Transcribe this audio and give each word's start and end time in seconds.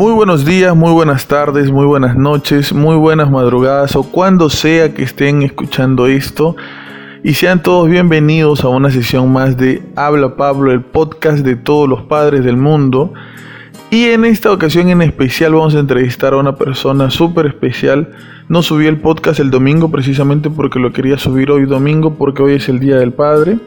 Muy 0.00 0.12
buenos 0.12 0.46
días, 0.46 0.74
muy 0.74 0.92
buenas 0.92 1.26
tardes, 1.26 1.70
muy 1.70 1.84
buenas 1.84 2.16
noches, 2.16 2.72
muy 2.72 2.96
buenas 2.96 3.30
madrugadas 3.30 3.94
o 3.96 4.02
cuando 4.02 4.48
sea 4.48 4.94
que 4.94 5.02
estén 5.02 5.42
escuchando 5.42 6.06
esto. 6.06 6.56
Y 7.22 7.34
sean 7.34 7.62
todos 7.62 7.90
bienvenidos 7.90 8.64
a 8.64 8.68
una 8.68 8.90
sesión 8.90 9.30
más 9.30 9.58
de 9.58 9.82
Habla 9.96 10.36
Pablo, 10.36 10.72
el 10.72 10.80
podcast 10.80 11.40
de 11.40 11.54
todos 11.54 11.86
los 11.86 12.02
padres 12.04 12.42
del 12.44 12.56
mundo. 12.56 13.12
Y 13.90 14.04
en 14.04 14.24
esta 14.24 14.50
ocasión 14.50 14.88
en 14.88 15.02
especial 15.02 15.52
vamos 15.52 15.74
a 15.74 15.80
entrevistar 15.80 16.32
a 16.32 16.38
una 16.38 16.56
persona 16.56 17.10
súper 17.10 17.44
especial. 17.44 18.08
No 18.50 18.64
subí 18.64 18.88
el 18.88 18.98
podcast 18.98 19.38
el 19.38 19.52
domingo 19.52 19.92
precisamente 19.92 20.50
porque 20.50 20.80
lo 20.80 20.92
quería 20.92 21.16
subir 21.18 21.52
hoy 21.52 21.66
domingo 21.66 22.14
porque 22.14 22.42
hoy 22.42 22.54
es 22.54 22.68
el 22.68 22.80
Día 22.80 22.96
del 22.96 23.12
Padre. 23.12 23.60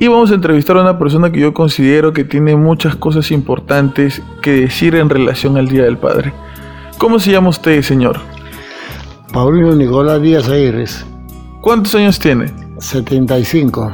Y 0.00 0.08
vamos 0.08 0.32
a 0.32 0.34
entrevistar 0.34 0.76
a 0.76 0.80
una 0.80 0.98
persona 0.98 1.30
que 1.30 1.38
yo 1.38 1.54
considero 1.54 2.12
que 2.12 2.24
tiene 2.24 2.56
muchas 2.56 2.96
cosas 2.96 3.30
importantes 3.30 4.20
que 4.42 4.50
decir 4.50 4.96
en 4.96 5.08
relación 5.08 5.56
al 5.56 5.68
Día 5.68 5.84
del 5.84 5.96
Padre. 5.96 6.32
¿Cómo 6.98 7.20
se 7.20 7.30
llama 7.30 7.50
usted, 7.50 7.82
señor? 7.82 8.18
Paulino 9.32 9.76
Nicolás 9.76 10.20
Díaz 10.20 10.48
Aires, 10.48 11.06
¿Cuántos 11.60 11.94
años 11.94 12.18
tiene? 12.18 12.46
75, 12.78 13.92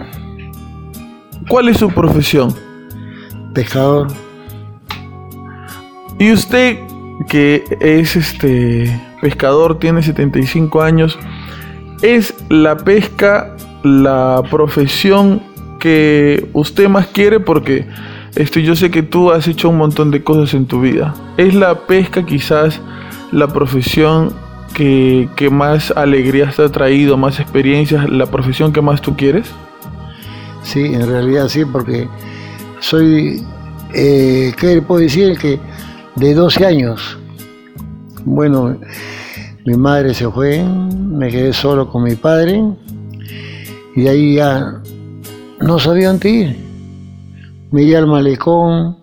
¿Cuál 1.46 1.68
es 1.68 1.76
su 1.76 1.90
profesión? 1.90 2.54
pescador. 3.52 4.08
Y 6.18 6.32
usted 6.32 6.78
que 7.28 7.64
es 7.80 8.16
este 8.16 9.09
pescador, 9.20 9.78
tiene 9.78 10.02
75 10.02 10.82
años, 10.82 11.18
¿es 12.02 12.34
la 12.48 12.76
pesca 12.76 13.56
la 13.82 14.42
profesión 14.50 15.42
que 15.78 16.48
usted 16.52 16.88
más 16.88 17.06
quiere? 17.08 17.40
Porque 17.40 17.86
este, 18.34 18.62
yo 18.62 18.76
sé 18.76 18.90
que 18.90 19.02
tú 19.02 19.30
has 19.30 19.48
hecho 19.48 19.68
un 19.68 19.78
montón 19.78 20.10
de 20.10 20.22
cosas 20.22 20.54
en 20.54 20.66
tu 20.66 20.80
vida. 20.80 21.14
¿Es 21.36 21.54
la 21.54 21.86
pesca 21.86 22.24
quizás 22.24 22.80
la 23.32 23.48
profesión 23.48 24.32
que, 24.74 25.28
que 25.36 25.50
más 25.50 25.90
alegrías 25.90 26.56
te 26.56 26.62
ha 26.62 26.68
traído, 26.68 27.16
más 27.16 27.40
experiencias, 27.40 28.08
la 28.08 28.26
profesión 28.26 28.72
que 28.72 28.80
más 28.80 29.00
tú 29.00 29.16
quieres? 29.16 29.50
Sí, 30.62 30.80
en 30.80 31.08
realidad 31.08 31.48
sí, 31.48 31.64
porque 31.64 32.08
soy, 32.80 33.42
eh, 33.94 34.52
¿qué 34.58 34.66
le 34.76 34.82
puedo 34.82 35.00
decir? 35.00 35.36
Que 35.38 35.58
de 36.16 36.34
12 36.34 36.66
años, 36.66 37.18
bueno, 38.24 38.76
mi 39.66 39.74
madre 39.74 40.14
se 40.14 40.28
fue, 40.30 40.64
me 40.64 41.28
quedé 41.28 41.52
solo 41.52 41.88
con 41.88 42.04
mi 42.04 42.14
padre 42.14 42.62
y 43.96 44.06
ahí 44.06 44.34
ya 44.36 44.80
no 45.60 45.78
sabía 45.78 46.08
dónde 46.08 46.30
ir. 46.30 46.56
Me 47.70 47.82
iba 47.82 47.98
al 47.98 48.06
malecón 48.06 48.96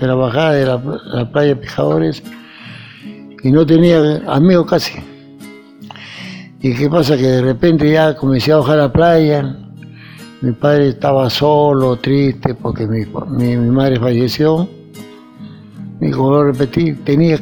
de 0.00 0.06
la 0.06 0.14
bajada 0.14 0.52
de 0.52 0.66
la, 0.66 0.82
la 1.12 1.30
playa 1.30 1.48
de 1.48 1.56
Pescadores 1.56 2.22
y 3.42 3.50
no 3.50 3.64
tenía 3.66 4.22
amigos 4.26 4.66
casi. 4.66 4.98
¿Y 6.60 6.74
qué 6.74 6.88
pasa? 6.90 7.16
Que 7.16 7.22
de 7.22 7.42
repente 7.42 7.90
ya 7.90 8.16
comencé 8.16 8.52
a 8.52 8.56
bajar 8.56 8.78
la 8.78 8.92
playa. 8.92 9.56
Mi 10.40 10.52
padre 10.52 10.88
estaba 10.88 11.30
solo, 11.30 11.96
triste, 11.96 12.54
porque 12.54 12.86
mi, 12.86 13.04
mi, 13.30 13.56
mi 13.56 13.70
madre 13.70 13.98
falleció. 14.00 14.68
Y 16.00 16.10
como 16.10 16.30
lo 16.32 16.44
repetí, 16.44 16.92
tenía 16.94 17.38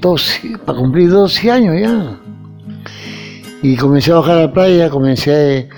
12, 0.00 0.58
para 0.64 0.78
cumplir 0.78 1.10
12 1.10 1.50
años 1.50 1.76
ya. 1.80 2.18
Y 3.62 3.76
comencé 3.76 4.12
a 4.12 4.16
bajar 4.16 4.38
a 4.38 4.40
la 4.42 4.52
playa, 4.52 4.88
comencé 4.88 5.68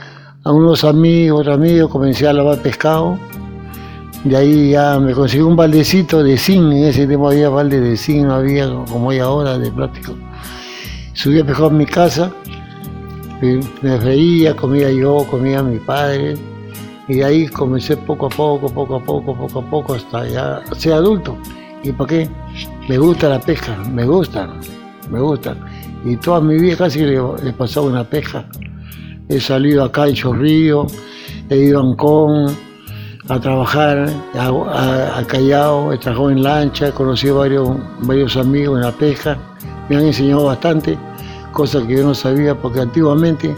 a 0.45 0.53
unos 0.53 0.85
amigos, 0.85 1.41
otros 1.41 1.57
amigos, 1.57 1.91
comencé 1.91 2.29
a 2.29 2.33
lavar 2.33 2.59
pescado. 2.59 3.19
De 4.25 4.37
ahí 4.37 4.71
ya 4.71 5.01
me 5.01 5.13
conseguí 5.13 5.43
un 5.43 5.57
baldecito 5.57 6.23
de 6.23 6.39
zinc, 6.39 6.73
en 6.73 6.85
ese 6.85 7.07
tiempo 7.07 7.29
había 7.29 7.49
balde 7.49 7.81
de 7.81 7.97
zinc, 7.97 8.25
no 8.25 8.35
había 8.35 8.69
como 8.89 9.11
hay 9.11 9.19
ahora 9.19 9.59
de 9.59 9.71
plástico. 9.73 10.15
Subí 11.15 11.41
a 11.41 11.45
pescar 11.45 11.67
a 11.67 11.71
mi 11.71 11.87
casa, 11.87 12.33
me 13.83 13.99
freía, 13.99 14.55
comía 14.55 14.91
yo, 14.93 15.27
comía 15.29 15.63
mi 15.63 15.79
padre, 15.79 16.37
y 17.09 17.15
de 17.15 17.25
ahí 17.25 17.49
comencé 17.49 17.97
poco 17.97 18.27
a 18.27 18.29
poco, 18.29 18.69
poco 18.69 18.97
a 18.97 19.01
poco, 19.01 19.35
poco 19.37 19.59
a 19.59 19.71
poco, 19.71 19.95
hasta 19.95 20.29
ya 20.29 20.63
ser 20.77 20.93
adulto. 20.93 21.37
¿Y 21.83 21.91
para 21.91 22.09
qué? 22.09 22.31
Me 22.89 22.99
gusta 22.99 23.29
la 23.29 23.39
pesca, 23.41 23.77
me 23.93 24.05
gusta, 24.05 24.49
me 25.11 25.21
gusta. 25.21 25.55
Y 26.05 26.17
toda 26.17 26.41
mi 26.41 26.59
vida 26.59 26.77
casi 26.77 27.01
le 27.01 27.17
he 27.45 27.53
pasado 27.53 27.87
una 27.87 28.05
pesca. 28.05 28.45
He 29.29 29.41
salido 29.41 29.85
acá 29.85 30.09
en 30.09 30.15
Chorrillo, 30.15 30.87
he 31.49 31.57
ido 31.57 31.81
a 31.81 31.83
a 33.29 33.39
trabajar, 33.41 34.09
a, 34.35 34.47
a- 34.49 35.19
a 35.19 35.25
Callao, 35.27 35.93
he 35.93 35.99
trabajado 35.99 36.31
en 36.33 36.43
lancha, 36.43 36.89
he 36.89 36.93
conocido 36.93 37.39
varios, 37.39 37.71
varios 38.01 38.37
amigos 38.37 38.77
en 38.79 38.83
la 38.85 38.93
pesca, 38.93 39.39
me 39.89 39.97
han 39.97 40.07
enseñado 40.07 40.47
bastante, 40.47 40.99
cosas 41.53 41.85
que 41.85 41.97
yo 41.99 42.05
no 42.05 42.15
sabía, 42.15 42.55
porque 42.61 42.81
antiguamente 42.81 43.55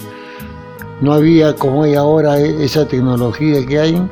no 1.01 1.15
había 1.15 1.55
como 1.57 1.83
hay 1.85 1.95
ahora 1.95 2.39
e- 2.39 2.63
esa 2.63 2.87
tecnología 2.87 3.65
que 3.67 3.79
hay 3.81 4.09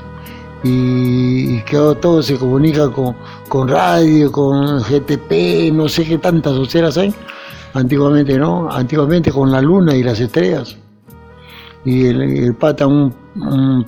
y, 0.64 1.60
que 1.62 1.76
todo 2.00 2.22
se 2.22 2.36
comunica 2.36 2.90
con, 2.90 3.16
con 3.48 3.68
radio, 3.68 4.30
con 4.30 4.80
GTP, 4.82 5.72
no 5.72 5.88
sé 5.88 6.04
qué 6.04 6.18
tantas 6.18 6.52
oceras 6.52 6.96
hay. 6.98 7.12
Antiguamente 7.74 8.38
no, 8.38 8.70
antiguamente 8.70 9.32
con 9.32 9.50
la 9.50 9.60
luna 9.60 9.94
y 9.96 10.02
las 10.02 10.20
estrellas. 10.20 10.76
Y 11.84 12.06
el, 12.06 12.54
pata, 12.54 12.86
un, 12.86 13.12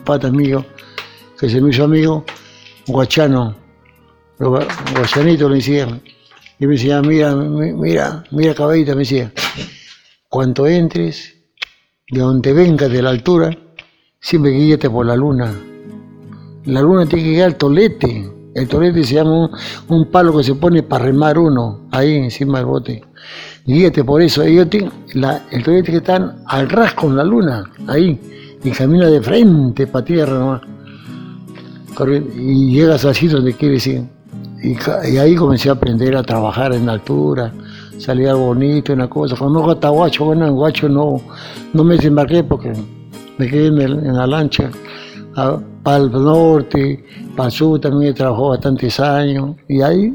pata 0.04 0.30
mío, 0.30 0.64
que 1.38 1.48
se 1.48 1.60
me 1.60 1.70
hizo 1.70 1.84
amigo, 1.84 2.24
guachano, 2.86 3.54
guachanito 4.38 5.48
le 5.48 5.56
decían. 5.56 6.02
Y 6.58 6.66
me 6.66 6.74
decía, 6.74 7.02
mira, 7.02 7.34
mi- 7.34 7.72
mira, 7.72 8.24
mira 8.30 8.54
caballita, 8.54 8.92
me 8.94 9.00
decía, 9.00 9.32
cuando 10.28 10.66
entres, 10.66 11.34
de 12.10 12.20
donde 12.20 12.52
vengas 12.52 12.90
de 12.90 13.02
la 13.02 13.10
altura, 13.10 13.50
siempre 14.20 14.52
guíate 14.52 14.88
por 14.88 15.06
la 15.06 15.14
luna. 15.16 15.52
La 16.66 16.80
luna 16.80 17.06
tiene 17.06 17.24
que 17.24 17.30
llegar 17.30 17.46
al 17.48 17.56
tolete. 17.56 18.30
El 18.54 18.68
tolete 18.68 19.02
se 19.04 19.14
llama 19.16 19.50
un, 19.88 20.10
palo 20.10 20.36
que 20.36 20.44
se 20.44 20.54
pone 20.54 20.82
para 20.82 21.06
remar 21.06 21.38
uno, 21.38 21.80
ahí 21.90 22.14
encima 22.16 22.58
del 22.58 22.66
bote. 22.66 23.02
Guíate 23.66 24.04
por 24.04 24.22
eso. 24.22 24.42
Ellos 24.42 24.70
tienen 24.70 24.90
la- 25.14 25.42
el 25.50 25.62
tolete 25.64 25.90
que 25.90 25.98
están 25.98 26.36
al 26.46 26.68
ras 26.68 26.94
con 26.94 27.16
la 27.16 27.24
luna, 27.24 27.64
ahí. 27.88 28.20
Y 28.62 28.70
camina 28.70 29.08
de 29.08 29.20
frente 29.20 29.86
para 29.86 30.04
tierra 30.04 30.38
nomás. 30.38 30.62
Y 32.36 32.72
llegas 32.72 33.04
así 33.04 33.28
donde 33.28 33.52
quieres 33.54 33.86
ir. 33.86 34.04
Y, 34.62 34.76
ahí 35.18 35.34
comencé 35.36 35.68
a 35.68 35.72
aprender 35.72 36.16
a 36.16 36.22
trabajar 36.22 36.72
en 36.72 36.88
altura, 36.88 37.52
salía 37.98 38.34
bonito, 38.34 38.92
una 38.94 39.08
cosa. 39.08 39.36
Cuando 39.36 39.60
no 39.60 39.70
hasta 39.70 39.90
Guacho, 39.90 40.24
bueno, 40.24 40.46
en 40.46 40.54
Guacho 40.54 40.88
no, 40.88 41.20
no 41.74 41.84
me 41.84 41.96
desembarqué 41.96 42.42
porque 42.44 42.72
me 43.36 43.46
quedé 43.48 43.66
en, 43.66 43.78
el- 43.80 44.06
en 44.06 44.16
la 44.16 44.26
lancha. 44.26 44.70
Para 45.84 45.98
el 45.98 46.10
norte, 46.10 47.04
para 47.36 47.46
el 47.48 47.52
sur 47.52 47.78
también 47.80 48.10
he 48.10 48.14
trabajado 48.14 48.48
bastantes 48.50 48.98
años. 48.98 49.54
Y 49.68 49.82
ahí, 49.82 50.12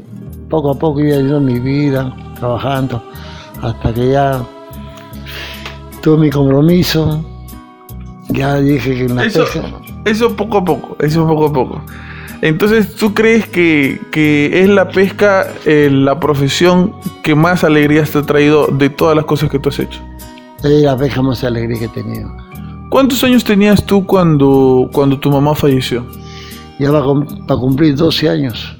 poco 0.50 0.72
a 0.72 0.74
poco, 0.78 1.00
iba 1.00 1.14
haciendo 1.14 1.40
mi 1.40 1.58
vida, 1.58 2.14
trabajando, 2.38 3.02
hasta 3.62 3.94
que 3.94 4.10
ya 4.10 4.42
tuve 6.02 6.18
mi 6.18 6.30
compromiso. 6.30 7.24
Ya 8.28 8.56
dije 8.56 8.94
que 8.94 9.04
en 9.06 9.16
la 9.16 9.24
Eso, 9.24 9.44
pesca. 9.44 9.62
eso 10.04 10.36
poco 10.36 10.58
a 10.58 10.64
poco, 10.64 10.96
eso 11.00 11.26
poco 11.26 11.46
a 11.46 11.52
poco. 11.52 11.82
Entonces, 12.42 12.94
¿tú 12.94 13.12
crees 13.12 13.46
que, 13.46 14.00
que 14.12 14.62
es 14.62 14.68
la 14.68 14.88
pesca 14.88 15.46
eh, 15.66 15.90
la 15.92 16.18
profesión 16.20 16.94
que 17.22 17.34
más 17.34 17.64
alegrías 17.64 18.10
te 18.10 18.18
ha 18.18 18.22
traído 18.22 18.66
de 18.68 18.88
todas 18.88 19.14
las 19.16 19.24
cosas 19.26 19.50
que 19.50 19.58
tú 19.58 19.68
has 19.68 19.78
hecho? 19.78 20.00
Es 20.64 20.82
la 20.82 20.96
pesca 20.96 21.22
más 21.22 21.44
alegría 21.44 21.78
que 21.80 21.84
he 21.86 21.88
tenido. 21.88 22.30
¿Cuántos 22.90 23.24
años 23.24 23.44
tenías 23.44 23.84
tú 23.86 24.04
cuando, 24.04 24.90
cuando 24.92 25.18
tu 25.18 25.30
mamá 25.30 25.54
falleció? 25.54 26.04
Ya 26.78 26.90
va 26.90 27.02
para 27.46 27.58
cumplir 27.60 27.94
12 27.94 28.28
años. 28.28 28.76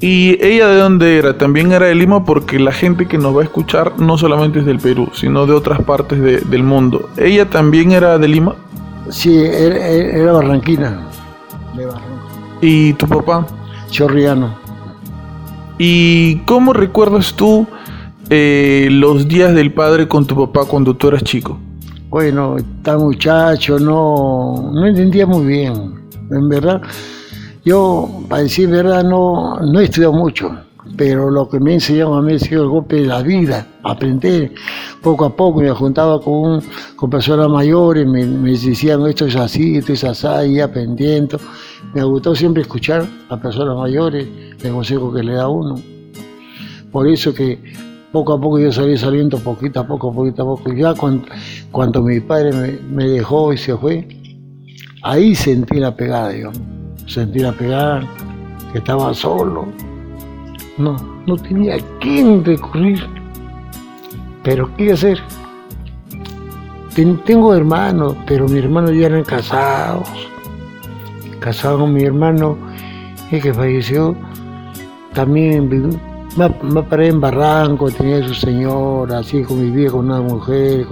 ¿Y 0.00 0.36
ella 0.44 0.68
de 0.68 0.76
dónde 0.76 1.16
era? 1.16 1.38
También 1.38 1.72
era 1.72 1.86
de 1.86 1.94
Lima 1.94 2.24
porque 2.24 2.58
la 2.58 2.72
gente 2.72 3.06
que 3.08 3.16
nos 3.16 3.34
va 3.34 3.40
a 3.40 3.44
escuchar 3.44 3.98
no 3.98 4.18
solamente 4.18 4.58
es 4.58 4.66
del 4.66 4.78
Perú, 4.78 5.08
sino 5.14 5.46
de 5.46 5.54
otras 5.54 5.80
partes 5.82 6.20
de- 6.20 6.40
del 6.40 6.62
mundo. 6.62 7.08
¿Ella 7.16 7.48
también 7.48 7.92
era 7.92 8.18
de 8.18 8.28
Lima? 8.28 8.54
Sí, 9.08 9.34
era, 9.38 9.86
era 9.88 10.32
Barranquina. 10.32 11.08
De 11.74 11.86
Barranquina. 11.86 12.20
¿Y 12.60 12.92
tu 12.94 13.06
papá? 13.08 13.46
Chorriano. 13.90 14.54
¿Y 15.78 16.36
cómo 16.40 16.72
recuerdas 16.72 17.34
tú 17.34 17.66
eh, 18.30 18.88
los 18.90 19.28
días 19.28 19.54
del 19.54 19.72
padre 19.72 20.08
con 20.08 20.26
tu 20.26 20.34
papá 20.36 20.66
cuando 20.68 20.94
tú 20.94 21.08
eras 21.08 21.22
chico? 21.24 21.58
Bueno, 22.14 22.58
está 22.58 22.96
muchacho, 22.96 23.76
no, 23.76 24.70
no 24.72 24.86
entendía 24.86 25.26
muy 25.26 25.46
bien. 25.46 26.06
En 26.30 26.48
verdad, 26.48 26.80
yo, 27.64 28.08
para 28.28 28.44
decir 28.44 28.68
verdad, 28.68 29.02
no, 29.02 29.58
no 29.58 29.80
he 29.80 29.84
estudiado 29.86 30.12
mucho. 30.12 30.56
pero 30.96 31.28
lo 31.28 31.48
que 31.48 31.58
me 31.58 31.72
ha 31.72 31.74
enseñado 31.74 32.14
a 32.14 32.22
mí 32.22 32.34
ha 32.34 32.38
sido 32.38 32.62
el 32.62 32.68
golpe 32.68 33.00
de 33.00 33.06
la 33.08 33.20
vida, 33.20 33.66
aprender 33.82 34.52
poco 35.02 35.24
a 35.24 35.34
poco. 35.34 35.60
Me 35.60 35.70
juntaba 35.70 36.20
con, 36.20 36.62
con 36.94 37.10
personas 37.10 37.48
mayores, 37.48 38.06
me, 38.06 38.24
me, 38.24 38.52
decían 38.52 39.04
esto 39.08 39.26
es 39.26 39.34
así, 39.34 39.78
esto 39.78 39.94
es 39.94 40.04
así, 40.04 40.52
y 40.52 40.60
aprendiendo. 40.60 41.40
Me 41.94 42.04
gustado 42.04 42.36
siempre 42.36 42.62
escuchar 42.62 43.04
a 43.28 43.36
personas 43.36 43.76
mayores, 43.76 44.28
el 44.62 44.72
consejo 44.72 45.12
que 45.12 45.24
le 45.24 45.32
da 45.32 45.48
uno. 45.48 45.82
Por 46.92 47.08
eso 47.08 47.34
que 47.34 47.58
poco 48.14 48.34
a 48.34 48.40
poco 48.40 48.60
yo 48.60 48.70
salí 48.70 48.96
saliendo 48.96 49.40
poquito 49.40 49.80
a 49.80 49.86
poco, 49.86 50.12
poquito 50.12 50.42
a 50.42 50.44
poco. 50.46 50.72
Ya 50.72 50.94
cuando, 50.94 51.26
cuando 51.72 52.00
mi 52.00 52.20
padre 52.20 52.78
me, 52.88 53.04
dejó 53.08 53.52
y 53.52 53.58
se 53.58 53.76
fue, 53.76 54.06
ahí 55.02 55.34
sentí 55.34 55.80
la 55.80 55.96
pegada, 55.96 56.32
yo. 56.32 56.52
Sentí 57.08 57.40
la 57.40 57.50
pegada, 57.52 58.08
que 58.72 58.78
estaba 58.78 59.12
solo 59.12 59.66
no, 60.78 60.96
no 61.26 61.36
tenía 61.36 61.76
a 61.76 61.78
quién 62.00 62.44
recurrir. 62.44 63.04
Pero 64.42 64.74
¿qué 64.76 64.92
hacer? 64.92 65.18
tengo 67.24 67.52
hermanos, 67.54 68.16
pero 68.26 68.46
mis 68.46 68.62
hermanos 68.62 68.92
ya 68.92 69.06
eran 69.06 69.24
casados. 69.24 70.08
Casado 71.40 71.80
con 71.80 71.92
mi 71.92 72.04
hermano, 72.04 72.56
el 73.32 73.42
que 73.42 73.52
falleció, 73.52 74.14
también 75.12 75.68
me, 76.36 76.48
me 76.62 76.82
paré 76.82 77.08
en 77.08 77.20
Barranco, 77.20 77.90
tenía 77.90 78.26
su 78.26 78.34
señora, 78.34 79.18
así 79.18 79.42
convivía 79.42 79.90
con 79.90 80.06
una 80.06 80.20
mujer, 80.20 80.86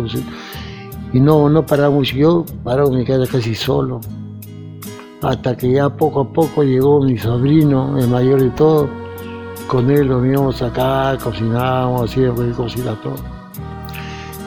y 1.12 1.20
no, 1.20 1.48
no 1.48 1.64
paraba 1.64 1.90
mucho. 1.90 2.16
Yo 2.16 2.44
paraba 2.64 2.90
me 2.90 3.04
quedaba 3.04 3.26
casi 3.26 3.54
solo. 3.54 4.00
Hasta 5.22 5.56
que 5.56 5.72
ya 5.72 5.88
poco 5.88 6.20
a 6.20 6.32
poco 6.32 6.64
llegó 6.64 7.00
mi 7.00 7.16
sobrino, 7.16 7.96
el 7.98 8.08
mayor 8.08 8.42
de 8.42 8.50
todos 8.50 8.88
con 9.68 9.90
él 9.90 10.08
lo 10.08 10.24
íbamos 10.24 10.60
acá, 10.60 11.16
cocinábamos, 11.22 12.10
hacíamos 12.10 12.40
él 12.40 12.52
cocina 12.52 12.94
todo. 13.02 13.14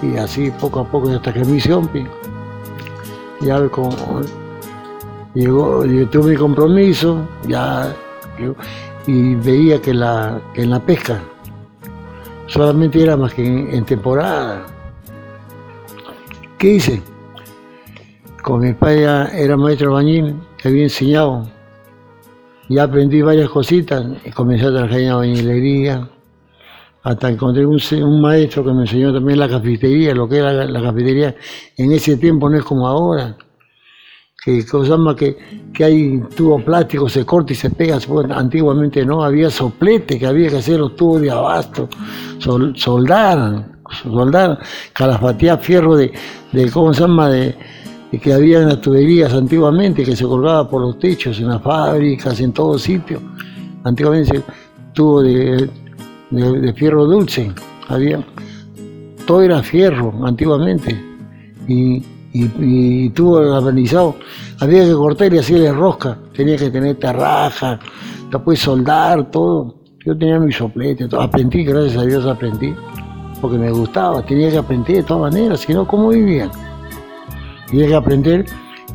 Y 0.02 0.18
así 0.18 0.52
poco 0.60 0.82
a 0.82 0.84
poco 0.86 1.10
hasta 1.10 1.34
que 1.34 1.46
misión, 1.46 1.90
ya 3.42 3.68
como 3.70 4.22
llegó, 5.34 5.86
yo 5.86 6.08
tuve 6.10 6.32
mi 6.32 6.38
compromiso, 6.38 7.20
ya 7.48 7.96
y 9.08 9.36
veía 9.36 9.82
que, 9.82 9.94
la, 9.94 10.42
en 10.56 10.70
la 10.70 10.80
pesca 10.80 11.22
solamente 12.48 13.02
era 13.02 13.18
más 13.18 13.34
que 13.34 13.46
en, 13.46 13.86
temporada. 13.86 14.66
¿Qué 16.58 16.74
hice? 16.74 17.02
Con 18.42 18.62
mi 18.62 18.74
padre 18.74 19.04
era 19.34 19.58
maestro 19.58 19.94
bañín, 19.94 20.42
que 20.58 20.70
había 20.70 20.84
enseñado 20.84 21.48
y 22.68 22.78
aprendí 22.80 23.22
varias 23.22 23.50
cositas, 23.50 24.04
comencé 24.34 24.66
a 24.66 24.72
trabajar 24.72 25.00
en 25.00 25.10
la 25.10 25.16
bañilería, 25.16 26.10
hasta 27.04 27.30
encontré 27.30 27.66
un, 27.66 27.80
un, 28.04 28.22
maestro 28.22 28.64
que 28.64 28.74
me 28.74 28.82
enseñó 28.82 29.14
también 29.14 29.38
la 29.38 29.48
cafetería, 29.48 30.16
lo 30.16 30.28
que 30.28 30.38
era 30.38 30.52
la, 30.52 30.82
cafetería 30.82 31.36
en 31.78 31.92
ese 31.92 32.18
tiempo 32.18 32.50
no 32.50 32.58
es 32.58 32.64
como 32.64 32.88
ahora, 32.88 33.38
que 34.46 34.64
cosa 34.64 34.96
más 34.96 35.16
que, 35.16 35.36
que 35.74 35.84
hay 35.84 36.20
tubo 36.36 36.64
plástico, 36.64 37.10
se 37.10 37.26
corta 37.26 37.54
y 37.54 37.56
se 37.56 37.72
pega, 37.72 37.98
antiguamente 38.30 39.04
no, 39.04 39.24
había 39.24 39.50
soplete, 39.50 40.20
que 40.20 40.28
había 40.28 40.52
que 40.52 40.58
hacer 40.58 40.80
los 40.80 40.96
tubos 40.96 41.20
de 41.22 41.32
abasto, 41.32 41.90
sol, 42.38 42.72
soldar, 42.78 43.66
soldar, 44.04 44.60
calafatear 44.94 45.60
fierro 45.60 45.96
de, 45.96 46.14
de, 46.52 46.70
¿cómo 46.70 46.94
se 46.94 47.02
llama?, 47.02 47.30
de 47.30 47.56
que 48.22 48.32
había 48.32 48.60
en 48.62 48.70
las 48.70 48.82
tuberías 48.82 49.34
antiguamente, 49.34 50.04
que 50.04 50.16
se 50.16 50.24
colgaba 50.24 50.70
por 50.70 50.80
los 50.80 51.00
techos, 51.00 51.40
en 51.40 51.50
las 51.50 51.62
fábricas, 51.62 52.40
en 52.40 52.54
todos 52.54 52.84
sitios. 52.84 53.22
Antiguamente 53.84 54.42
tuvo 54.94 55.24
de, 55.24 55.68
de, 56.30 56.74
fierro 56.74 57.06
dulce, 57.06 57.52
había, 57.90 58.24
todo 59.26 59.42
era 59.42 59.62
fierro 59.64 60.14
antiguamente, 60.24 60.96
y, 61.68 62.04
y, 62.36 63.10
tuvo 63.10 63.40
galvanizado. 63.40 64.16
Había 64.60 64.84
que 64.84 64.94
cortar 64.94 65.34
y 65.34 65.40
hacerle 65.40 65.72
rosca, 65.72 66.18
tenía 66.34 66.58
que 66.58 66.70
tener 66.70 66.98
tarraja, 66.98 67.80
después 68.32 68.60
soldar, 68.60 69.30
todo. 69.32 69.76
Yo 70.06 70.18
tenía 70.18 70.40
mi 70.40 70.52
soplete, 70.52 71.08
aprendí, 71.18 71.64
gracias 71.64 71.98
a 71.98 72.06
Dios 72.06 72.26
aprendí, 72.26 72.76
porque 73.42 73.58
me 73.58 73.72
gustaba, 73.72 74.24
tenía 74.24 74.52
que 74.52 74.58
aprender 74.58 74.98
de 74.98 75.04
todas 75.04 75.34
maneras, 75.34 75.62
si 75.62 75.74
no, 75.74 75.88
¿cómo 75.88 76.10
vivían? 76.10 76.52
Tienes 77.72 77.90
que 77.90 77.96
aprender 77.96 78.46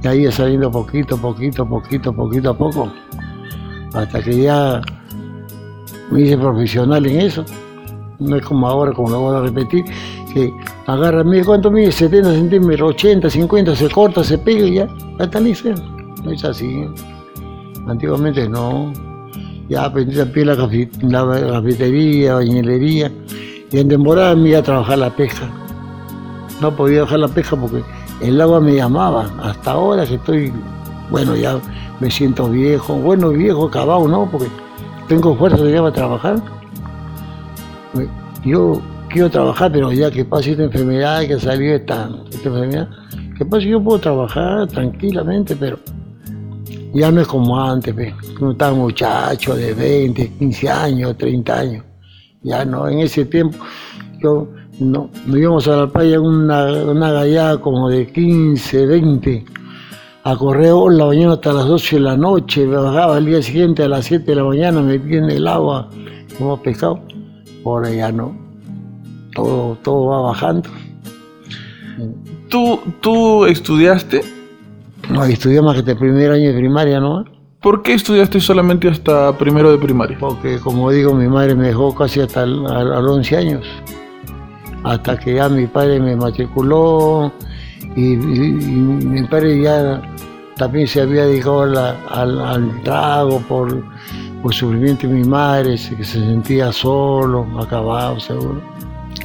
y 0.03 0.07
ahí 0.07 0.31
saliendo 0.31 0.71
poquito, 0.71 1.17
poquito, 1.17 1.69
poquito, 1.69 2.13
poquito 2.13 2.51
a 2.51 2.57
poco, 2.57 2.93
hasta 3.93 4.23
que 4.23 4.43
ya 4.43 4.81
me 6.13 6.23
hice 6.23 6.39
profesional 6.39 7.05
en 7.07 7.21
eso. 7.21 7.45
No 8.21 8.37
es 8.37 8.45
como 8.45 8.69
ahora, 8.69 8.93
como 8.93 9.11
lo 9.11 9.21
voy 9.21 9.37
a 9.37 9.41
repetir, 9.41 9.85
que 10.31 10.53
agarra, 10.87 11.25
mire 11.25 11.44
cuánto 11.44 11.71
mide, 11.71 11.93
70 11.93 12.32
centímetros, 12.32 12.91
80, 12.91 13.31
50, 13.31 13.77
se 13.77 13.91
corta, 13.91 14.25
se 14.25 14.38
pega 14.38 14.67
y 14.67 14.75
ya, 14.75 14.87
ya 15.19 15.25
está 15.25 15.41
listo. 15.41 15.71
No 16.25 16.31
es 16.31 16.44
así. 16.44 16.87
Antiguamente 17.87 18.49
no. 18.49 18.93
Ya 19.69 19.85
aprendí 19.85 20.17
también 20.17 20.49
la, 20.49 20.56
cafetería, 20.56 22.35
bañilería, 22.35 23.12
y 23.71 23.79
en 23.79 23.88
temporada 23.88 24.35
me 24.35 24.49
iba 24.49 24.59
a 24.59 24.62
trabajar 24.62 24.99
la 24.99 25.11
pesca. 25.11 25.49
No 26.61 26.75
podía 26.75 27.03
dejar 27.03 27.21
la 27.21 27.29
pesca 27.29 27.56
porque 27.56 27.83
el 28.21 28.41
agua 28.41 28.61
me 28.61 28.75
llamaba. 28.75 29.31
Hasta 29.43 29.71
ahora 29.71 30.05
que 30.05 30.17
estoy, 30.17 30.53
bueno, 31.11 31.37
ya 31.37 31.61
me 32.00 32.11
siento 32.11 32.49
viejo, 32.49 32.94
bueno, 32.94 33.31
viejo, 33.31 33.67
acabado, 33.67 34.09
¿no? 34.09 34.29
Porque 34.29 34.49
tengo 35.06 35.37
fuerza 35.37 35.62
de 35.62 35.79
para 35.79 35.93
trabajar. 35.93 36.43
Yo 38.44 38.81
quiero 39.11 39.31
trabajar, 39.31 39.71
pero 39.73 39.93
ya 39.93 40.11
que 40.11 40.25
pase 40.25 40.53
esta 40.53 40.65
enfermedad, 40.65 41.27
que 41.27 41.39
salió 41.39 41.75
esta, 41.75 42.11
esta 42.31 42.49
enfermedad, 42.49 42.89
que 43.37 43.45
pase 43.45 43.69
yo 43.69 43.83
puedo 43.83 43.99
trabajar 43.99 44.67
tranquilamente, 44.69 45.57
pero 45.57 45.79
ya 46.95 47.11
no 47.11 47.21
es 47.21 47.27
como 47.27 47.61
antes, 47.61 47.95
cuando 48.39 48.53
estaba 48.53 48.75
muchacho 48.75 49.55
de 49.55 49.75
20, 49.75 50.31
15 50.39 50.69
años, 50.69 51.17
30 51.17 51.59
años. 51.59 51.85
Ya 52.43 52.65
no, 52.65 52.89
en 52.89 53.01
ese 53.01 53.27
tiempo 53.27 53.59
yo 54.23 54.49
no, 54.81 55.11
nos 55.27 55.37
íbamos 55.37 55.69
a 55.69 55.77
la 55.77 55.87
playa 55.87 56.21
una, 56.21 56.73
una 56.85 57.12
gallada 57.12 57.61
como 57.61 57.89
de 57.91 58.07
15, 58.11 58.87
20, 58.87 59.45
a 60.25 60.37
correr 60.37 60.73
la 60.93 61.07
mañana 61.07 61.35
hasta 61.35 61.53
las 61.53 61.67
12 61.67 61.97
de 61.97 62.03
la 62.03 62.17
noche, 62.17 62.67
me 62.67 62.77
bajaba 62.77 63.19
el 63.19 63.27
día 63.27 63.43
siguiente 63.43 63.83
a 63.83 63.89
las 63.89 64.07
7 64.07 64.25
de 64.25 64.35
la 64.37 64.45
mañana, 64.45 64.81
me 64.81 64.95
en 64.95 65.31
el 65.31 65.47
agua 65.47 65.89
como 66.39 66.61
pescado. 66.62 67.01
Ahora 67.65 67.91
ya 67.91 68.11
no, 68.11 68.50
todo, 69.35 69.77
todo 69.82 70.06
va 70.06 70.21
bajando. 70.23 70.71
¿Tú, 72.49 72.81
¿Tú 73.00 73.45
estudiaste? 73.47 74.23
No, 75.09 75.25
estudié 75.25 75.61
más 75.62 75.83
que 75.83 75.90
el 75.90 75.97
primer 75.97 76.31
año 76.33 76.52
de 76.52 76.59
primaria, 76.59 77.00
¿no? 77.00 77.25
¿Por 77.61 77.83
qué 77.83 77.95
estudiaste 77.95 78.40
solamente 78.40 78.88
hasta 78.88 79.37
primero 79.37 79.71
de 79.71 79.78
primaria? 79.78 80.16
Porque, 80.19 80.59
como 80.59 80.90
digo, 80.90 81.14
mi 81.14 81.28
madre 81.28 81.55
me 81.55 81.69
dejó 81.69 81.95
casi 81.95 82.21
hasta 82.21 82.47
los 82.47 83.16
11 83.16 83.37
años 83.37 83.66
hasta 84.85 85.19
que 85.19 85.35
ya 85.35 85.49
mi 85.49 85.66
padre 85.66 86.00
me 86.00 86.16
matriculó 86.16 87.33
y, 87.97 88.16
mi 88.16 89.23
padre 89.25 89.61
ya 89.61 90.00
también 90.57 90.87
se 90.87 91.00
había 91.00 91.26
dedicado 91.26 91.62
al, 92.09 92.83
trago 92.83 93.40
por, 93.40 93.83
por 94.43 94.55
sufrimiento 94.55 95.07
de 95.07 95.14
mi 95.14 95.25
madre, 95.25 95.73
que 95.73 96.05
se 96.05 96.21
sentía 96.21 96.73
solo, 96.73 97.47
acabado 97.59 98.21
seguro. 98.21 98.61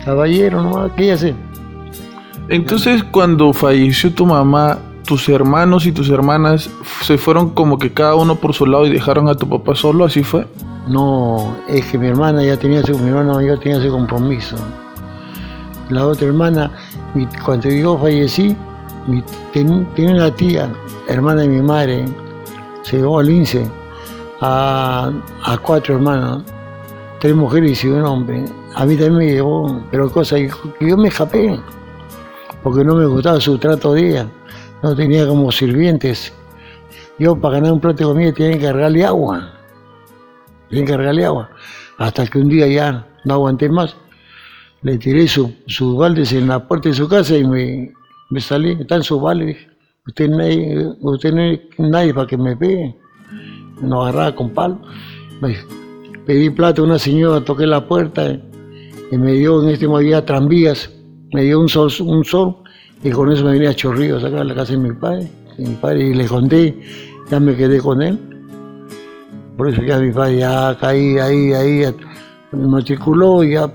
Caballero, 0.05 0.61
¿no? 0.61 0.95
¿Qué 0.95 1.11
hace? 1.11 1.35
Entonces 2.47 3.03
cuando 3.03 3.51
falleció 3.51 4.13
tu 4.13 4.25
mamá, 4.25 4.77
tus 5.05 5.27
hermanos 5.29 5.85
y 5.85 5.91
tus 5.91 6.09
hermanas 6.09 6.69
se 7.01 7.17
fueron 7.17 7.49
como 7.49 7.77
que 7.77 7.91
cada 7.91 8.15
uno 8.15 8.35
por 8.35 8.53
su 8.53 8.65
lado 8.65 8.85
y 8.85 8.91
dejaron 8.91 9.27
a 9.27 9.35
tu 9.35 9.49
papá 9.49 9.75
solo, 9.75 10.05
¿así 10.05 10.23
fue? 10.23 10.45
No, 10.87 11.55
es 11.67 11.85
que 11.87 11.97
mi 11.97 12.07
hermana 12.07 12.43
ya 12.43 12.57
tenía 12.57 12.83
su, 12.83 12.97
mi 12.99 13.09
hermana 13.09 13.33
mayor 13.33 13.59
tenía 13.59 13.79
ese 13.79 13.89
compromiso 13.89 14.55
la 15.89 16.07
otra 16.07 16.27
hermana, 16.27 16.71
cuando 17.43 17.69
yo 17.69 17.97
fallecí, 17.97 18.55
tenía 19.53 20.13
una 20.13 20.31
tía, 20.31 20.71
hermana 21.07 21.41
de 21.41 21.47
mi 21.47 21.61
madre, 21.61 22.05
se 22.83 22.97
llevó 22.97 23.19
al 23.19 23.29
INSE 23.29 23.69
a, 24.41 25.11
cuatro 25.61 25.95
hermanas, 25.95 26.43
tres 27.19 27.35
mujeres 27.35 27.83
y 27.83 27.87
un 27.87 28.03
hombre. 28.03 28.45
A 28.75 28.85
mí 28.85 28.95
también 28.95 29.17
me 29.17 29.25
llevó, 29.27 29.81
pero 29.89 30.11
cosa 30.11 30.35
que 30.35 30.51
yo 30.81 30.97
me 30.97 31.07
escapé, 31.07 31.59
porque 32.61 32.83
no 32.83 32.95
me 32.95 33.05
gustaba 33.05 33.39
su 33.39 33.57
trato 33.57 33.93
de 33.93 34.09
ella, 34.09 34.27
no 34.83 34.95
tenía 34.95 35.25
como 35.27 35.51
sirvientes. 35.51 36.33
Yo 37.17 37.39
para 37.39 37.55
ganar 37.55 37.71
un 37.71 37.79
plato 37.79 37.99
de 37.99 38.03
comida 38.05 38.33
tenía 38.33 38.57
que 38.57 38.65
cargarle 38.65 39.05
agua, 39.05 39.53
tenía 40.69 40.85
que 40.85 40.91
cargarle 40.91 41.25
agua, 41.25 41.49
hasta 41.97 42.27
que 42.27 42.37
un 42.37 42.49
día 42.49 42.67
ya 42.67 43.07
no 43.23 43.35
aguanté 43.35 43.69
más 43.69 43.95
le 44.85 44.99
tiré 44.99 45.27
sus 45.27 45.49
su 45.65 45.97
baldes 45.97 46.31
en 46.31 46.47
la 46.47 46.67
puerta 46.67 46.89
de 46.89 46.95
su 46.95 47.09
casa 47.09 47.35
y 47.35 47.43
me, 47.43 47.91
me 48.29 48.39
salí, 48.39 48.77
está 48.79 48.97
en 48.97 49.03
su 49.03 49.19
balde, 49.19 49.57
usted, 50.05 50.29
no 50.29 51.11
usted 51.11 51.33
no 51.33 51.41
hay 51.41 51.69
nadie 51.79 52.13
para 52.13 52.27
que 52.27 52.37
me 52.37 52.55
pegue, 52.55 52.95
nos 53.81 54.03
agarraba 54.03 54.35
con 54.35 54.51
palo. 54.51 54.79
pedí 56.27 56.51
plata 56.51 56.81
a 56.81 56.85
una 56.85 56.99
señora, 56.99 57.43
toqué 57.43 57.65
la 57.65 57.87
puerta 57.87 58.39
y 59.11 59.17
me 59.17 59.33
dio, 59.33 59.61
en 59.63 59.69
este 59.69 59.87
momento 59.87 60.23
tranvías, 60.23 60.89
me 61.33 61.43
dio 61.43 61.59
un 61.59 61.69
sol, 61.69 61.91
un 62.01 62.23
sol 62.23 62.55
y 63.03 63.11
con 63.11 63.31
eso 63.31 63.43
me 63.45 63.51
venía 63.51 63.69
a 63.69 63.75
Chorrillos 63.75 64.23
acá 64.23 64.41
a 64.41 64.43
la 64.43 64.55
casa 64.55 64.73
de 64.73 64.79
mi 64.79 64.93
padre. 64.93 65.29
Y 65.57 65.61
mi 65.63 65.75
padre 65.75 66.07
y 66.07 66.13
le 66.13 66.25
conté, 66.25 66.79
ya 67.29 67.39
me 67.39 67.55
quedé 67.55 67.79
con 67.79 68.01
él. 68.01 68.19
Por 69.57 69.69
eso 69.69 69.81
ya 69.83 69.99
mi 69.99 70.11
padre 70.11 70.39
ya 70.39 70.77
caí 70.79 71.17
ahí, 71.17 71.53
ahí, 71.53 71.93
me 72.51 72.67
matriculó 72.67 73.43
y 73.43 73.53
ya. 73.53 73.71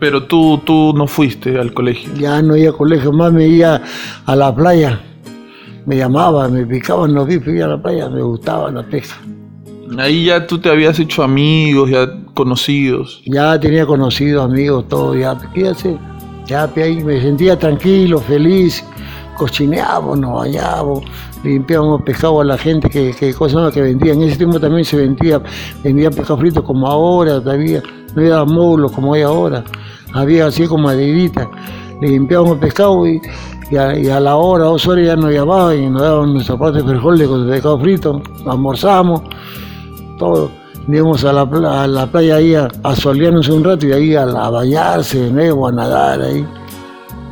Pero 0.00 0.26
tú, 0.26 0.58
tú 0.64 0.92
no 0.96 1.06
fuiste 1.06 1.58
al 1.58 1.72
colegio. 1.72 2.10
Ya 2.14 2.42
no 2.42 2.56
iba 2.56 2.70
al 2.70 2.76
colegio, 2.76 3.12
más 3.12 3.32
me 3.32 3.46
iba 3.46 3.80
a 4.26 4.36
la 4.36 4.54
playa. 4.54 5.00
Me 5.86 5.96
llamaba, 5.96 6.48
me 6.48 6.66
picaban 6.66 7.14
los 7.14 7.26
bifes, 7.26 7.54
iba 7.54 7.66
a 7.66 7.68
la 7.68 7.82
playa, 7.82 8.08
me 8.08 8.22
gustaba 8.22 8.70
la 8.70 8.82
pesca. 8.82 9.16
Ahí 9.98 10.26
ya 10.26 10.46
tú 10.46 10.58
te 10.58 10.68
habías 10.68 10.98
hecho 10.98 11.22
amigos, 11.22 11.90
ya 11.90 12.08
conocidos. 12.44 13.20
Ya 13.26 13.60
tenía 13.60 13.84
conocidos, 13.84 14.44
amigos, 14.44 14.88
todo, 14.88 15.14
ya. 15.14 15.36
¿Qué 15.52 15.68
hacer? 15.68 15.98
Ya 16.46 16.68
ahí 16.74 17.04
me 17.04 17.20
sentía 17.20 17.58
tranquilo, 17.58 18.18
feliz, 18.18 18.82
cocinábamos, 19.36 20.18
nos 20.18 20.40
bañábamos, 20.40 21.04
limpiábamos 21.44 22.02
pescado 22.02 22.40
a 22.40 22.44
la 22.44 22.56
gente 22.56 22.88
que, 22.88 23.12
que 23.12 23.34
cosas 23.34 23.72
que 23.74 23.82
vendía. 23.82 24.14
En 24.14 24.22
ese 24.22 24.38
tiempo 24.38 24.58
también 24.58 24.84
se 24.84 24.96
vendía, 24.96 25.42
vendía 25.84 26.10
pescado 26.10 26.38
frito 26.38 26.64
como 26.64 26.88
ahora, 26.88 27.40
todavía, 27.42 27.82
no 28.14 28.22
había 28.22 28.44
módulos 28.44 28.90
como 28.92 29.12
hay 29.12 29.22
ahora, 29.22 29.62
había 30.14 30.46
así 30.46 30.66
como 30.66 30.84
maderita. 30.84 31.48
Limpiábamos 32.00 32.56
pescado 32.58 33.06
y, 33.06 33.20
a, 33.76 34.18
la 34.18 34.34
hora, 34.34 34.64
dos 34.64 34.88
horas 34.88 35.06
ya 35.06 35.14
nos 35.14 35.30
llamaban 35.30 35.78
y 35.78 35.90
nos 35.90 36.00
daban 36.00 36.32
nuestra 36.32 36.56
parte 36.56 36.78
de 36.78 36.88
frijoles 36.88 37.28
con 37.28 37.46
pescado 37.46 37.78
frito, 37.78 38.22
almorzamos, 38.46 39.20
todo 40.18 40.59
íbamos 40.88 41.24
a 41.24 41.32
la, 41.32 41.42
a 41.42 41.86
la 41.86 42.06
playa 42.06 42.36
ahí 42.36 42.54
a, 42.54 42.68
a, 42.82 42.96
solearnos 42.96 43.48
un 43.48 43.64
rato 43.64 43.86
y 43.86 43.92
ahí 43.92 44.14
a, 44.14 44.24
bañarse 44.24 45.20
de 45.20 45.30
nuevo, 45.30 45.68
a 45.68 45.72
nadar 45.72 46.22
ahí. 46.22 46.46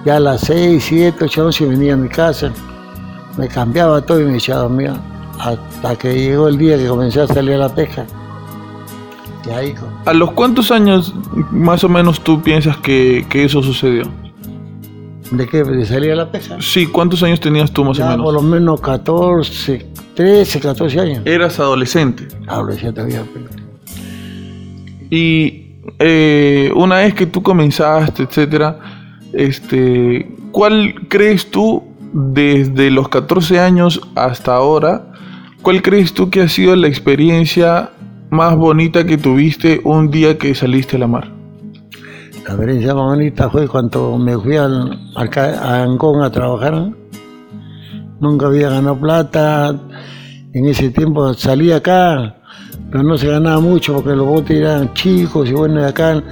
Ya 0.04 0.16
a 0.16 0.20
las 0.20 0.42
6, 0.42 0.84
7, 0.84 1.24
8, 1.24 1.46
11 1.46 1.66
venía 1.66 1.94
a 1.94 1.96
mi 1.96 2.08
casa, 2.08 2.52
me 3.36 3.48
cambiaba 3.48 4.00
todo 4.00 4.20
y 4.20 4.24
me 4.24 4.36
echaba 4.36 4.60
a 4.60 4.62
dormir 4.64 4.92
hasta 5.38 5.96
que 5.96 6.14
llegó 6.14 6.48
el 6.48 6.58
día 6.58 6.76
que 6.76 6.86
comencé 6.86 7.20
a 7.20 7.26
salir 7.26 7.54
a 7.54 7.58
la 7.58 7.74
pesca. 7.74 8.06
Y 9.46 9.50
ahí, 9.50 9.74
¿A 10.04 10.12
los 10.12 10.32
cuántos 10.32 10.70
años 10.70 11.14
más 11.50 11.82
o 11.82 11.88
menos 11.88 12.20
tú 12.20 12.42
piensas 12.42 12.76
que, 12.78 13.26
que 13.30 13.44
eso 13.44 13.62
sucedió? 13.62 14.04
¿De 15.30 15.46
qué? 15.46 15.62
¿De 15.62 15.84
salir 15.84 16.12
a 16.12 16.16
la 16.16 16.30
pesca? 16.30 16.56
Sí, 16.60 16.86
¿cuántos 16.86 17.22
años 17.22 17.40
tenías 17.40 17.70
tú 17.70 17.84
más 17.84 17.98
o 17.98 18.06
menos? 18.06 18.24
Por 18.24 18.34
lo 18.34 18.42
menos 18.42 18.80
14, 18.80 19.86
13, 20.14 20.60
14 20.60 21.00
años. 21.00 21.22
Eras 21.26 21.60
adolescente. 21.60 22.28
Adolescente 22.46 23.00
había. 23.00 23.24
Y 25.10 25.68
eh, 25.98 26.70
una 26.74 26.96
vez 26.96 27.14
que 27.14 27.26
tú 27.26 27.42
comenzaste, 27.42 28.22
etcétera, 28.22 28.78
este, 29.32 30.30
¿cuál 30.50 30.94
crees 31.08 31.50
tú 31.50 31.84
desde 32.12 32.90
los 32.90 33.08
14 33.08 33.60
años 33.60 34.00
hasta 34.14 34.54
ahora? 34.54 35.12
¿Cuál 35.62 35.82
crees 35.82 36.14
tú 36.14 36.30
que 36.30 36.40
ha 36.40 36.48
sido 36.48 36.74
la 36.76 36.88
experiencia 36.88 37.90
más 38.30 38.56
bonita 38.56 39.04
que 39.04 39.18
tuviste 39.18 39.80
un 39.84 40.10
día 40.10 40.38
que 40.38 40.54
saliste 40.54 40.96
a 40.96 41.00
la 41.00 41.06
mar? 41.06 41.37
La 42.48 42.54
experiencia 42.54 42.94
más 42.94 43.04
bonita 43.04 43.50
fue 43.50 43.68
cuando 43.68 44.16
me 44.16 44.34
fui 44.38 44.56
al, 44.56 44.98
a 45.14 45.82
Ancón 45.82 46.22
a 46.22 46.30
trabajar. 46.30 46.94
Nunca 48.20 48.46
había 48.46 48.70
ganado 48.70 48.98
plata. 48.98 49.78
En 50.54 50.64
ese 50.64 50.88
tiempo 50.88 51.34
salí 51.34 51.70
acá, 51.72 52.36
pero 52.90 53.04
no 53.04 53.18
se 53.18 53.28
ganaba 53.28 53.60
mucho 53.60 53.96
porque 53.96 54.16
los 54.16 54.26
botes 54.26 54.56
eran 54.56 54.94
chicos 54.94 55.46
y 55.50 55.52
bueno, 55.52 55.84
acá, 55.84 56.22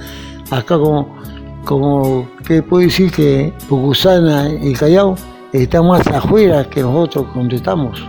acá 0.49 0.79
como, 0.79 1.15
como 1.63 2.27
¿qué 2.43 2.63
puedo 2.63 2.81
decir? 2.81 3.11
Que 3.11 3.53
Pucusana 3.69 4.49
y 4.49 4.73
Callao 4.73 5.13
están 5.53 5.85
más 5.85 6.07
afuera 6.07 6.67
que 6.67 6.81
nosotros 6.81 7.27
donde 7.35 7.57
estamos. 7.57 8.03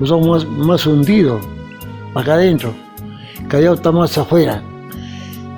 Nosotros 0.00 0.46
más, 0.46 0.66
más 0.66 0.86
hundidos, 0.86 1.42
acá 2.14 2.32
adentro. 2.32 2.72
Callao 3.48 3.74
está 3.74 3.92
más 3.92 4.16
afuera. 4.16 4.62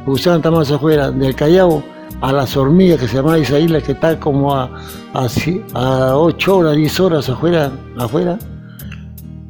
Gusán 0.06 0.36
está 0.36 0.50
más 0.50 0.70
afuera, 0.70 1.10
del 1.10 1.34
Callao 1.34 1.82
a 2.20 2.32
las 2.32 2.56
hormigas, 2.56 2.98
que 2.98 3.08
se 3.08 3.16
llama 3.16 3.38
esa 3.38 3.58
isla 3.58 3.80
que 3.80 3.92
está 3.92 4.18
como 4.18 4.54
a, 4.54 4.70
a, 5.14 6.16
8 6.16 6.56
horas, 6.56 6.76
10 6.76 7.00
horas 7.00 7.28
afuera, 7.28 7.72
afuera 7.98 8.38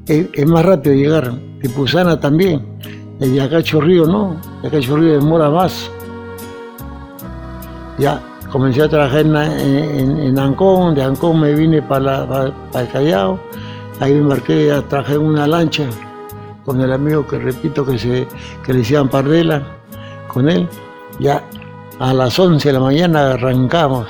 es, 0.07 0.47
más 0.47 0.65
rápido 0.65 0.95
llegar. 0.95 1.33
De 1.33 1.69
Pusana 1.69 2.19
también. 2.19 2.67
De 3.19 3.41
acá 3.41 3.63
Chorrillo 3.63 4.07
no, 4.07 4.41
de 4.63 4.69
acá 4.69 4.81
Chorrillo 4.81 5.21
demora 5.21 5.51
más. 5.51 5.91
Ya, 7.99 8.21
comencé 8.51 8.83
a 8.83 8.89
trabajar 8.89 9.27
en, 9.27 10.39
Ancón, 10.39 10.95
de 10.95 11.03
Ancón 11.03 11.41
me 11.41 11.55
vine 11.55 11.83
para, 11.83 12.47
el 12.75 12.89
Callao, 12.89 13.39
ahí 14.01 14.15
me 14.15 14.21
embarqué 14.21 14.73
a 14.73 14.81
trabajar 14.81 15.17
en 15.17 15.23
una 15.23 15.47
lancha 15.47 15.85
con 16.65 16.81
el 16.81 16.93
amigo 16.93 17.27
que 17.27 17.39
repito 17.39 17.85
que, 17.85 17.99
se, 17.99 18.27
que 18.65 18.73
le 18.73 18.79
decían 18.79 19.09
Pardela 19.09 19.80
con 20.33 20.49
él, 20.49 20.69
ya 21.19 21.43
a 21.99 22.15
las 22.15 22.39
11 22.39 22.69
de 22.69 22.73
la 22.73 22.81
mañana 22.81 23.33
arrancamos, 23.33 24.07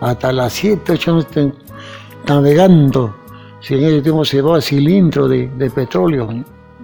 hasta 0.00 0.32
las 0.32 0.52
7, 0.52 0.92
8 0.92 1.26
navegando. 2.26 3.16
Si 3.60 3.74
en 3.74 3.84
ese 3.84 4.02
tiempo 4.02 4.24
se 4.24 4.38
llevaba 4.38 4.60
cilindro 4.60 5.28
de, 5.28 5.70
petróleo, 5.74 6.28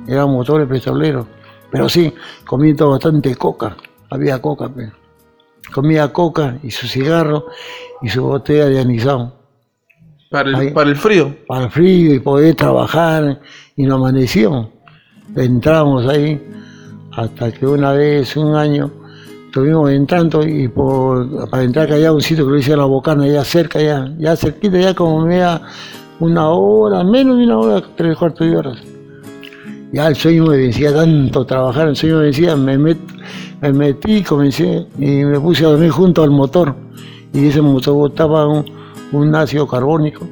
eran 0.06 0.30
motores 0.30 0.68
petroleros. 0.68 1.26
Pero 1.70 1.88
sí, 1.88 2.14
comiendo 2.46 2.90
bastante 2.90 3.34
coca, 3.34 3.76
había 4.10 4.40
coca. 4.40 4.70
Pero. 4.74 4.92
Comía 5.72 6.10
coca 6.12 6.58
y 6.62 6.70
su 6.70 6.86
cigarro 6.86 7.46
y 8.00 8.08
su 8.08 8.22
botella 8.22 8.66
de 8.66 8.80
anisado. 8.80 9.34
¿Para 10.30 10.50
el, 10.50 10.72
¿Para 10.72 10.90
el 10.90 10.96
frío? 10.96 11.36
Para 11.46 11.64
el 11.64 11.70
frío 11.70 12.14
y 12.14 12.20
poder 12.20 12.54
trabajar 12.54 13.40
y 13.76 13.84
nos 13.84 13.96
amanecíamos. 13.96 14.68
Entramos 15.36 16.06
ahí 16.06 16.40
hasta 17.18 17.50
que 17.50 17.66
una 17.66 17.92
vez, 17.92 18.36
un 18.36 18.54
año, 18.54 18.92
estuvimos 19.46 19.90
entrando 19.90 20.46
y 20.46 20.68
para 20.68 21.64
entrar 21.64 21.92
acá 21.92 22.12
un 22.12 22.22
sitio 22.22 22.44
que 22.44 22.50
lo 22.50 22.56
decía 22.56 22.76
la 22.76 22.84
bocana, 22.84 23.26
ya 23.26 23.42
cerca, 23.44 23.80
ya, 23.82 24.14
ya 24.18 24.36
cerquita, 24.36 24.78
ya 24.78 24.94
como 24.94 25.26
media, 25.26 25.60
una 26.20 26.48
hora, 26.48 27.02
menos 27.02 27.38
de 27.38 27.44
una 27.44 27.58
hora, 27.58 27.82
tres 27.96 28.16
cuartos 28.16 28.48
de 28.48 28.56
horas. 28.56 28.78
Ya 29.92 30.06
el 30.06 30.14
sueño 30.14 30.46
me 30.46 30.58
vencía 30.58 30.94
tanto 30.94 31.44
trabajar, 31.44 31.88
el 31.88 31.96
sueño 31.96 32.18
me 32.18 32.24
vencía, 32.24 32.54
me, 32.54 32.78
met, 32.78 32.98
me 33.62 33.72
metí, 33.72 34.22
comencé 34.22 34.86
y 34.96 35.24
me 35.24 35.40
puse 35.40 35.64
a 35.64 35.70
dormir 35.70 35.90
junto 35.90 36.22
al 36.22 36.30
motor. 36.30 36.76
Y 37.32 37.48
ese 37.48 37.60
motor 37.60 37.94
botaba 37.94 38.46
un, 38.46 38.64
un 39.10 39.34
ácido 39.34 39.66
carbónico. 39.66 40.24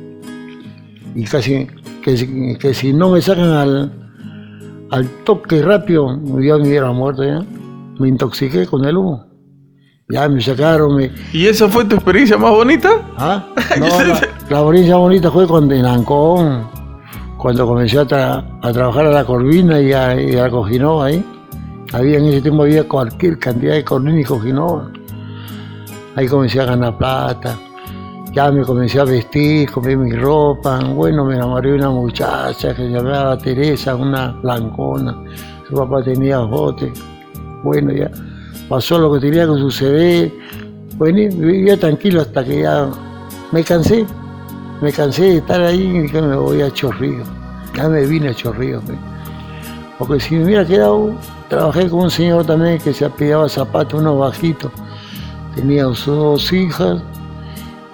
Y 1.16 1.24
casi 1.24 1.66
que, 2.00 2.56
que 2.60 2.74
si 2.74 2.92
no 2.92 3.10
me 3.10 3.20
sacan 3.20 3.50
al, 3.50 4.05
al 4.90 5.08
toque 5.24 5.62
rápido, 5.62 6.08
ya 6.40 6.56
me 6.56 6.68
hubiera 6.68 6.92
muerto 6.92 7.24
ya. 7.24 7.44
Me 7.98 8.08
intoxiqué 8.08 8.66
con 8.66 8.84
el 8.84 8.96
humo. 8.96 9.26
Ya 10.08 10.28
me 10.28 10.40
sacaron. 10.40 10.96
Me... 10.96 11.10
¿Y 11.32 11.46
esa 11.46 11.68
fue 11.68 11.84
tu 11.84 11.96
experiencia 11.96 12.36
más 12.36 12.50
bonita? 12.50 12.90
¿Ah? 13.16 13.46
No, 13.78 13.86
la, 13.86 14.60
experiencia 14.60 14.96
bonita 14.96 15.30
fue 15.30 15.46
cuando 15.46 15.74
en 15.74 15.84
Ancón, 15.84 16.68
cuando 17.36 17.66
comencé 17.66 17.98
a, 17.98 18.06
trabajar 18.06 19.06
a 19.06 19.10
la 19.10 19.24
Corvina 19.24 19.80
y 19.80 19.92
a, 19.92 20.20
y 20.20 20.36
a 20.36 20.48
Cojinó 20.50 21.02
ahí. 21.02 21.24
Había 21.92 22.18
en 22.18 22.26
ese 22.26 22.42
tiempo 22.42 22.62
había 22.62 22.86
cualquier 22.86 23.38
cantidad 23.38 23.74
de 23.74 23.84
Corvina 23.84 24.20
y 24.20 24.24
Cojinó. 24.24 24.90
Ahí 26.14 26.28
comencé 26.28 26.60
a 26.60 26.66
ganar 26.66 26.96
plata 26.96 27.58
ya 28.36 28.52
me 28.52 28.62
comencé 28.64 29.00
a 29.00 29.04
vestir, 29.04 29.70
compré 29.70 29.96
mi 29.96 30.12
ropa, 30.12 30.78
bueno, 30.94 31.24
me 31.24 31.36
enamoré 31.36 31.70
de 31.70 31.76
una 31.76 31.88
muchacha 31.88 32.74
que 32.74 32.82
se 32.82 32.90
llamaba 32.90 33.38
Teresa, 33.38 33.96
una 33.96 34.32
blancona, 34.42 35.24
su 35.66 35.74
papá 35.74 36.02
tenía 36.02 36.40
botes, 36.40 36.92
bueno, 37.64 37.92
ya 37.92 38.10
pasó 38.68 38.98
lo 38.98 39.14
que 39.14 39.20
tenía 39.20 39.46
que 39.46 39.54
suceder, 39.54 40.34
bueno, 40.98 41.16
vivía 41.34 41.80
tranquilo 41.80 42.20
hasta 42.20 42.44
que 42.44 42.60
ya 42.60 42.90
me 43.52 43.64
cansé, 43.64 44.04
me 44.82 44.92
cansé 44.92 45.22
de 45.22 45.36
estar 45.38 45.62
ahí 45.62 45.80
y 45.80 46.00
dije, 46.00 46.20
me 46.20 46.36
voy 46.36 46.60
a 46.60 46.70
Chorrillo, 46.70 47.24
ya 47.74 47.88
me 47.88 48.04
vine 48.04 48.28
a 48.28 48.34
Chorrillo, 48.34 48.82
porque 49.98 50.20
si 50.20 50.34
me 50.34 50.44
hubiera 50.44 50.66
quedado, 50.66 51.14
trabajé 51.48 51.88
con 51.88 52.00
un 52.00 52.10
señor 52.10 52.44
también 52.44 52.76
que 52.80 52.92
se 52.92 53.06
apellaba 53.06 53.48
zapatos, 53.48 53.98
uno 53.98 54.18
bajito, 54.18 54.70
tenía 55.54 55.86
sus 55.94 56.04
dos 56.04 56.52
hijas, 56.52 57.02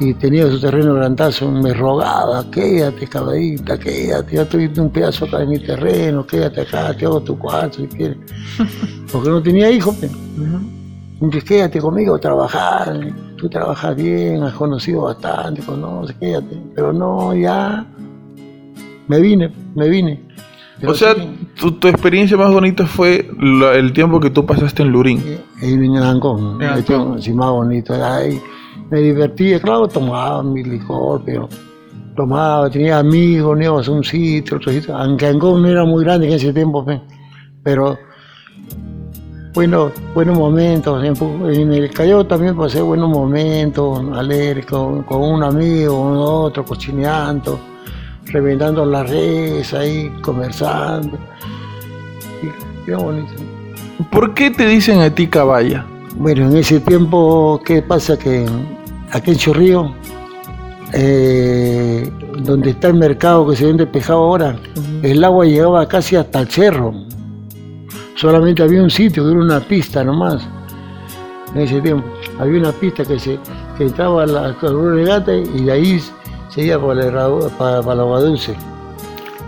y 0.01 0.15
tenía 0.15 0.51
su 0.51 0.61
terreno 0.61 0.95
grandazo, 0.95 1.51
me 1.51 1.73
rogaba, 1.73 2.45
quédate 2.51 3.07
caballita, 3.07 3.79
quédate, 3.79 4.37
ya 4.37 4.43
estoy 4.43 4.71
un 4.79 4.91
pedazo 4.91 5.27
acá 5.27 5.43
en 5.43 5.51
mi 5.51 5.59
terreno, 5.59 6.27
quédate 6.27 6.63
acá, 6.63 6.97
te 6.97 7.05
hago 7.05 7.21
tu 7.21 7.39
cuarto 7.39 7.79
si 7.79 7.87
quieres. 7.87 8.19
Porque 9.13 9.29
no 9.29 9.43
tenía 9.43 9.71
hijos, 9.71 9.97
pero. 10.01 10.15
quédate 11.45 11.81
conmigo 11.81 12.15
a 12.17 12.19
trabajar, 12.19 12.99
tú 13.37 13.49
trabajas 13.49 13.95
bien, 13.95 14.43
has 14.43 14.55
conocido 14.55 15.03
bastante, 15.03 15.63
conoces, 15.63 16.17
quédate. 16.17 16.59
Pero 16.75 16.93
no, 16.93 17.35
ya 17.35 17.87
me 19.09 19.21
vine, 19.21 19.53
me 19.75 19.89
vine. 19.89 20.21
o 20.87 20.95
sea, 20.95 21.15
tu, 21.55 21.87
experiencia 21.87 22.37
más 22.37 22.51
bonita 22.51 22.87
fue 22.87 23.29
el 23.75 23.93
tiempo 23.93 24.19
que 24.19 24.31
tú 24.31 24.47
pasaste 24.47 24.83
en 24.83 24.91
Lurín. 24.91 25.23
En 25.61 25.97
Ancón, 25.97 27.23
sí, 27.23 27.33
más 27.33 27.51
bonito. 27.51 27.95
Me 28.93 29.01
divertía, 29.01 29.59
claro, 29.59 29.89
tomaba 29.89 30.43
mi 30.43 30.63
licor, 30.63 31.23
pero 31.25 31.49
tomaba, 32.15 32.69
tenía 32.69 32.99
amigos, 32.99 33.59
íbamos 33.59 33.89
a 33.89 33.91
un 33.91 34.05
sitio, 34.05 34.59
otro 34.59 34.71
sitio. 34.71 34.95
Aunque 34.95 35.29
Ancón 35.29 35.63
no 35.63 35.69
era 35.69 35.83
muy 35.87 36.05
grande 36.05 36.27
en 36.27 36.35
ese 36.35 36.53
tiempo, 36.53 36.85
pero 37.63 37.99
bueno, 39.55 39.91
buenos 40.15 40.37
momentos. 40.37 41.03
En 41.03 41.73
el 41.73 41.91
Callao 41.91 42.27
también 42.27 42.55
pasé 42.55 42.83
buenos 42.83 43.09
momentos, 43.09 43.99
alegre, 44.13 44.63
con, 44.63 45.07
un 45.09 45.43
amigo, 45.43 45.99
con 45.99 46.19
otro, 46.19 46.63
cocineando, 46.63 47.59
reventando 48.27 48.85
las 48.85 49.09
redes 49.09 49.73
ahí, 49.73 50.13
conversando. 50.21 51.19
qué 52.85 52.95
bonito. 52.95 53.33
¿Por 54.11 54.35
qué 54.35 54.51
te 54.51 54.67
dicen 54.67 55.01
a 55.01 55.09
ti 55.09 55.29
caballa? 55.29 55.87
Bueno, 56.17 56.51
en 56.51 56.59
ese 56.59 56.79
tiempo, 56.79 57.59
¿qué 57.65 57.81
pasa? 57.81 58.19
Que 58.19 58.45
aquí 59.13 59.31
en 59.31 59.37
Chorrillo, 59.37 59.95
eh, 60.93 62.11
donde 62.39 62.71
está 62.71 62.89
el 62.89 62.95
mercado 62.95 63.49
que 63.49 63.57
se 63.57 63.67
vende 63.67 63.87
pescado 63.87 64.21
ahora, 64.21 64.57
el 65.03 65.23
agua 65.23 65.47
llegaba 65.47 65.87
casi 65.87 66.17
hasta 66.17 66.41
el 66.41 66.49
cerro 66.49 66.93
solamente 68.23 68.63
había 68.63 68.81
un 68.81 68.91
sitio, 68.91 69.25
que 69.25 69.33
era 69.33 69.41
una 69.41 69.59
pista 69.59 70.05
nomás, 70.05 70.47
en 71.55 71.63
ese 71.63 71.81
tiempo. 71.81 72.07
Había 72.39 72.61
una 72.61 72.71
pista 72.71 73.05
que, 73.05 73.19
se, 73.19 73.37
entraba 73.81 74.23
a 74.23 74.27
la 74.27 74.57
regata 74.95 75.35
y 75.35 75.65
de 75.65 75.73
ahí 75.73 76.01
se 76.51 76.63
iba 76.63 76.81
para, 76.81 77.11
la, 77.11 77.49
para, 77.59 77.95
la 77.95 78.03
agua 78.03 78.21
dulce. 78.21 78.55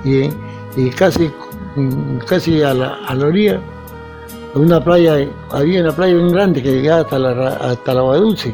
Y, 0.04 0.90
casi, 0.90 1.30
casi 2.26 2.62
a 2.62 2.75
la, 2.75 2.99
a 3.06 3.14
la 3.14 3.26
orilla, 3.26 3.61
una 4.54 4.83
playa, 4.83 5.25
había 5.52 5.80
una 5.80 5.92
playa 5.92 6.14
bien 6.14 6.33
grande 6.33 6.61
que 6.61 6.73
llegaba 6.73 7.02
hasta 7.02 7.18
la, 7.18 7.49
hasta 7.49 7.94
la 7.94 8.00
agua 8.00 8.16
dulce. 8.16 8.52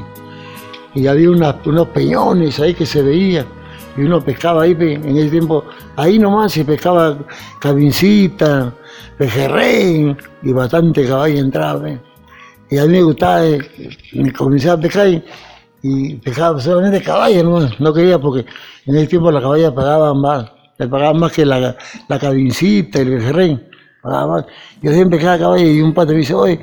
Y 0.95 1.07
había 1.07 1.31
unos 1.31 1.89
peñones 1.89 2.59
ahí 2.61 2.75
que 2.75 2.87
se 2.87 3.03
veían 3.03 3.47
y 3.97 4.03
uno 4.03 4.21
pescaba 4.21 4.63
ahí 4.63 4.77
en 4.79 5.17
ese 5.17 5.31
tiempo, 5.31 5.65
ahí 5.97 6.19
nomás 6.19 6.53
se 6.53 6.65
pescaba 6.65 7.19
cabincita, 7.59 8.73
pejerrey 9.19 10.17
y 10.43 10.53
bastante 10.53 11.07
caballo 11.07 11.39
entraba. 11.39 11.91
Y 12.71 12.79
a 12.79 12.85
mí 12.85 12.93
me 12.93 13.03
gustaba, 13.03 13.45
eh, 13.45 13.59
me 14.13 14.33
comencé 14.33 14.71
a 14.71 14.77
pescar 14.77 15.09
y, 15.83 16.15
pescaba 16.17 16.61
solamente 16.61 17.03
caballo, 17.03 17.43
no, 17.43 17.69
no 17.79 17.93
quería 17.93 18.19
porque 18.19 18.45
en 18.87 18.97
ese 18.97 19.07
tiempo 19.09 19.31
la 19.33 19.41
caballa 19.41 19.75
pagaban 19.75 20.21
más, 20.21 20.53
le 20.79 20.87
pagaban 20.87 21.19
más 21.19 21.33
que 21.33 21.45
la, 21.45 21.77
la 22.09 22.19
cabincita, 22.19 23.01
el 23.01 23.17
pejerrey, 23.17 23.69
pagaba 24.03 24.27
más. 24.27 24.47
Yo 24.83 24.93
siempre 24.93 25.19
pescaba 25.19 25.39
caballo 25.39 25.67
y 25.67 25.81
un 25.81 25.95
pato 25.95 26.13
me 26.13 26.19
dice, 26.19 26.35
oye, 26.35 26.61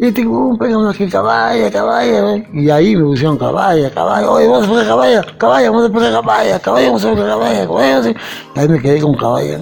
y 0.00 0.12
tengo 0.12 0.50
un 0.50 0.58
pegamos 0.58 0.96
que 0.96 1.08
caballa, 1.08 1.70
caballa, 1.70 2.44
y 2.52 2.70
ahí 2.70 2.94
me 2.94 3.02
pusieron 3.02 3.36
caballa, 3.36 3.90
caballa, 3.90 4.30
oye, 4.30 4.46
vamos 4.46 4.64
a 4.64 4.68
poner 4.68 4.86
caballa, 4.86 5.26
caballa, 5.36 5.70
vamos 5.70 5.88
a 5.88 5.92
poner 5.92 6.12
caballa, 6.12 6.58
caballa, 6.60 6.86
vamos 6.86 7.04
a 7.04 7.10
poner 7.10 7.26
caballa, 7.26 7.66
caballa, 7.66 8.10
y 8.10 8.58
ahí 8.58 8.68
me 8.68 8.80
quedé 8.80 9.00
con 9.00 9.14
caballa. 9.14 9.60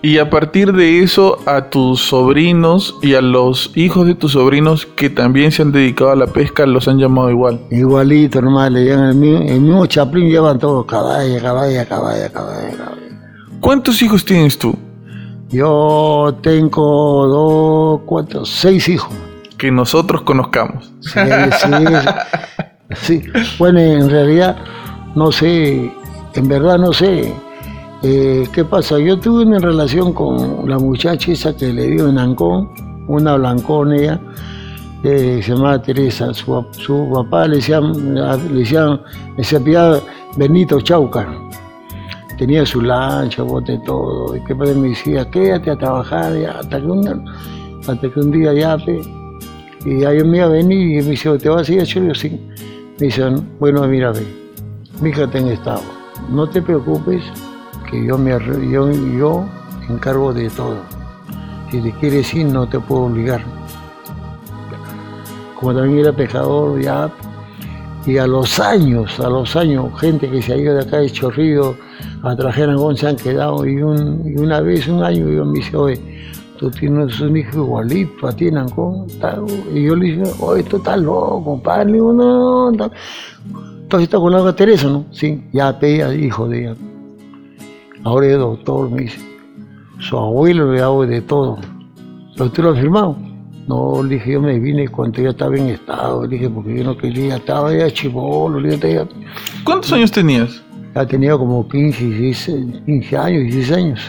Y 0.00 0.18
a 0.18 0.30
partir 0.30 0.72
de 0.74 1.02
eso, 1.02 1.38
a 1.46 1.70
tus 1.70 2.02
sobrinos 2.02 2.94
y 3.02 3.14
a 3.14 3.22
los 3.22 3.72
hijos 3.74 4.06
de 4.06 4.14
tus 4.14 4.32
sobrinos 4.32 4.86
que 4.86 5.10
también 5.10 5.50
se 5.50 5.62
han 5.62 5.72
dedicado 5.72 6.10
a 6.10 6.16
la 6.16 6.26
pesca, 6.26 6.66
los 6.66 6.86
han 6.86 6.98
llamado 6.98 7.30
igual. 7.30 7.58
Igualito, 7.70 8.42
nomás, 8.42 8.70
le 8.70 8.84
llaman 8.84 9.08
el 9.08 9.14
mismo, 9.16 9.40
el 9.40 9.60
mismo 9.60 9.86
chaplín, 9.86 10.28
llevan 10.28 10.58
todos 10.58 10.84
caballa, 10.84 11.40
caballa, 11.40 11.84
caballa, 11.86 12.28
caballa, 12.28 12.70
caballa. 12.70 13.02
¿Cuántos 13.60 14.02
hijos 14.02 14.24
tienes 14.24 14.56
tú? 14.58 14.76
Yo 15.48 16.36
tengo 16.42 17.26
dos, 17.26 18.00
cuatro, 18.04 18.44
seis 18.44 18.88
hijos 18.88 19.10
que 19.64 19.70
nosotros 19.70 20.20
conozcamos. 20.22 20.92
Sí, 21.00 21.20
sí, 22.96 23.22
Bueno, 23.58 23.78
en 23.78 24.10
realidad, 24.10 24.58
no 25.14 25.32
sé, 25.32 25.90
en 26.34 26.48
verdad 26.48 26.76
no 26.76 26.92
sé. 26.92 27.32
Eh, 28.02 28.46
¿Qué 28.52 28.62
pasa? 28.66 28.98
Yo 28.98 29.18
tuve 29.18 29.44
una 29.44 29.58
relación 29.58 30.12
con 30.12 30.68
la 30.68 30.78
muchacha 30.78 31.32
esa 31.32 31.56
que 31.56 31.72
le 31.72 31.86
dio 31.86 32.10
en 32.10 32.18
Ancón, 32.18 32.68
una 33.08 33.36
blancona 33.36 34.20
se 35.02 35.42
llamaba 35.42 35.80
Teresa. 35.80 36.34
Su, 36.34 37.10
papá 37.10 37.48
le 37.48 37.56
decían, 37.56 38.14
le 38.14 38.58
decían, 38.58 39.00
le 39.38 40.02
Benito 40.36 40.78
Chauca. 40.82 41.26
Tenía 42.36 42.66
su 42.66 42.82
lancha, 42.82 43.42
bote 43.42 43.80
todo. 43.86 44.36
Y 44.36 44.44
qué 44.44 44.54
padre 44.54 44.74
me 44.74 44.88
decía, 44.90 45.24
quédate 45.30 45.70
a 45.70 45.78
trabajar 45.78 46.34
hasta 46.58 46.78
que 46.78 46.86
un, 46.86 47.24
hasta 47.88 48.10
que 48.10 48.20
un 48.20 48.30
día 48.30 48.52
ya, 48.52 48.76
y 49.84 50.04
ahí 50.04 50.22
me 50.24 50.46
venir 50.48 51.00
y 51.00 51.02
me 51.02 51.10
dice, 51.10 51.36
¿te 51.38 51.48
vas 51.48 51.68
a 51.68 51.72
ir 51.72 51.80
a 51.80 51.84
Yo 51.84 52.14
sí. 52.14 52.40
Me 52.98 53.06
dicen, 53.06 53.46
bueno, 53.58 53.86
mira, 53.86 54.12
ve, 54.12 54.24
está 55.10 55.38
en 55.38 55.48
estado. 55.48 55.82
No 56.30 56.48
te 56.48 56.62
preocupes, 56.62 57.22
que 57.90 58.06
yo 58.06 58.16
me 58.16 58.30
yo, 58.70 58.90
yo 58.90 59.44
encargo 59.88 60.32
de 60.32 60.48
todo. 60.50 60.76
Si 61.70 61.80
te 61.80 61.92
quieres 61.92 62.32
ir, 62.34 62.46
no 62.46 62.68
te 62.68 62.78
puedo 62.78 63.02
obligar. 63.02 63.42
Como 65.58 65.74
también 65.74 66.00
era 66.00 66.12
pecador, 66.12 66.80
ya. 66.80 67.10
Y 68.06 68.18
a 68.18 68.26
los 68.26 68.60
años, 68.60 69.18
a 69.18 69.28
los 69.28 69.56
años, 69.56 69.86
gente 69.98 70.30
que 70.30 70.40
se 70.40 70.52
ha 70.52 70.56
ido 70.56 70.74
de 70.74 70.82
acá 70.82 70.98
de 70.98 71.10
Chorrillo 71.10 71.74
a 72.22 72.34
Trajerangón 72.36 72.96
se 72.96 73.08
han 73.08 73.16
quedado. 73.16 73.66
Y, 73.66 73.82
una 73.82 74.60
vez, 74.60 74.86
un 74.88 75.02
año, 75.02 75.28
yo 75.28 75.44
me 75.44 75.58
dice, 75.58 75.76
oye, 75.76 76.00
tú 76.64 76.70
tienes 76.70 77.20
un 77.20 77.36
hijo 77.36 77.58
igualito 77.58 78.26
a 78.26 78.32
ti 78.32 78.48
en 78.48 78.56
Y 79.74 79.84
yo 79.84 79.96
le 79.96 80.06
dije, 80.06 80.22
oh, 80.40 80.56
esto 80.56 80.78
está 80.78 80.96
loco, 80.96 81.44
compadre. 81.44 81.86
Le 81.86 81.92
digo, 81.92 82.12
no, 82.12 82.70
no. 82.70 82.90
Entonces 83.82 84.04
está 84.04 84.18
con 84.18 84.32
la 84.32 84.56
Teresa, 84.56 84.88
¿no? 84.88 85.04
Sí, 85.10 85.44
ya 85.52 85.78
pedía 85.78 86.14
hijo 86.14 86.48
de 86.48 86.60
ella. 86.60 86.76
Ahora 88.02 88.26
es 88.28 88.38
doctor, 88.38 88.90
me 88.90 89.02
dice. 89.02 89.20
Su 89.98 90.16
abuelo 90.16 90.72
le 90.72 90.80
hago 90.80 91.06
de 91.06 91.20
todo. 91.20 91.58
¿Pero 92.32 92.46
usted 92.46 92.62
lo 92.62 92.70
ha 92.70 92.76
firmado? 92.76 93.16
No, 93.68 94.02
le 94.02 94.14
dije, 94.14 94.32
yo 94.32 94.40
me 94.40 94.58
vine 94.58 94.88
cuando 94.88 95.20
ya 95.20 95.30
estaba 95.30 95.54
en 95.56 95.68
estado. 95.68 96.22
Le 96.22 96.28
dije, 96.28 96.48
porque 96.48 96.78
yo 96.78 96.84
no 96.84 96.96
quería, 96.96 97.36
estaba 97.36 97.74
ya 97.74 97.90
chivolo. 97.90 98.58
Le 98.58 98.76
dije, 98.76 99.06
¿Cuántos 99.64 99.92
años 99.92 100.10
tenías? 100.10 100.62
Ya 100.94 101.06
tenía 101.06 101.36
como 101.36 101.68
15, 101.68 102.04
16, 102.04 102.82
15 102.86 103.16
años, 103.18 103.42
16 103.42 103.72
años. 103.72 104.00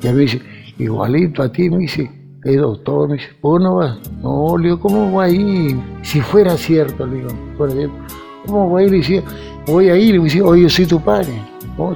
Ya 0.00 0.12
me 0.12 0.20
dice, 0.20 0.40
igualito 0.78 1.42
a 1.42 1.50
ti, 1.50 1.68
me 1.68 1.78
dice, 1.78 2.10
el 2.44 2.56
doctor, 2.56 3.08
me 3.08 3.14
dice, 3.14 3.28
¿por 3.40 3.60
no 3.60 3.76
vas? 3.76 3.98
No, 4.22 4.56
le 4.56 4.68
digo, 4.68 4.80
¿cómo 4.80 5.10
voy 5.10 5.24
a 5.24 5.28
ir? 5.28 5.76
Si 6.02 6.20
fuera 6.20 6.56
cierto, 6.56 7.06
le 7.06 7.16
digo, 7.16 7.28
por 7.56 7.68
ejemplo, 7.68 7.98
¿cómo 8.46 8.68
voy 8.68 8.82
a 8.82 8.86
ir? 8.86 8.92
Le 8.92 8.98
decía, 8.98 9.22
voy 9.66 9.88
a 9.88 9.96
ir, 9.96 10.14
le 10.14 10.22
decía, 10.22 10.44
oye, 10.44 10.62
yo 10.62 10.68
soy 10.68 10.86
tu 10.86 11.00
padre, 11.00 11.32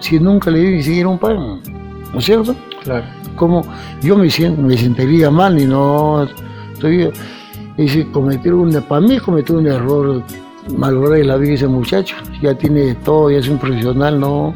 si 0.01 0.19
nunca 0.19 0.51
le 0.51 0.61
di 0.61 0.77
ni 0.77 0.83
siquiera 0.83 1.09
un 1.09 1.19
pan, 1.19 1.61
¿no 2.13 2.19
es 2.19 2.25
cierto? 2.25 2.55
Claro. 2.83 3.05
Como 3.37 3.63
yo 4.03 4.17
me, 4.17 4.29
siento, 4.29 4.61
me 4.61 4.77
sentiría 4.77 5.31
mal 5.31 5.59
y 5.59 5.67
no 5.67 6.29
estoy, 6.75 7.11
dice, 7.77 8.07
cometer 8.13 8.53
un, 8.53 8.73
para 8.83 9.01
mí 9.01 9.19
cometer 9.19 9.57
un 9.57 9.67
error, 9.67 10.23
malograr 10.77 11.25
la 11.25 11.37
vida 11.37 11.55
ese 11.55 11.69
muchacho, 11.69 12.17
ya 12.43 12.55
tiene 12.55 12.95
todo, 12.97 13.31
ya 13.31 13.39
es 13.39 13.49
un 13.49 13.59
profesional, 13.59 14.19
no. 14.21 14.55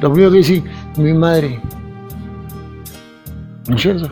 Lo 0.00 0.12
primero 0.12 0.32
que 0.32 0.38
dice, 0.38 0.62
mi 0.98 1.12
madre, 1.12 1.60
¿no 3.68 3.76
es 3.76 3.82
cierto? 3.82 4.08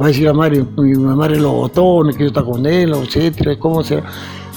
Va 0.00 0.06
a 0.06 0.08
decir 0.08 0.28
a 0.28 0.32
Mario, 0.32 0.66
mi 0.76 0.94
madre 0.94 1.38
lo 1.38 1.52
botones, 1.52 2.16
que 2.16 2.24
yo 2.24 2.28
está 2.28 2.42
con 2.42 2.64
él, 2.66 2.92
etcétera, 2.94 3.58
¿cómo 3.58 3.82
será? 3.82 4.04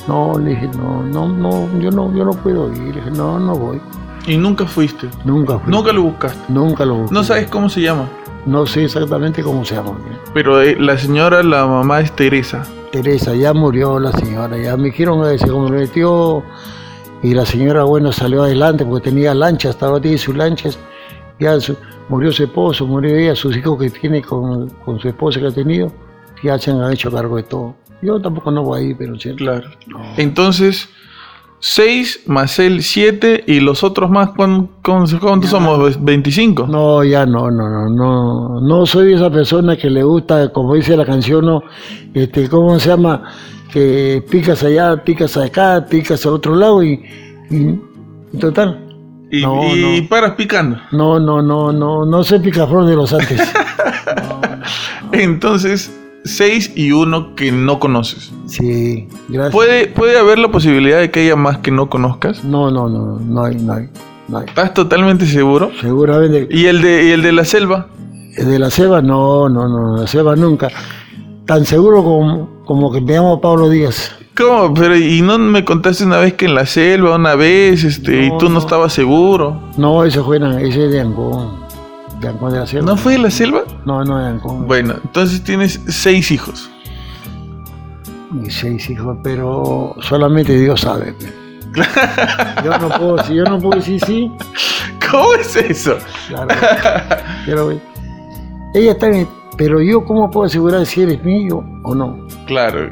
No, 0.07 0.37
le 0.37 0.51
dije, 0.51 0.69
no, 0.77 1.03
no, 1.03 1.27
no, 1.27 1.79
yo 1.79 1.91
no, 1.91 2.15
yo 2.15 2.25
no 2.25 2.31
puedo 2.31 2.71
ir, 2.71 2.79
le 2.79 3.01
dije, 3.01 3.11
no, 3.11 3.39
no 3.39 3.55
voy. 3.55 3.79
¿Y 4.27 4.37
nunca 4.37 4.65
fuiste? 4.65 5.07
Nunca 5.25 5.57
fui. 5.59 5.71
¿Nunca 5.71 5.91
lo 5.91 6.03
buscaste? 6.03 6.39
Nunca 6.47 6.85
lo 6.85 6.95
busqué. 6.95 7.13
¿No 7.13 7.23
sabes 7.23 7.49
cómo 7.49 7.69
se 7.69 7.81
llama? 7.81 8.07
No 8.45 8.65
sé 8.65 8.85
exactamente 8.85 9.43
cómo 9.43 9.65
se 9.65 9.75
llama. 9.75 9.97
Pero 10.33 10.61
eh, 10.61 10.75
la 10.79 10.97
señora, 10.97 11.43
la 11.43 11.65
mamá 11.65 12.01
es 12.01 12.11
Teresa. 12.15 12.63
Teresa, 12.91 13.33
ya 13.35 13.53
murió 13.53 13.99
la 13.99 14.11
señora, 14.11 14.57
ya 14.57 14.75
me 14.77 14.85
dijeron 14.85 15.23
que 15.23 15.37
se 15.39 15.47
comprometió 15.47 16.43
y 17.23 17.33
la 17.33 17.45
señora, 17.45 17.83
bueno, 17.83 18.11
salió 18.11 18.43
adelante 18.43 18.85
porque 18.85 19.09
tenía 19.09 19.33
lanchas, 19.33 19.75
estaba 19.75 20.01
tiene 20.01 20.17
sus 20.17 20.35
lanchas, 20.35 20.77
ya 21.41 21.59
su, 21.59 21.75
murió 22.07 22.31
su 22.31 22.43
esposo, 22.43 22.85
murió 22.85 23.15
ella, 23.15 23.35
sus 23.35 23.57
hijos 23.57 23.79
que 23.79 23.89
tiene 23.89 24.21
con, 24.21 24.71
su 24.99 25.07
esposa 25.07 25.39
que 25.39 25.47
ha 25.47 25.51
tenido, 25.51 25.91
ya 26.43 26.57
se 26.59 26.71
han 26.71 26.93
hecho 26.93 27.11
cargo 27.11 27.37
de 27.37 27.43
todo. 27.43 27.75
Yo 28.01 28.21
tampoco 28.21 28.51
no 28.51 28.63
voy 28.63 28.81
ahí, 28.81 28.93
pero 28.93 29.19
sí. 29.19 29.33
Claro. 29.35 29.69
Entonces, 30.17 30.89
seis 31.59 32.23
más 32.25 32.57
él 32.59 32.81
siete 32.83 33.43
y 33.47 33.59
los 33.59 33.83
otros 33.83 34.09
más, 34.09 34.31
¿cuántos, 34.31 35.11
somos? 35.49 35.99
¿25? 35.99 36.67
No, 36.67 37.03
ya 37.03 37.25
no, 37.25 37.49
no, 37.49 37.69
no, 37.69 37.89
no. 37.89 38.61
No 38.61 38.85
soy 38.85 39.13
esa 39.13 39.29
persona 39.29 39.75
que 39.75 39.89
le 39.89 40.03
gusta, 40.03 40.51
como 40.51 40.75
dice 40.75 40.95
la 40.95 41.05
canción, 41.05 41.45
¿no? 41.45 41.63
este, 42.13 42.49
¿cómo 42.49 42.79
se 42.79 42.89
llama? 42.89 43.23
Que 43.71 44.23
picas 44.29 44.63
allá, 44.63 45.03
picas 45.03 45.37
acá, 45.37 45.85
picas 45.89 46.25
al 46.25 46.33
otro 46.33 46.55
lado 46.55 46.83
y, 46.83 47.03
y 47.49 48.37
total 48.37 48.90
Y, 49.31 49.41
No, 49.41 49.75
y 49.75 50.01
no. 50.01 50.09
paras 50.09 50.33
picando. 50.35 50.77
No, 50.91 51.19
no, 51.19 51.41
no, 51.41 51.71
no, 51.71 52.05
no 52.05 52.23
soy 52.23 52.39
picaflor 52.39 52.85
de 52.85 52.95
los 52.95 53.13
antes. 53.13 53.41
Entonces, 55.13 55.91
seis 56.23 56.71
y 56.75 56.91
uno 56.91 57.35
que 57.35 57.51
no 57.51 57.79
conoces. 57.79 58.31
Sí, 58.47 59.07
gracias. 59.29 59.53
¿Puede, 59.53 59.87
¿Puede 59.87 60.17
haber 60.17 60.39
la 60.39 60.49
posibilidad 60.51 60.99
de 60.99 61.11
que 61.11 61.21
haya 61.21 61.35
más 61.35 61.59
que 61.59 61.71
no 61.71 61.89
conozcas? 61.89 62.43
No, 62.43 62.69
no, 62.71 62.89
no, 62.89 63.19
no 63.19 63.43
hay, 63.43 63.55
no 63.55 63.73
hay, 63.73 63.89
no 64.27 64.37
hay. 64.39 64.45
¿Estás 64.47 64.73
totalmente 64.73 65.25
seguro? 65.25 65.71
Seguramente. 65.79 66.47
¿Y 66.49 66.65
el 66.65 66.81
de, 66.81 67.05
y 67.07 67.11
el 67.11 67.21
de 67.21 67.31
la 67.31 67.45
selva? 67.45 67.87
De 68.37 68.59
la 68.59 68.69
selva, 68.69 69.01
no, 69.01 69.49
no, 69.49 69.67
no, 69.67 69.97
la 69.97 70.07
selva 70.07 70.35
nunca. 70.35 70.69
Tan 71.45 71.65
seguro 71.65 72.03
como, 72.03 72.63
como 72.65 72.91
que 72.91 73.01
me 73.01 73.13
llamo 73.13 73.41
Pablo 73.41 73.69
Díaz. 73.69 74.11
¿Cómo? 74.41 74.73
Pero 74.73 74.95
y 74.97 75.21
no 75.21 75.37
me 75.37 75.63
contaste 75.63 76.03
una 76.05 76.17
vez 76.17 76.33
que 76.33 76.45
en 76.45 76.55
la 76.55 76.65
selva, 76.65 77.15
una 77.15 77.35
vez, 77.35 77.83
este, 77.83 78.25
y 78.25 78.29
tú 78.37 78.45
no, 78.45 78.51
no. 78.55 78.59
estabas 78.59 78.93
seguro. 78.93 79.61
No, 79.77 80.03
ese 80.03 80.21
fue, 80.21 80.37
en- 80.37 80.43
ese 80.59 80.85
es 80.85 80.91
de 80.91 81.01
Ancón. 81.01 81.61
De 82.19 82.27
Ancón 82.27 82.53
de 82.53 82.59
la 82.59 82.67
selva. 82.67 82.85
¿No 82.85 82.97
fue 82.97 83.13
de 83.13 83.19
la 83.19 83.31
selva? 83.31 83.63
No, 83.85 84.03
no 84.03 84.17
de 84.19 84.27
Ancón. 84.27 84.67
Bueno, 84.67 84.95
entonces 85.03 85.43
tienes 85.43 85.79
seis 85.87 86.31
hijos. 86.31 86.69
Seis 88.49 88.89
hijos, 88.89 89.17
pero 89.23 89.95
solamente 90.01 90.57
Dios 90.57 90.81
sabe. 90.81 91.13
Yo 92.63 92.77
no 92.79 92.89
puedo, 92.89 93.23
si 93.23 93.35
yo 93.35 93.43
no 93.45 93.57
puedo 93.59 93.77
decir 93.77 93.99
sí, 94.05 94.29
¿Cómo 95.09 95.33
es 95.35 95.55
eso? 95.55 95.97
claro. 96.27 96.47
Pero 97.45 97.71
ella 98.73 98.91
está 98.91 99.07
pero 99.57 99.81
yo 99.81 100.03
cómo 100.05 100.29
puedo 100.29 100.47
asegurar 100.47 100.85
si 100.85 101.01
eres 101.03 101.23
mío 101.23 101.63
o 101.83 101.93
no. 101.95 102.17
Claro, 102.45 102.91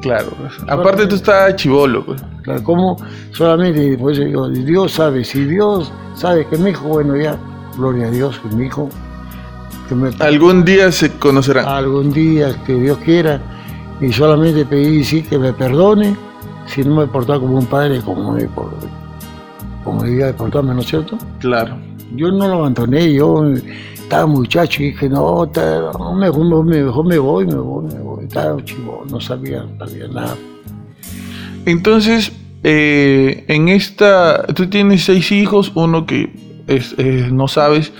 claro. 0.00 0.28
Aparte 0.68 1.06
tú 1.06 1.16
estás 1.16 1.56
chivolo, 1.56 2.04
pues. 2.04 2.22
Claro, 2.42 2.62
¿cómo? 2.64 2.96
Solamente, 3.32 3.96
por 3.98 4.12
eso 4.12 4.22
digo, 4.22 4.48
Dios 4.48 4.92
sabe, 4.92 5.24
si 5.24 5.44
Dios 5.44 5.92
sabe 6.14 6.46
que 6.46 6.56
mi 6.58 6.70
hijo, 6.70 6.88
bueno 6.88 7.16
ya, 7.16 7.36
gloria 7.76 8.06
a 8.06 8.10
Dios, 8.10 8.38
que 8.40 8.56
mi 8.56 8.66
hijo, 8.66 8.88
que 9.88 9.94
me 9.94 10.10
Algún 10.20 10.64
día 10.64 10.90
se 10.90 11.10
conocerán. 11.18 11.66
algún 11.66 12.12
día 12.12 12.56
que 12.66 12.74
Dios 12.74 12.98
quiera, 13.04 13.40
y 14.00 14.12
solamente 14.12 14.64
pedí 14.64 15.04
sí 15.04 15.22
que 15.22 15.38
me 15.38 15.52
perdone 15.52 16.16
si 16.66 16.82
no 16.82 16.96
me 16.96 17.04
he 17.04 17.06
portado 17.06 17.40
como 17.40 17.58
un 17.58 17.66
padre 17.66 18.00
como 18.00 18.32
me 18.32 18.48
como 19.84 20.02
debía 20.04 20.26
de 20.26 20.34
portarme, 20.34 20.74
¿no 20.74 20.80
es 20.80 20.86
cierto? 20.86 21.18
Claro. 21.40 21.76
Yo 22.14 22.30
no 22.30 22.46
lo 22.46 22.54
abandoné, 22.54 23.12
yo 23.12 23.44
estaba 24.12 24.26
muchacho 24.26 24.82
y 24.82 24.90
dije, 24.90 25.08
no, 25.08 25.46
ta- 25.48 25.90
no, 25.98 26.14
mejor, 26.14 26.66
me- 26.66 26.82
mejor 26.84 27.06
me 27.06 27.16
voy, 27.18 27.46
me 27.46 27.54
voy, 27.54 27.84
me 27.86 27.98
voy. 28.00 28.24
Estaba 28.24 28.62
chivo, 28.62 29.04
no 29.10 29.18
sabía, 29.22 29.64
sabía 29.78 30.06
nada. 30.08 30.36
Entonces, 31.64 32.30
eh, 32.62 33.42
en 33.48 33.68
esta, 33.70 34.46
tú 34.48 34.68
tienes 34.68 35.04
seis 35.04 35.32
hijos, 35.32 35.72
uno 35.74 36.04
que 36.04 36.30
es, 36.66 36.94
no 37.32 37.48
sabes, 37.48 37.90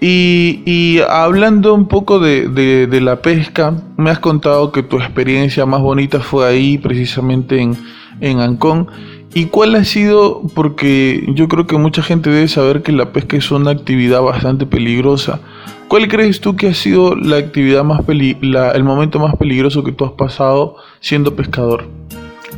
y, 0.00 0.62
y 0.66 1.00
hablando 1.00 1.74
un 1.74 1.88
poco 1.88 2.20
de, 2.20 2.48
de- 2.48 2.86
de 2.86 3.00
la 3.00 3.20
pesca, 3.20 3.74
me 3.96 4.10
has 4.10 4.20
contado 4.20 4.70
que 4.70 4.84
tu 4.84 4.98
experiencia 4.98 5.66
más 5.66 5.80
bonita 5.82 6.20
fue 6.20 6.46
ahí, 6.46 6.78
precisamente 6.78 7.60
en, 7.60 7.76
en 8.20 8.38
Ancón. 8.38 8.86
¿Y 9.32 9.46
cuál 9.46 9.76
ha 9.76 9.84
sido? 9.84 10.42
Porque 10.54 11.24
yo 11.34 11.46
creo 11.46 11.66
que 11.66 11.78
mucha 11.78 12.02
gente 12.02 12.30
debe 12.30 12.48
saber 12.48 12.82
que 12.82 12.90
la 12.90 13.12
pesca 13.12 13.36
es 13.36 13.50
una 13.52 13.70
actividad 13.70 14.22
bastante 14.22 14.66
peligrosa. 14.66 15.40
¿Cuál 15.86 16.08
crees 16.08 16.40
tú 16.40 16.56
que 16.56 16.68
ha 16.68 16.74
sido 16.74 17.14
la 17.14 17.36
actividad 17.36 17.84
más 17.84 18.02
peli 18.02 18.36
el 18.40 18.84
momento 18.84 19.18
más 19.18 19.36
peligroso 19.36 19.84
que 19.84 19.92
tú 19.92 20.04
has 20.04 20.12
pasado 20.12 20.76
siendo 21.00 21.34
pescador? 21.36 21.84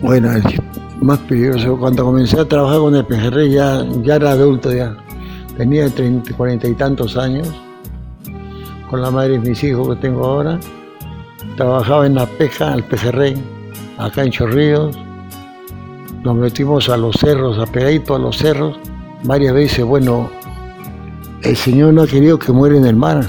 Bueno, 0.01 0.33
el 0.33 0.43
más 1.03 1.19
peligroso, 1.21 1.77
cuando 1.79 2.05
comencé 2.05 2.41
a 2.41 2.47
trabajar 2.47 2.79
con 2.79 2.95
el 2.95 3.05
pejerrey 3.05 3.53
ya, 3.53 3.85
ya 4.03 4.17
era 4.17 4.31
adulto 4.31 4.73
ya. 4.73 4.97
Tenía 5.57 5.89
30, 5.91 6.35
40 6.35 6.69
y 6.69 6.75
tantos 6.75 7.17
años, 7.19 7.53
con 8.89 9.03
la 9.03 9.11
madre 9.11 9.33
de 9.33 9.41
mis 9.41 9.63
hijos 9.63 9.95
que 9.95 9.97
tengo 9.97 10.25
ahora. 10.25 10.59
Trabajaba 11.57 12.07
en 12.07 12.15
la 12.15 12.27
pesca, 12.27 12.73
al 12.73 12.83
pejerrey, 12.85 13.35
acá 13.99 14.25
en 14.25 14.31
Chorrillos. 14.31 14.97
Nos 16.23 16.37
metimos 16.37 16.89
a 16.89 16.97
los 16.97 17.17
cerros, 17.17 17.59
a 17.59 17.67
pegadito 17.67 18.15
a 18.15 18.19
los 18.19 18.39
cerros. 18.39 18.79
Varias 19.25 19.55
veces, 19.55 19.85
bueno, 19.85 20.31
el 21.43 21.57
Señor 21.57 21.95
no 21.95 22.03
ha 22.03 22.07
querido 22.07 22.39
que 22.39 22.53
muera 22.53 22.77
en 22.77 22.87
el 22.87 22.95
mar. 22.95 23.27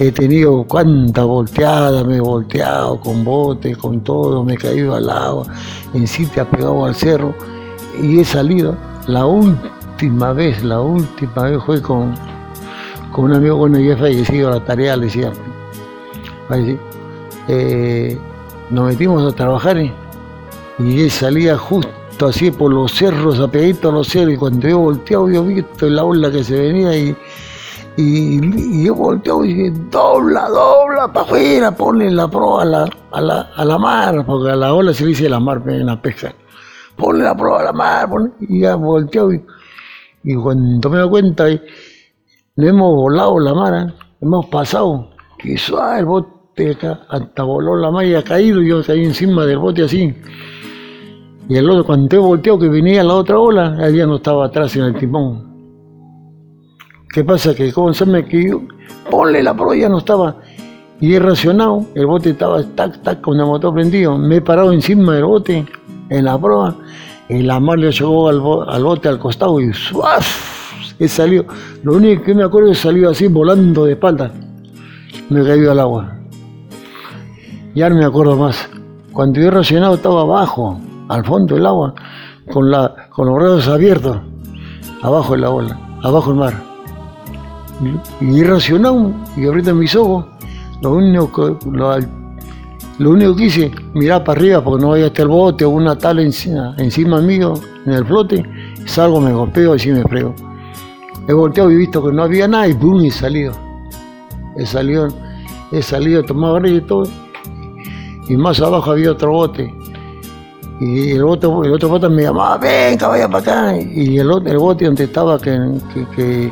He 0.00 0.10
tenido 0.10 0.64
cuánta 0.64 1.24
volteada, 1.24 2.02
me 2.02 2.16
he 2.16 2.20
volteado 2.20 3.00
con 3.00 3.24
bote, 3.24 3.76
con 3.76 4.00
todo, 4.00 4.42
me 4.42 4.54
he 4.54 4.56
caído 4.56 4.94
al 4.94 5.08
agua, 5.10 5.46
en 5.94 6.06
sitio 6.06 6.44
pegado 6.48 6.84
al 6.84 6.94
cerro 6.94 7.34
y 8.02 8.18
he 8.18 8.24
salido. 8.24 8.76
La 9.06 9.24
última 9.24 10.32
vez, 10.32 10.62
la 10.64 10.80
última 10.80 11.44
vez 11.44 11.62
fue 11.64 11.80
con, 11.80 12.14
con 13.12 13.26
un 13.26 13.34
amigo, 13.34 13.56
bueno, 13.56 13.78
ya 13.78 13.96
fallecido, 13.96 14.50
la 14.50 14.64
tarea 14.64 14.96
le 14.96 15.04
decía. 15.06 15.32
Eh, 17.48 18.18
nos 18.70 18.86
metimos 18.86 19.32
a 19.32 19.34
trabajar 19.36 19.78
¿eh? 19.78 19.92
Y 20.78 21.02
él 21.02 21.10
salía 21.10 21.56
justo 21.56 22.26
así 22.26 22.50
por 22.50 22.72
los 22.72 22.92
cerros, 22.92 23.38
apegadito 23.40 23.88
a 23.90 23.92
los 23.92 24.08
cerros, 24.08 24.34
y 24.34 24.36
cuando 24.36 24.68
yo 24.68 24.78
volteado, 24.78 25.28
yo 25.30 25.44
visto 25.44 25.88
la 25.88 26.04
ola 26.04 26.30
que 26.30 26.42
se 26.44 26.58
venía 26.58 26.96
y 26.96 27.16
y, 28.00 28.84
yo 28.84 28.94
volteo 28.94 29.44
y 29.44 29.54
dije, 29.54 29.72
dobla, 29.90 30.48
dobla, 30.48 31.12
para 31.12 31.26
afuera, 31.26 31.72
ponle 31.72 32.08
la 32.12 32.28
proa 32.28 32.62
a 32.62 32.64
la, 32.64 32.88
a, 33.10 33.20
la, 33.20 33.40
a 33.56 33.64
la 33.64 33.76
mar, 33.76 34.24
porque 34.24 34.52
a 34.52 34.56
la 34.56 34.72
ola 34.72 34.94
se 34.94 35.02
le 35.02 35.08
dice 35.08 35.28
la 35.28 35.40
mar 35.40 35.60
en 35.66 35.86
la 35.86 36.00
pesca. 36.00 36.32
Ponle 36.94 37.24
la 37.24 37.36
proa 37.36 37.60
a 37.60 37.64
la 37.64 37.72
mar, 37.72 38.08
ponle- 38.08 38.32
y 38.40 38.60
ya 38.60 38.76
volteo 38.76 39.32
y, 39.32 39.44
y 40.22 40.36
cuando 40.36 40.88
me 40.90 40.98
doy 40.98 41.08
cuenta, 41.10 41.48
eh, 41.48 41.60
no 42.54 42.68
hemos 42.68 42.94
volado 42.94 43.40
la 43.40 43.52
mar, 43.54 43.74
eh, 43.74 43.94
hemos 44.20 44.46
pasado, 44.46 45.10
suave 45.56 45.98
el 45.98 46.04
bote 46.04 46.28
hasta 47.08 47.42
voló 47.42 47.76
la 47.76 48.18
ha 48.18 48.22
caído, 48.22 48.60
yo 48.62 48.82
caí 48.82 49.04
encima 49.04 49.46
del 49.46 49.58
bote 49.58 49.84
así. 49.84 50.14
Y 51.48 51.56
el 51.56 51.70
otro, 51.70 51.84
cuando 51.84 52.14
he 52.14 52.18
volteado 52.18 52.58
que 52.58 52.68
venía 52.68 53.02
la 53.02 53.14
otra 53.14 53.38
ola, 53.38 53.76
él 53.80 53.96
ya 53.96 54.06
no 54.06 54.16
estaba 54.16 54.46
atrás 54.46 54.76
en 54.76 54.84
el 54.84 54.94
timón. 54.96 55.48
¿Qué 57.12 57.24
pasa? 57.24 57.54
Que 57.54 57.72
como 57.72 57.94
se 57.94 58.04
me 58.04 58.24
que 58.24 58.50
yo, 58.50 58.62
ponle 59.10 59.42
la 59.42 59.54
proa, 59.54 59.74
ya 59.76 59.88
no 59.88 59.98
estaba. 59.98 60.36
Y 61.00 61.14
he 61.14 61.18
racionado, 61.18 61.86
el 61.94 62.06
bote 62.06 62.30
estaba 62.30 62.62
tac, 62.74 63.02
tac, 63.02 63.20
con 63.22 63.38
el 63.40 63.46
motor 63.46 63.72
prendido. 63.72 64.18
Me 64.18 64.36
he 64.36 64.40
parado 64.42 64.72
encima 64.72 65.14
del 65.14 65.24
bote, 65.24 65.64
en 66.10 66.24
la 66.24 66.38
proa, 66.38 66.76
y 67.28 67.42
la 67.42 67.60
mar 67.60 67.78
le 67.78 67.92
llegó 67.92 68.28
al, 68.28 68.42
al 68.68 68.84
bote 68.84 69.08
al 69.08 69.18
costado 69.18 69.60
y 69.60 69.72
¡suaf! 69.72 70.58
he 70.98 71.08
salido. 71.08 71.46
Lo 71.82 71.94
único 71.94 72.24
que 72.24 72.34
me 72.34 72.42
acuerdo 72.42 72.72
es 72.72 72.78
salido 72.78 73.10
así, 73.10 73.26
volando 73.28 73.84
de 73.84 73.92
espalda. 73.92 74.32
Me 75.30 75.44
caído 75.44 75.70
al 75.70 75.80
agua. 75.80 76.17
Ya 77.74 77.88
no 77.88 77.96
me 77.96 78.04
acuerdo 78.04 78.36
más. 78.36 78.68
Cuando 79.12 79.40
yo 79.40 79.50
racionado 79.50 79.94
estaba 79.94 80.22
abajo, 80.22 80.78
al 81.08 81.24
fondo 81.24 81.54
del 81.54 81.66
agua, 81.66 81.94
con, 82.52 82.70
la, 82.70 83.08
con 83.10 83.26
los 83.26 83.36
brazos 83.36 83.68
abiertos, 83.68 84.18
abajo 85.02 85.34
de 85.34 85.38
la 85.38 85.50
ola, 85.50 85.78
abajo 86.02 86.30
el 86.30 86.36
mar. 86.36 86.54
Y 88.20 88.42
racionado 88.42 89.12
y 89.36 89.46
ahorita 89.46 89.72
mis 89.72 89.94
ojos, 89.94 90.24
lo 90.82 90.92
único 90.92 91.32
que, 91.32 91.68
lo, 91.70 91.96
lo 92.98 93.10
único 93.10 93.36
que 93.36 93.44
hice, 93.44 93.72
mirar 93.94 94.24
para 94.24 94.40
arriba 94.40 94.62
porque 94.62 94.82
no 94.82 94.90
vaya 94.90 95.06
hasta 95.06 95.22
el 95.22 95.28
bote 95.28 95.64
o 95.64 95.70
una 95.70 95.96
tabla 95.96 96.22
encima, 96.22 96.74
encima 96.78 97.20
mío, 97.20 97.54
en 97.86 97.92
el 97.92 98.04
flote, 98.04 98.44
salgo, 98.86 99.20
me 99.20 99.32
golpeo 99.32 99.76
y 99.76 99.78
sí 99.78 99.92
me 99.92 100.02
frego. 100.02 100.34
He 101.28 101.32
volteado 101.32 101.70
y 101.70 101.76
visto 101.76 102.02
que 102.04 102.12
no 102.12 102.22
había 102.22 102.48
nada 102.48 102.66
y 102.66 102.72
y 102.72 103.06
he 103.06 103.10
salido. 103.10 103.52
He 104.56 104.66
salido, 104.66 105.08
he 105.70 105.82
salido, 105.82 106.24
tomado 106.24 106.66
y 106.66 106.80
todo. 106.80 107.04
Y 108.28 108.36
más 108.36 108.60
abajo 108.60 108.90
había 108.92 109.12
otro 109.12 109.32
bote. 109.32 109.74
Y 110.80 111.10
el 111.12 111.24
otro, 111.24 111.64
el 111.64 111.72
otro 111.72 111.88
bote 111.88 112.08
me 112.08 112.22
llamaba, 112.22 112.56
venga, 112.58 113.08
vaya 113.08 113.28
para 113.28 113.38
acá. 113.72 113.76
Y 113.80 114.18
el, 114.18 114.30
el 114.46 114.58
bote 114.58 114.84
donde 114.84 115.04
estaba, 115.04 115.38
que, 115.38 115.58
que, 115.92 116.06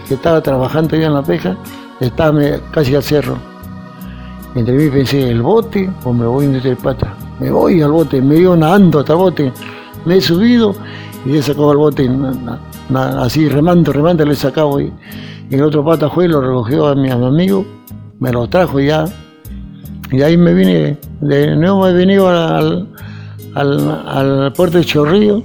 que- 0.09 0.15
estaba 0.15 0.41
trabajando 0.41 0.97
ya 0.97 1.07
en 1.07 1.15
la 1.15 1.23
pesca, 1.23 1.57
estaba 2.01 2.41
casi 2.73 2.95
al 2.97 3.03
cerro. 3.03 3.37
Entre 4.55 4.75
mí 4.75 4.89
pensé, 4.89 5.31
¿el 5.31 5.43
bote 5.43 5.89
o 6.05 6.13
me 6.13 6.27
voy 6.27 6.47
entre 6.47 6.71
el 6.71 6.77
pata? 6.77 7.15
Me 7.39 7.51
voy 7.51 7.83
al 7.83 7.93
bote, 7.93 8.21
me 8.23 8.37
iba 8.37 8.57
nadando 8.57 9.01
hasta 9.01 9.13
el 9.13 9.19
bote. 9.19 9.53
Me 10.07 10.17
he 10.17 10.21
subido 10.21 10.75
y 11.25 11.37
he 11.37 11.43
sacado 11.43 11.71
al 11.73 11.77
bote, 11.77 12.11
así 13.21 13.49
remando, 13.49 13.93
remando, 13.93 14.25
le 14.25 14.33
he 14.33 14.37
sacado. 14.37 14.81
Y, 14.81 14.93
y 15.51 15.55
el 15.55 15.63
otro 15.63 15.85
pata 15.85 16.09
fue, 16.09 16.27
lo 16.27 16.41
recogió 16.41 16.87
a 16.89 16.95
mi, 16.95 17.11
amigo, 17.11 17.65
me 18.19 18.33
lo 18.33 18.49
trajo 18.49 18.81
ya. 18.81 19.05
Y 20.11 20.23
ahí 20.23 20.37
me 20.37 20.55
vine, 20.55 20.99
de 21.21 21.57
nuevo 21.57 21.83
me 21.83 21.91
he 21.91 21.93
venido 21.93 22.29
al, 22.29 22.89
al, 23.55 23.91
al 24.07 24.53
puerto 24.53 24.79
de 24.79 24.85
Chorrillo 24.85 25.43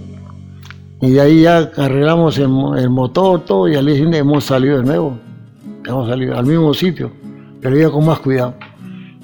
y 1.01 1.11
de 1.11 1.21
ahí 1.21 1.41
ya 1.41 1.71
arreglamos 1.77 2.37
el, 2.37 2.49
el 2.77 2.89
motor, 2.89 3.41
todo, 3.41 3.67
y 3.67 3.75
al 3.75 3.85
día 3.85 3.95
siguiente 3.95 4.19
hemos 4.19 4.43
salido 4.43 4.77
de 4.77 4.83
nuevo. 4.83 5.17
Hemos 5.83 6.07
salido 6.07 6.37
al 6.37 6.45
mismo 6.45 6.73
sitio, 6.75 7.11
pero 7.59 7.75
ya 7.75 7.89
con 7.89 8.05
más 8.05 8.19
cuidado. 8.19 8.53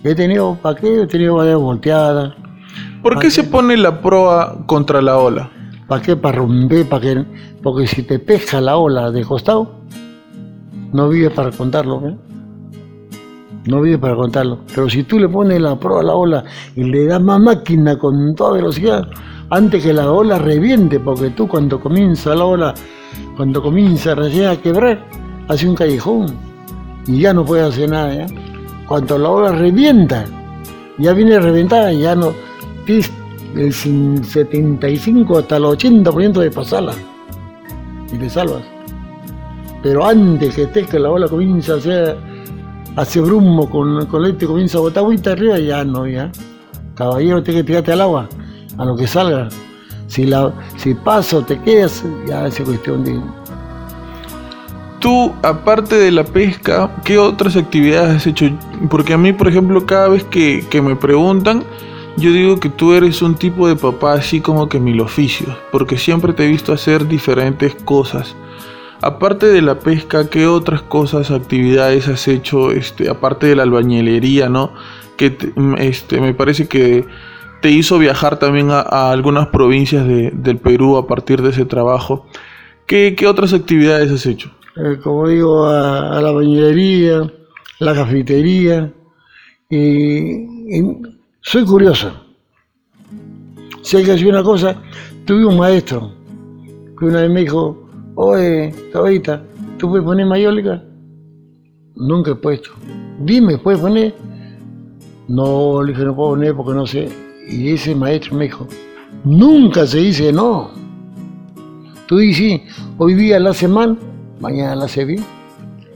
He 0.03 0.15
tenido, 0.15 0.57
¿para 0.59 0.79
qué? 0.79 1.03
He 1.03 1.07
tenido 1.07 1.35
varias 1.35 1.59
volteadas. 1.59 2.33
¿Por 3.03 3.19
qué 3.19 3.29
se 3.29 3.43
pone 3.43 3.77
la 3.77 4.01
proa 4.01 4.65
contra 4.65 5.01
la 5.03 5.17
ola? 5.17 5.51
¿Para 5.87 6.01
qué? 6.01 6.15
Para 6.15 6.39
romper, 6.39 6.89
para 6.89 7.01
que, 7.01 7.25
porque 7.61 7.85
si 7.85 8.01
te 8.01 8.17
pesca 8.17 8.59
la 8.59 8.77
ola 8.77 9.11
de 9.11 9.23
costado, 9.23 9.75
no 10.93 11.09
vive 11.09 11.29
para 11.29 11.51
contarlo, 11.51 12.07
¿eh? 12.07 12.15
No 13.67 13.81
vive 13.81 13.97
para 13.97 14.15
contarlo. 14.15 14.59
Pero 14.73 14.89
si 14.89 15.03
tú 15.03 15.19
le 15.19 15.29
pones 15.29 15.61
la 15.61 15.79
prueba 15.79 16.01
a 16.01 16.03
la 16.03 16.13
ola 16.13 16.43
y 16.75 16.83
le 16.83 17.05
das 17.05 17.21
más 17.21 17.39
máquina 17.39 17.97
con 17.97 18.33
toda 18.35 18.53
velocidad, 18.53 19.07
antes 19.49 19.83
que 19.83 19.93
la 19.93 20.11
ola 20.11 20.39
reviente, 20.39 20.99
porque 20.99 21.29
tú 21.29 21.47
cuando 21.47 21.79
comienza 21.79 22.35
la 22.35 22.45
ola, 22.45 22.73
cuando 23.35 23.61
comienza 23.61 24.15
recién 24.15 24.47
a 24.47 24.55
quebrar, 24.57 25.05
hace 25.47 25.67
un 25.67 25.75
callejón 25.75 26.27
y 27.05 27.21
ya 27.21 27.33
no 27.33 27.45
puede 27.45 27.63
hacer 27.63 27.89
nada. 27.89 28.13
¿ya? 28.13 28.27
Cuando 28.87 29.17
la 29.17 29.29
ola 29.29 29.51
revienta, 29.51 30.25
ya 30.97 31.13
viene 31.13 31.39
reventada, 31.39 31.91
ya 31.93 32.15
no 32.15 32.33
tienes 32.85 33.11
el 33.55 34.23
75 34.23 35.37
hasta 35.39 35.57
el 35.57 35.63
80% 35.63 36.39
de 36.39 36.51
pasarla 36.51 36.93
y 38.11 38.17
te 38.17 38.29
salvas. 38.29 38.63
Pero 39.83 40.05
antes 40.05 40.55
que 40.55 40.63
estés 40.63 40.87
que 40.87 40.99
la 40.99 41.09
ola 41.09 41.27
comienza 41.27 41.73
a 41.73 41.77
hacer, 41.77 42.17
hace 42.97 43.21
brumo 43.21 43.69
con, 43.69 44.07
con 44.07 44.25
este 44.25 44.47
comienza 44.47 44.79
a 44.79 44.81
botar 44.81 45.03
agüita 45.03 45.31
arriba, 45.31 45.57
ya 45.59 45.85
no, 45.85 46.05
ya. 46.07 46.31
Caballero, 46.95 47.43
tienes 47.43 47.63
que 47.63 47.67
tirarte 47.67 47.93
al 47.93 48.01
agua, 48.01 48.27
a 48.77 48.85
lo 48.85 48.97
que 48.97 49.07
salga. 49.07 49.47
Si, 50.07 50.25
la, 50.25 50.51
si 50.77 50.95
paso 50.95 51.43
te 51.43 51.59
quedas, 51.61 52.03
ya 52.27 52.47
es 52.47 52.59
cuestión 52.59 53.03
de, 53.03 53.21
Tú, 54.99 55.31
aparte 55.43 55.95
de 55.95 56.11
la 56.11 56.23
pesca, 56.23 56.89
¿qué 57.03 57.19
otras 57.19 57.55
actividades 57.55 58.15
has 58.15 58.27
hecho? 58.27 58.49
Porque 58.89 59.13
a 59.13 59.17
mí, 59.17 59.31
por 59.31 59.47
ejemplo, 59.47 59.85
cada 59.85 60.07
vez 60.07 60.23
que, 60.23 60.65
que 60.71 60.81
me 60.81 60.95
preguntan, 60.95 61.63
yo 62.17 62.31
digo 62.31 62.59
que 62.59 62.69
tú 62.69 62.93
eres 62.93 63.21
un 63.21 63.35
tipo 63.35 63.67
de 63.67 63.75
papá 63.75 64.13
así 64.13 64.41
como 64.41 64.67
que 64.67 64.79
mil 64.79 64.99
oficios, 65.01 65.55
porque 65.71 65.99
siempre 65.99 66.33
te 66.33 66.45
he 66.45 66.47
visto 66.47 66.73
hacer 66.73 67.07
diferentes 67.07 67.75
cosas. 67.75 68.35
Aparte 69.01 69.45
de 69.47 69.61
la 69.61 69.79
pesca, 69.79 70.29
¿qué 70.29 70.47
otras 70.47 70.81
cosas, 70.81 71.29
actividades 71.31 72.07
has 72.07 72.27
hecho, 72.27 72.71
este, 72.71 73.09
aparte 73.09 73.45
de 73.47 73.55
la 73.55 73.63
albañilería, 73.63 74.49
¿no? 74.49 74.71
Que 75.17 75.29
te- 75.29 75.53
este, 75.79 76.19
me 76.19 76.33
parece 76.33 76.67
que 76.67 77.05
te 77.61 77.69
hizo 77.71 77.99
viajar 77.99 78.37
también 78.39 78.69
a, 78.71 79.11
algunas 79.11 79.47
provincias 79.47 80.07
de- 80.07 80.31
del 80.31 80.57
Perú 80.57 80.97
a 80.97 81.07
partir 81.07 81.41
de 81.41 81.49
ese 81.49 81.65
trabajo. 81.65 82.25
¿Qué, 82.87 83.15
qué 83.17 83.27
otras 83.27 83.53
actividades 83.53 84.11
has 84.11 84.25
hecho? 84.25 84.51
eh, 84.77 84.99
como 85.03 85.27
digo, 85.27 85.65
a, 85.65 86.17
a 86.17 86.21
la 86.21 86.31
bañería, 86.31 87.21
la 87.79 87.93
cafetería. 87.95 88.93
Y, 89.69 90.45
soy 91.41 91.65
curioso. 91.65 92.11
Sé 93.81 94.03
que 94.03 94.13
hacía 94.13 94.29
una 94.29 94.43
cosa, 94.43 94.75
tuve 95.25 95.45
un 95.45 95.57
maestro 95.57 96.11
que 96.99 97.05
una 97.05 97.21
vez 97.21 97.29
me 97.31 97.41
dijo, 97.41 97.86
oye, 98.17 98.73
Tabita, 98.91 99.43
¿tú 99.77 99.89
puedes 99.89 100.03
poner 100.03 100.25
mayólica? 100.25 100.83
Nunca 101.95 102.31
he 102.31 102.35
puesto. 102.35 102.71
Dime, 103.19 103.57
¿puedes 103.57 103.79
poner? 103.79 104.13
No, 105.27 105.83
le 105.83 105.91
dije, 105.91 106.03
no 106.03 106.15
puedo 106.15 106.31
poner 106.31 106.55
porque 106.55 106.73
no 106.73 106.85
sé. 106.85 107.09
Y 107.49 107.69
ese 107.69 107.95
maestro 107.95 108.35
me 108.35 108.45
dijo, 108.45 108.67
nunca 109.23 109.85
se 109.85 109.99
dice 109.99 110.33
no. 110.33 110.71
Tú 112.07 112.17
dices, 112.17 112.61
hoy 112.97 113.13
día 113.13 113.39
la 113.39 113.51
hace 113.51 113.67
mal, 113.67 113.97
mañana 114.39 114.75
la 114.75 114.85
hace 114.85 115.05
bien. 115.05 115.23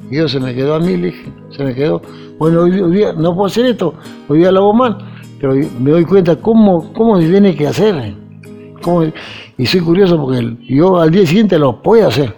Y 0.09 0.17
yo 0.17 0.27
se 0.27 0.39
me 0.39 0.53
quedó 0.53 0.75
a 0.75 0.79
mí, 0.79 0.97
le 0.97 1.07
dije, 1.07 1.33
se 1.49 1.63
me 1.63 1.73
quedó. 1.73 2.01
Bueno, 2.37 2.61
hoy, 2.61 2.79
hoy 2.79 2.91
día 2.97 3.13
no 3.13 3.33
puedo 3.33 3.47
hacer 3.47 3.65
esto, 3.65 3.95
hoy 4.27 4.39
día 4.39 4.51
lo 4.51 4.59
hago 4.59 4.73
mal, 4.73 4.97
pero 5.39 5.55
me 5.79 5.91
doy 5.91 6.05
cuenta 6.05 6.35
cómo, 6.35 6.91
cómo 6.93 7.19
se 7.19 7.29
tiene 7.29 7.55
que 7.55 7.67
hacer. 7.67 8.20
Cómo- 8.81 9.03
y 9.57 9.65
soy 9.65 9.79
curioso 9.81 10.17
porque 10.19 10.57
yo 10.67 10.99
al 10.99 11.11
día 11.11 11.25
siguiente 11.25 11.57
lo 11.59 11.81
puedo 11.81 12.07
hacer. 12.07 12.35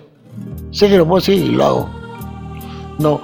Sé 0.72 0.90
que 0.90 0.98
lo 0.98 1.06
puedo 1.06 1.18
hacer 1.18 1.36
y 1.36 1.50
lo 1.52 1.64
hago. 1.64 1.90
No, 3.00 3.22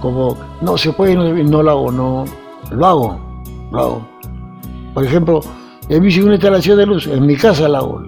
como 0.00 0.36
no 0.60 0.76
se 0.78 0.92
puede, 0.92 1.14
no, 1.14 1.24
no 1.32 1.62
lo 1.62 1.70
hago, 1.70 1.92
no, 1.92 2.24
lo 2.70 2.86
hago, 2.86 3.20
lo 3.72 3.78
hago. 3.80 4.08
Por 4.94 5.04
ejemplo, 5.04 5.40
mí 5.88 6.08
hice 6.08 6.22
una 6.22 6.34
instalación 6.34 6.78
de 6.78 6.86
luz, 6.86 7.06
en 7.06 7.26
mi 7.26 7.36
casa 7.36 7.68
la 7.68 7.78
hago. 7.78 8.02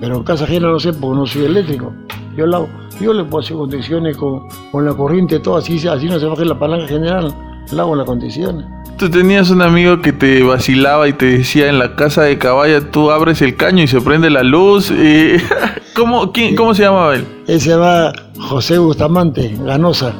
Pero 0.00 0.16
en 0.16 0.22
casa 0.24 0.44
ajena 0.44 0.68
no 0.68 0.78
sé 0.78 0.92
porque 0.92 1.18
no 1.18 1.26
soy 1.26 1.44
eléctrico. 1.46 1.92
Yo 2.36 2.46
la 2.46 2.58
hago. 2.58 2.68
Yo 3.00 3.12
le 3.12 3.24
puedo 3.24 3.42
hacer 3.44 3.56
condiciones 3.56 4.16
con, 4.16 4.42
con 4.72 4.84
la 4.84 4.94
corriente, 4.94 5.38
todo 5.40 5.56
así, 5.56 5.76
así 5.86 6.06
no 6.06 6.18
se 6.18 6.26
baje 6.26 6.44
la 6.44 6.58
palanca 6.58 6.86
general. 6.88 7.34
La 7.72 7.82
hago 7.82 7.94
las 7.96 8.06
condiciones. 8.06 8.64
Tú 8.98 9.10
tenías 9.10 9.50
un 9.50 9.60
amigo 9.60 10.00
que 10.00 10.12
te 10.12 10.42
vacilaba 10.42 11.06
y 11.08 11.12
te 11.12 11.26
decía 11.38 11.68
en 11.68 11.78
la 11.78 11.96
casa 11.96 12.22
de 12.22 12.38
caballa, 12.38 12.80
tú 12.90 13.10
abres 13.10 13.42
el 13.42 13.54
caño 13.56 13.82
y 13.82 13.86
se 13.88 14.00
prende 14.00 14.30
la 14.30 14.42
luz. 14.42 14.90
y- 14.90 15.36
¿Cómo, 15.94 16.32
quién- 16.32 16.56
¿Cómo 16.56 16.74
se 16.74 16.82
llamaba 16.84 17.14
él? 17.16 17.26
Él 17.46 17.60
se 17.60 17.70
llama 17.70 18.12
José 18.38 18.78
Bustamante, 18.78 19.54
Ganosa. 19.64 20.14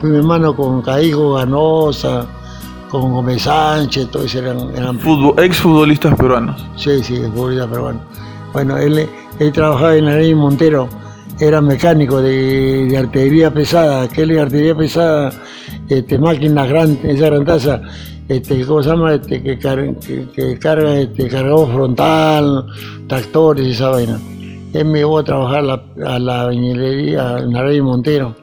Fui 0.00 0.10
mi 0.10 0.18
hermano 0.18 0.54
con 0.54 0.82
Caigo 0.82 1.34
Ganosa, 1.34 2.26
con 2.90 3.12
Gómez 3.12 3.42
Sánchez, 3.42 4.08
todos 4.10 4.32
eran, 4.34 4.58
eran 4.76 4.98
Fútbol, 5.00 5.34
ex 5.42 5.56
futbolistas 5.58 6.14
peruanos. 6.16 6.64
Sí, 6.76 7.02
sí, 7.02 7.16
es 7.16 7.28
futbolista 7.30 7.66
peruano. 7.66 8.00
Bueno, 8.52 8.76
él, 8.76 9.08
él 9.40 9.52
trabajaba 9.52 9.96
en 9.96 10.04
la 10.04 10.16
ley 10.16 10.34
Montero, 10.34 10.88
era 11.40 11.60
mecánico 11.60 12.20
de, 12.22 12.86
de 12.86 12.96
artillería 12.98 13.52
pesada, 13.52 14.06
que 14.08 14.22
él 14.22 14.28
de 14.28 14.40
artillería 14.40 14.74
pesada, 14.76 15.32
este, 15.88 16.18
máquinas 16.18 16.68
grandes, 16.68 17.04
esa 17.04 17.26
gran 17.26 17.44
taza, 17.44 17.80
este, 18.28 18.64
¿cómo 18.64 18.82
se 18.82 18.88
llama? 18.90 19.14
Este, 19.14 19.42
que, 19.42 19.58
car- 19.58 19.94
que, 20.00 20.26
que 20.34 20.58
carga 20.58 20.98
este, 20.98 21.28
cargador 21.28 21.72
frontal, 21.72 22.66
tractores 23.08 23.66
y 23.66 23.70
esa 23.70 23.90
vaina. 23.90 24.18
Él 24.72 24.84
me 24.86 24.98
llevó 24.98 25.18
a 25.18 25.24
trabajar 25.24 25.58
a 25.58 25.62
la, 25.62 25.82
a 26.06 26.18
la 26.18 26.44
bañilería 26.46 27.38
en 27.38 27.52
la 27.52 27.82
Montero. 27.82 28.36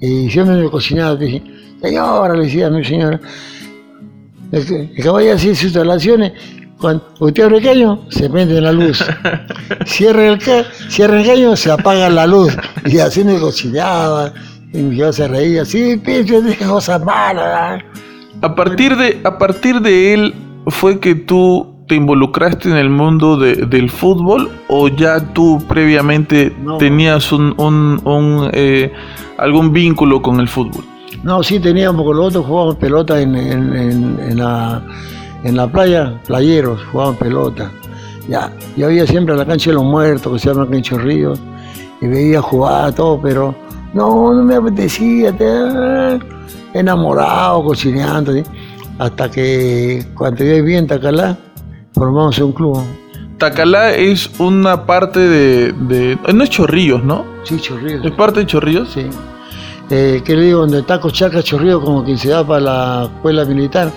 Y 0.00 0.30
siempre 0.30 0.56
me 0.56 0.70
cocinaba, 0.70 1.14
dije, 1.16 1.42
señora, 1.82 2.34
le 2.34 2.44
decía 2.44 2.68
a 2.68 2.70
mi 2.70 2.84
señora, 2.84 3.20
el 4.52 4.66
que, 4.66 4.90
el 4.96 5.08
a 5.08 5.34
hacer 5.34 5.54
sus 5.54 5.64
instalaciones, 5.64 6.32
cuando 6.78 7.04
usted 7.20 7.44
abre 7.44 7.58
el 7.58 7.64
caño, 7.64 8.04
se 8.10 8.28
prende 8.28 8.60
la 8.60 8.72
luz. 8.72 9.04
Cierra 9.86 10.26
el, 10.28 10.38
ca 10.38 10.64
cierra 10.88 11.20
el 11.20 11.26
caño, 11.26 11.56
se 11.56 11.70
apaga 11.70 12.10
la 12.10 12.26
luz. 12.26 12.56
Y 12.84 12.98
así 12.98 13.22
me 13.24 13.38
cocinaba. 13.38 14.32
Y 14.72 14.78
mi 14.78 14.96
hija 14.96 15.12
se 15.12 15.28
reía, 15.28 15.64
sí, 15.64 15.96
pinche 15.98 16.40
cosas 16.66 17.04
malas. 17.04 17.82
A 18.40 18.54
partir, 18.54 18.96
de, 18.96 19.20
a 19.24 19.38
partir 19.38 19.80
de 19.80 20.14
él, 20.14 20.34
¿fue 20.68 20.98
que 20.98 21.14
tú 21.14 21.68
te 21.88 21.94
involucraste 21.96 22.70
en 22.70 22.76
el 22.76 22.88
mundo 22.88 23.36
de- 23.36 23.66
del 23.66 23.90
fútbol 23.90 24.50
o 24.68 24.88
ya 24.88 25.20
tú 25.34 25.62
previamente 25.68 26.52
No. 26.62 26.78
tenías 26.78 27.32
un, 27.32 27.54
un- 27.58 28.00
un, 28.04 28.48
eh, 28.52 28.90
algún 29.36 29.72
vínculo 29.72 30.22
con 30.22 30.40
el 30.40 30.48
fútbol? 30.48 30.84
No, 31.22 31.42
sí 31.42 31.60
teníamos, 31.60 32.02
porque 32.02 32.16
los 32.16 32.26
otros 32.28 32.46
jugaban 32.46 32.76
pelota 32.76 33.20
en, 33.20 33.34
en- 33.34 33.74
en- 33.76 34.18
en 34.20 34.38
la, 34.38 34.82
en 35.44 35.56
la 35.56 35.66
playa, 35.66 36.14
playeros, 36.26 36.80
jugaban 36.90 37.16
pelota. 37.16 37.70
Ya, 38.28 38.50
yo 38.76 38.86
había 38.86 39.06
siempre 39.06 39.36
la 39.36 39.44
cancha 39.44 39.70
de 39.70 39.74
los 39.74 39.84
muertos, 39.84 40.32
que 40.32 40.38
se 40.38 40.48
llama 40.48 40.66
Cancho 40.70 40.96
Ríos, 40.96 41.40
y 42.00 42.06
veía 42.06 42.40
jugar 42.40 42.94
todo, 42.94 43.20
pero 43.20 43.54
no, 43.94 44.32
no 44.34 44.42
me 44.42 44.54
apetecía, 44.56 45.32
te- 45.36 46.20
enamorado, 46.74 47.62
cocineando, 47.64 48.32
¿sí? 48.32 48.42
hasta 48.98 49.30
que 49.30 50.04
cuando 50.14 50.44
yo 50.44 50.54
vivía 50.54 50.78
en 50.78 50.86
Tacalá, 50.86 51.36
formamos 51.94 52.38
un 52.38 52.52
club, 52.52 52.80
Tacalá 53.38 53.90
es 53.94 54.30
una 54.38 54.86
parte 54.86 55.18
de, 55.20 55.72
de- 55.72 56.18
No 56.32 56.44
es 56.44 56.50
Chorrillos, 56.50 57.02
¿no? 57.02 57.24
sí, 57.42 57.58
Chorrillos. 57.58 58.04
¿Es 58.04 58.12
parte 58.12 58.40
de 58.40 58.46
Chorrillos? 58.46 58.88
Sí. 58.92 59.06
Eh, 59.90 60.22
¿Qué 60.24 60.36
le 60.36 60.44
digo? 60.44 60.60
Donde 60.60 60.78
está 60.78 61.00
Cochaca 61.00 61.42
Chorrillos, 61.42 61.84
como 61.84 62.04
quien 62.04 62.16
se 62.16 62.28
da 62.28 62.46
para 62.46 62.60
la 62.60 63.02
escuela 63.14 63.44
militar. 63.44 63.90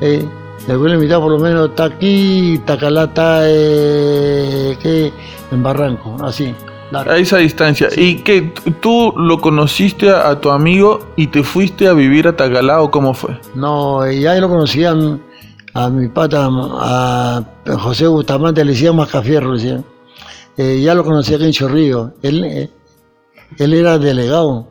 Eh, 0.00 0.26
la 0.66 0.74
escuela 0.74 0.96
militar 0.96 1.20
por 1.20 1.30
lo 1.30 1.38
menos 1.38 1.70
está 1.70 1.84
aquí, 1.84 2.60
Tacalá 2.66 3.04
está 3.04 3.40
eh, 3.44 4.76
¿qué? 4.82 5.12
en 5.52 5.62
Barranco, 5.62 6.16
así. 6.24 6.52
A 6.92 7.16
esa 7.18 7.36
distancia. 7.38 7.88
¿Y 7.96 8.16
que 8.16 8.52
tú 8.80 9.12
lo 9.16 9.40
conociste 9.40 10.10
a, 10.10 10.28
a 10.30 10.40
tu 10.40 10.50
amigo 10.50 11.00
y 11.16 11.26
te 11.26 11.42
fuiste 11.42 11.86
a 11.86 11.92
vivir 11.92 12.26
a 12.28 12.34
Tacalá 12.36 12.80
o 12.80 12.90
cómo 12.90 13.12
fue? 13.14 13.38
No, 13.54 14.10
ya 14.10 14.34
lo 14.36 14.48
conocían 14.48 15.20
a 15.74 15.90
mi 15.90 16.08
pata, 16.08 16.48
a 16.50 17.42
José 17.78 18.06
Bustamante, 18.06 18.64
le 18.64 18.72
decían 18.72 18.96
Mascafierro, 18.96 19.52
le 19.54 19.62
decían. 19.62 19.84
Eh, 20.56 20.80
ya 20.80 20.94
lo 20.94 21.04
conocía 21.04 21.36
aquí 21.36 21.44
en 21.44 21.52
Chorrillos. 21.52 22.10
Él, 22.22 22.42
eh, 22.44 22.70
él 23.58 23.74
era 23.74 23.98
delegado 23.98 24.68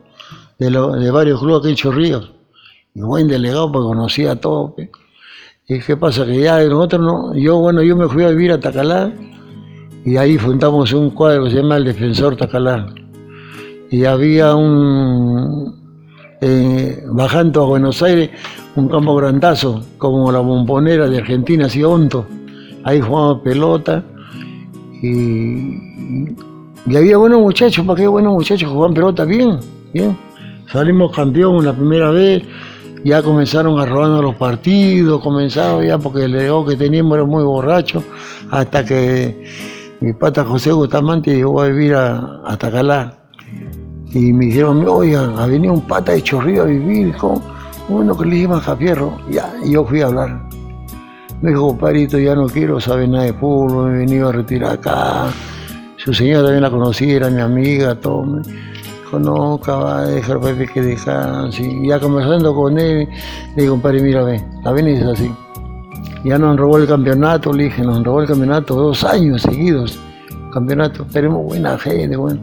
de, 0.58 0.70
lo- 0.70 0.92
de 0.92 1.10
varios 1.10 1.40
clubes 1.40 1.60
aquí 1.60 1.70
en 1.70 1.76
Chorrillos. 1.76 2.32
Y 2.94 3.00
buen 3.00 3.28
delegado 3.28 3.70
porque 3.70 3.86
conocía 3.86 4.34
todo. 4.36 4.74
pe. 4.74 4.90
¿Y 5.68 5.78
qué 5.80 5.96
pasa? 5.96 6.26
Que 6.26 6.40
ya 6.40 6.58
nosotros 6.64 7.00
no, 7.00 7.34
yo 7.36 7.58
bueno, 7.58 7.82
yo 7.82 7.94
me 7.96 8.08
fui 8.08 8.24
a 8.24 8.30
vivir 8.30 8.50
a 8.52 8.58
Tacalá 8.60 9.12
y 10.08 10.16
ahí 10.16 10.38
fundamos 10.38 10.90
un 10.94 11.10
cuadro 11.10 11.44
que 11.44 11.50
se 11.50 11.56
llama 11.56 11.76
El 11.76 11.84
Defensor 11.84 12.34
Tacalá. 12.34 12.86
Y 13.90 14.06
había 14.06 14.54
un, 14.54 15.76
eh, 16.40 17.04
bajando 17.12 17.62
a 17.62 17.66
Buenos 17.66 18.02
Aires, 18.02 18.30
un 18.74 18.88
campo 18.88 19.14
grandazo, 19.16 19.82
como 19.98 20.32
la 20.32 20.38
bombonera 20.38 21.08
de 21.08 21.18
Argentina, 21.18 21.66
así 21.66 21.84
honto. 21.84 22.24
Ahí 22.84 23.02
jugábamos 23.02 23.42
pelota 23.42 24.02
Y, 25.02 25.76
había 26.96 27.18
buenos 27.18 27.42
muchachos, 27.42 27.84
¿para 27.84 28.00
qué 28.00 28.06
buenos 28.06 28.32
muchachos? 28.32 28.70
Jugaban 28.70 28.94
pelota 28.94 29.26
bien, 29.26 29.58
bien. 29.92 30.16
Salimos 30.72 31.14
campeón 31.14 31.62
la 31.66 31.74
primera 31.74 32.10
vez, 32.12 32.44
ya 33.04 33.22
comenzaron 33.22 33.78
a 33.78 33.84
robarnos 33.84 34.22
los 34.22 34.36
partidos, 34.36 35.20
comenzaron 35.20 35.84
ya 35.84 35.98
porque 35.98 36.24
el 36.24 36.32
legado 36.32 36.64
que 36.64 36.76
teníamos 36.76 37.16
era 37.16 37.26
muy 37.26 37.44
borracho, 37.44 38.02
hasta 38.50 38.86
que 38.86 39.77
mi 40.00 40.12
pata 40.12 40.44
José 40.44 40.72
Bustamante 40.72 41.34
llegó 41.34 41.62
a 41.62 41.68
vivir 41.68 41.94
a, 41.94 42.40
a 42.44 42.56
Tacalá. 42.56 43.14
Y 44.10 44.32
me 44.32 44.46
dijeron, 44.46 44.86
oigan, 44.88 45.38
ha 45.38 45.46
venido 45.46 45.74
un 45.74 45.82
pata 45.82 46.12
de 46.12 46.22
Chorrillo 46.22 46.62
a 46.62 46.66
vivir, 46.66 47.14
¿cómo? 47.16 47.42
Bueno, 47.88 48.16
que 48.16 48.24
le 48.26 48.42
llaman 48.42 48.60
Japierro. 48.60 49.18
Ya, 49.30 49.52
y 49.64 49.72
yo 49.72 49.84
fui 49.84 50.00
a 50.00 50.06
hablar. 50.06 50.48
Me 51.42 51.50
dijo, 51.50 51.68
compadrito, 51.68 52.18
ya 52.18 52.34
no 52.34 52.46
quiero 52.46 52.80
saber 52.80 53.08
nada 53.08 53.24
de 53.24 53.32
fútbol, 53.32 53.90
me 53.90 53.96
he 53.96 53.98
venido 53.98 54.28
a 54.28 54.32
retirar 54.32 54.72
acá. 54.72 55.26
Su 55.96 56.14
señora 56.14 56.42
también 56.42 56.62
la 56.62 56.70
conocí, 56.70 57.10
era 57.10 57.28
mi 57.28 57.40
amiga, 57.40 57.94
todo. 57.94 58.24
Me 58.24 58.42
dijo, 58.42 59.18
no, 59.18 59.58
cabal, 59.58 60.14
dejar 60.14 60.40
que 60.72 60.82
dejar. 60.82 61.50
Y 61.58 61.88
ya 61.88 62.00
conversando 62.00 62.54
con 62.54 62.78
él, 62.78 63.08
le 63.56 63.62
digo, 63.62 63.74
compadre, 63.74 64.02
mira, 64.02 64.22
ve, 64.22 64.44
la 64.62 64.72
ven 64.72 64.88
es 64.88 65.02
así. 65.02 65.30
Ya 66.28 66.36
nos 66.36 66.58
robó 66.58 66.76
el 66.76 66.86
campeonato, 66.86 67.54
le 67.54 67.64
dije, 67.64 67.82
nos 67.82 68.04
robó 68.04 68.20
el 68.20 68.28
campeonato 68.28 68.74
dos 68.74 69.02
años 69.02 69.40
seguidos. 69.40 69.98
Campeonato, 70.52 71.06
tenemos 71.10 71.42
buena 71.42 71.78
gente, 71.78 72.18
bueno. 72.18 72.38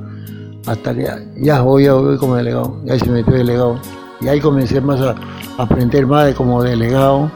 Hasta 0.65 0.95
que 0.95 1.07
ya, 1.37 1.61
voy, 1.61 1.83
ya 1.83 1.93
voy 1.93 2.17
como 2.17 2.35
delegado, 2.35 2.79
ya 2.85 2.97
se 2.97 3.07
metió 3.11 3.33
delegado. 3.35 3.79
Y 4.21 4.27
ahí 4.27 4.39
comencé 4.39 4.81
más 4.81 4.99
a, 5.01 5.13
aprender 5.59 6.07
más 6.07 6.33
como 6.33 6.63
delegado. 6.63 7.29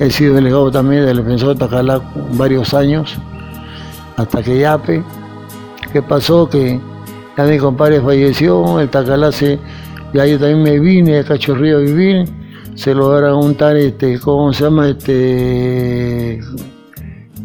He 0.00 0.10
sido 0.10 0.34
delegado 0.34 0.72
también 0.72 1.06
del 1.06 1.18
defensor 1.18 1.50
de 1.50 1.60
Tacalá 1.60 2.00
varios 2.32 2.74
años, 2.74 3.16
hasta 4.16 4.42
que 4.42 4.58
yape. 4.58 5.04
¿Qué 5.92 6.02
pasó? 6.02 6.48
Que 6.48 6.80
ya 7.36 7.44
mi 7.44 7.58
compadre 7.58 8.00
falleció, 8.00 8.80
el 8.80 8.88
Tacalá 8.88 9.30
se, 9.30 9.56
ya 10.12 10.24
también 10.36 10.64
me 10.64 10.80
vine 10.80 11.20
a 11.20 11.24
Cachorrillo 11.24 11.76
a 11.76 11.80
vivir, 11.82 12.28
se 12.74 12.94
lo 12.94 13.12
dieron 13.12 13.30
a 13.30 13.36
un 13.36 13.54
tal, 13.54 13.76
este, 13.76 14.18
¿cómo 14.18 14.52
se 14.52 14.64
llama? 14.64 14.88
Este, 14.88 16.40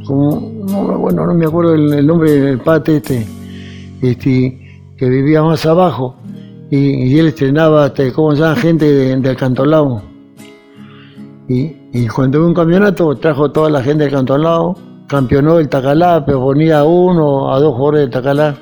como, 0.05 0.51
no, 0.69 0.97
bueno, 0.99 1.25
no 1.25 1.33
me 1.33 1.45
acuerdo 1.45 1.73
el, 1.75 2.05
nombre 2.05 2.31
del 2.31 2.59
pate 2.59 2.97
este, 2.97 3.25
este, 4.01 4.85
que 4.97 5.09
vivía 5.09 5.43
más 5.43 5.65
abajo, 5.65 6.15
y, 6.69 7.17
él 7.17 7.27
estrenaba, 7.27 7.87
este, 7.87 8.11
¿cómo 8.11 8.35
se 8.35 8.41
llama? 8.41 8.55
Gente 8.55 8.85
de- 8.91 9.17
del 9.17 9.35
Cantolao. 9.37 10.01
Y, 11.49 11.75
y 11.93 12.07
cuando 12.07 12.39
hubo 12.39 12.47
un 12.47 12.53
campeonato, 12.53 13.15
trajo 13.15 13.51
toda 13.51 13.69
la 13.69 13.81
gente 13.81 14.03
del 14.03 14.13
Cantolao, 14.13 14.75
campeonó 15.07 15.59
el 15.59 15.69
Tacalá, 15.69 16.25
pero 16.25 16.41
ponía 16.41 16.79
a 16.79 16.83
uno, 16.83 17.53
a 17.53 17.59
dos 17.59 17.73
jugadores 17.75 18.01
del 18.01 18.09
Tacalá. 18.09 18.55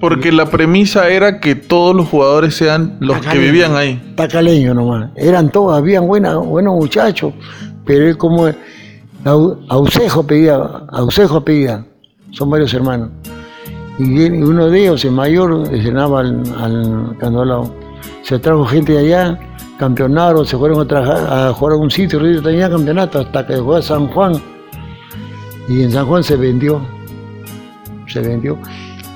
Porque 0.00 0.30
la 0.32 0.46
premisa 0.46 1.08
era 1.08 1.40
que 1.40 1.54
todos 1.54 1.94
los 1.96 2.08
jugadores 2.08 2.54
sean 2.54 2.96
los 3.00 3.18
que 3.18 3.38
vivían 3.38 3.74
ahí. 3.74 4.12
Tacaleño 4.16 4.74
nomás. 4.74 5.10
Eran 5.16 5.50
todos, 5.50 5.76
habían 5.76 6.06
buena- 6.06 6.36
buenos 6.36 6.74
muchachos, 6.76 7.32
pero 7.84 8.06
él 8.06 8.16
como 8.16 8.46
Au- 9.24 9.58
Ausejo 9.68 10.22
pedía, 10.24 10.54
Ausejo 10.92 11.44
pedía, 11.44 11.84
son 12.30 12.48
varios 12.50 12.72
hermanos. 12.74 13.10
Y 13.98 14.30
uno 14.30 14.68
de 14.70 14.82
ellos, 14.82 15.04
el 15.04 15.10
mayor, 15.12 15.64
entrenaba 15.72 16.20
al, 16.20 16.42
al 16.60 17.16
Candolao. 17.18 17.74
Se 18.22 18.38
trajo 18.38 18.64
gente 18.66 18.92
de 18.92 18.98
allá, 19.00 19.38
campeonaron, 19.78 20.46
se 20.46 20.56
fueron 20.56 20.80
a, 20.80 20.86
trabajar, 20.86 21.26
a 21.48 21.52
jugar 21.52 21.74
a 21.74 21.76
un 21.78 21.90
sitio, 21.90 22.20
tenía 22.40 22.70
campeonato 22.70 23.18
hasta 23.20 23.44
que 23.44 23.56
fue 23.56 23.78
a 23.78 23.82
San 23.82 24.06
Juan. 24.08 24.34
Y 25.68 25.82
en 25.82 25.90
San 25.90 26.06
Juan 26.06 26.22
se 26.22 26.36
vendió, 26.36 26.80
se 28.06 28.20
vendió. 28.20 28.56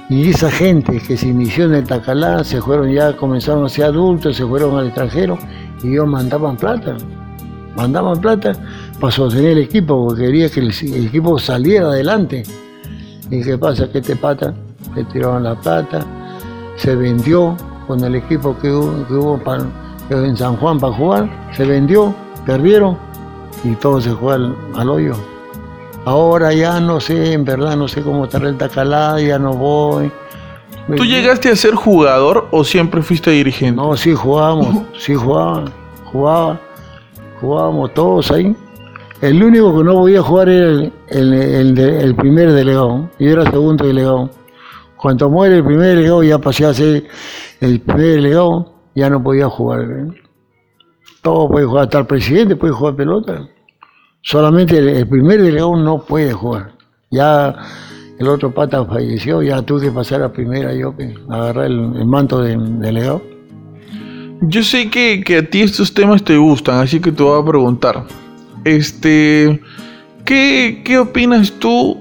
Y 0.08 0.30
esa 0.30 0.50
gente 0.50 0.98
que 0.98 1.16
se 1.16 1.28
inició 1.28 1.64
en 1.64 1.74
el 1.74 1.84
Tacalá, 1.84 2.44
se 2.44 2.60
fueron 2.60 2.90
ya, 2.92 3.16
comenzaron 3.16 3.64
a 3.64 3.68
ser 3.68 3.86
adultos, 3.86 4.36
se 4.36 4.46
fueron 4.46 4.76
al 4.76 4.86
extranjero 4.86 5.38
y 5.82 5.92
ellos 5.92 6.06
mandaban 6.06 6.56
plata. 6.56 6.96
Mandaban 7.76 8.20
plata 8.20 8.52
para 9.00 9.10
sostener 9.10 9.52
el 9.52 9.58
equipo, 9.58 10.06
porque 10.06 10.24
quería 10.24 10.50
que 10.50 10.60
el, 10.60 10.70
equipo 11.06 11.38
saliera 11.38 11.86
adelante. 11.86 12.42
¿Y 13.30 13.42
qué 13.42 13.56
pasa? 13.56 13.90
Que 13.90 13.98
este 13.98 14.16
pata 14.16 14.52
le 14.94 15.04
tiraron 15.04 15.44
la 15.44 15.54
plata, 15.54 16.04
se 16.76 16.94
vendió 16.94 17.56
con 17.86 18.04
el 18.04 18.16
equipo 18.16 18.56
que 18.58 18.70
hubo, 18.70 19.06
que 19.06 19.14
hubo 19.14 19.40
en 20.10 20.36
San 20.36 20.56
Juan 20.56 20.78
para 20.78 20.92
jugar, 20.92 21.30
se 21.56 21.64
vendió, 21.64 22.14
perdieron 22.44 22.98
y 23.64 23.74
todo 23.76 24.00
se 24.00 24.10
al, 24.10 24.54
al 24.74 24.88
hoyo. 24.90 25.32
Ahora 26.04 26.52
ya 26.52 26.80
no 26.80 27.00
sé, 27.00 27.32
en 27.32 27.44
verdad 27.44 27.76
no 27.76 27.86
sé 27.86 28.02
cómo 28.02 28.24
estará 28.24 28.48
el 28.48 28.56
Tacalá, 28.58 29.20
ya 29.20 29.38
no 29.38 29.52
voy. 29.54 30.10
¿Tú 30.96 31.04
llegaste 31.04 31.48
a 31.48 31.54
ser 31.56 31.74
jugador 31.74 32.48
o 32.50 32.64
siempre 32.64 33.02
fuiste 33.02 33.30
dirigente? 33.30 33.76
No, 33.76 33.96
sí 33.96 34.12
jugábamos, 34.14 34.82
sí 34.98 35.14
jugaba, 35.14 35.64
jugaba, 36.06 36.60
jugábamos 37.40 37.94
todos 37.94 38.30
ahí. 38.32 38.56
El 39.20 39.40
único 39.44 39.78
que 39.78 39.84
no 39.84 39.92
podía 39.94 40.20
jugar 40.22 40.48
era 40.48 40.70
el, 40.70 40.92
el- 41.08 41.32
el 41.34 41.74
de- 41.76 42.00
el 42.02 42.16
primer 42.16 42.50
delegado, 42.52 43.08
yo 43.20 43.30
era 43.30 43.48
segundo 43.48 43.86
delegado. 43.86 44.28
Cuando 44.96 45.30
muere 45.30 45.58
el 45.58 45.64
primer 45.64 45.94
delegado 45.96 46.24
ya 46.24 46.38
pasé 46.38 46.64
a 46.66 46.74
ser 46.74 47.04
el 47.60 47.80
primer 47.80 48.06
delegado, 48.16 48.72
ya 48.96 49.08
no 49.08 49.22
podía 49.22 49.48
jugar. 49.48 49.82
¿eh? 49.82 50.06
Todo 51.22 51.48
puede 51.48 51.66
jugar, 51.66 51.84
hasta 51.84 51.98
el 52.00 52.06
presidente 52.06 52.56
puede 52.56 52.72
jugar 52.72 52.96
pelota. 52.96 53.48
Solamente 54.22 54.78
el, 54.78 54.88
el 54.88 55.08
primer 55.08 55.42
delegado 55.42 55.76
no 55.76 56.04
puede 56.04 56.32
jugar. 56.32 56.72
Ya 57.11 57.54
el 58.22 58.28
otro 58.28 58.54
pata 58.54 58.85
falleció, 58.85 59.42
ya 59.42 59.62
tuve 59.62 59.87
que 59.87 59.90
pasar 59.90 60.22
a 60.22 60.32
primera 60.32 60.72
yo, 60.74 60.96
que 60.96 61.12
agarrar 61.28 61.66
el, 61.66 62.06
manto 62.06 62.40
de 62.40 62.56
delegado. 62.56 63.20
Yo 64.42 64.62
sé 64.62 64.90
que, 64.90 65.22
que 65.24 65.38
a 65.38 65.50
ti 65.50 65.62
estos 65.62 65.92
temas 65.92 66.22
te 66.22 66.37
gustan, 66.37 66.78
así 66.78 67.00
que 67.00 67.11
te 67.11 67.20
voy 67.20 67.40
a 67.40 67.44
preguntar. 67.44 68.04
Este, 68.64 69.61
¿qué, 70.24 70.82
qué 70.85 70.98
opinas 70.98 71.52
tú 71.58 71.98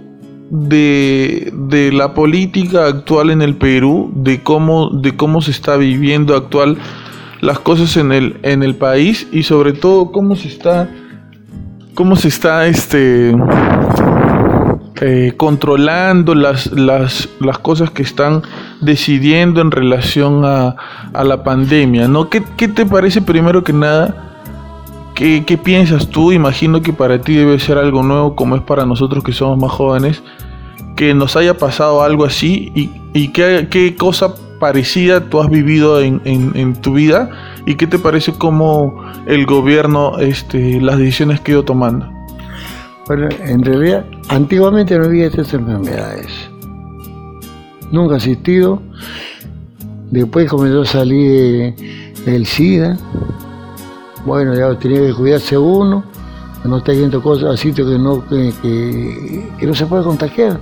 de, 0.51 1.51
de 1.69 1.91
la 1.91 2.13
política 2.13 2.85
actual 2.85 3.31
en 3.31 3.41
el 3.41 3.55
Perú? 3.55 4.11
De 4.15 4.43
cómo, 4.43 4.91
de 4.91 5.15
cómo 5.15 5.41
se 5.41 5.49
está 5.49 5.75
viviendo 5.75 6.35
actual 6.35 6.77
las 7.41 7.57
cosas 7.57 7.97
en 7.97 8.11
el, 8.11 8.37
en 8.43 8.61
el 8.61 8.75
país 8.75 9.27
y 9.31 9.41
sobre 9.41 9.73
todo 9.73 10.11
cómo 10.11 10.35
se 10.35 10.49
está, 10.49 10.87
cómo 11.93 12.15
se 12.15 12.27
está 12.27 12.67
este, 12.67 13.35
eh, 15.01 15.33
controlando 15.37 16.35
las, 16.35 16.71
las, 16.71 17.29
las 17.39 17.57
cosas 17.59 17.91
que 17.91 18.03
están 18.03 18.43
decidiendo 18.81 19.61
en 19.61 19.71
relación 19.71 20.45
a, 20.45 20.75
a 21.13 21.23
la 21.23 21.43
pandemia, 21.43 22.07
¿no? 22.07 22.29
¿Qué, 22.29 22.43
qué 22.57 22.67
te 22.67 22.85
parece 22.85 23.21
primero 23.21 23.63
que 23.63 23.73
nada? 23.73 24.27
¿Qué, 25.15 25.43
qué 25.45 25.57
piensas 25.57 26.07
tú? 26.07 26.31
Imagino 26.31 26.81
que 26.81 26.93
para 26.93 27.19
ti 27.21 27.35
debe 27.35 27.59
ser 27.59 27.77
algo 27.77 28.03
nuevo 28.03 28.35
como 28.35 28.55
es 28.55 28.61
para 28.61 28.85
nosotros 28.85 29.23
que 29.23 29.33
somos 29.33 29.57
más 29.57 29.71
jóvenes, 29.71 30.23
que 30.95 31.13
nos 31.13 31.35
haya 31.35 31.57
pasado 31.57 32.03
algo 32.03 32.25
así 32.25 32.71
y, 32.75 32.89
y 33.13 33.29
qué, 33.29 33.67
qué 33.69 33.95
cosa 33.95 34.33
parecida 34.61 35.27
tú 35.29 35.41
has 35.41 35.49
vivido 35.49 35.99
en, 35.99 36.21
en- 36.23 36.73
tu 36.75 36.93
vida 36.93 37.29
y 37.65 37.75
qué 37.75 37.87
te 37.87 37.99
parece 37.99 38.31
como 38.31 39.03
el 39.25 39.45
gobierno, 39.45 40.19
este, 40.19 40.79
las 40.79 40.97
decisiones 40.99 41.41
que 41.41 41.51
ha 41.51 41.55
ido 41.55 41.63
tomando. 41.63 42.07
Bueno, 43.07 43.27
en 43.43 43.63
realidad, 43.63 44.05
antiguamente 44.29 44.97
no 44.97 45.05
había 45.05 45.25
estas 45.27 45.53
enfermedades. 45.53 46.29
Nunca 47.91 48.13
ha 48.13 48.17
existido. 48.17 48.81
Después 50.11 50.49
comenzó 50.49 50.81
a 50.81 50.85
salir 50.85 51.73
el 52.25 52.45
SIDA. 52.45 52.97
Bueno, 54.25 54.53
ya 54.55 54.77
tenía 54.79 55.01
que 55.07 55.13
cuidarse 55.13 55.57
uno, 55.57 56.03
no 56.63 56.77
esté 56.77 56.95
yendo 56.95 57.21
cosas 57.21 57.53
a 57.53 57.57
sitios 57.57 57.89
que 57.89 57.97
no, 57.97 58.23
que- 58.27 58.53
que 59.59 59.65
no 59.65 59.73
se 59.73 59.85
puede 59.87 60.03
contagiar. 60.03 60.59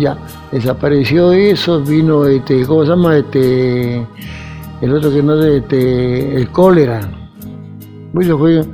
Ya, 0.00 0.16
desapareció 0.50 1.32
eso, 1.32 1.80
vino 1.82 2.24
este, 2.24 2.64
¿cómo 2.64 2.84
se 2.84 2.88
llama? 2.90 3.18
Este, 3.18 3.96
el 4.80 4.94
otro 4.94 5.10
que 5.10 5.22
no 5.22 5.38
es 5.38 5.62
este, 5.62 6.36
el 6.36 6.48
cólera. 6.50 7.00
Eso 8.18 8.38
fue 8.38 8.64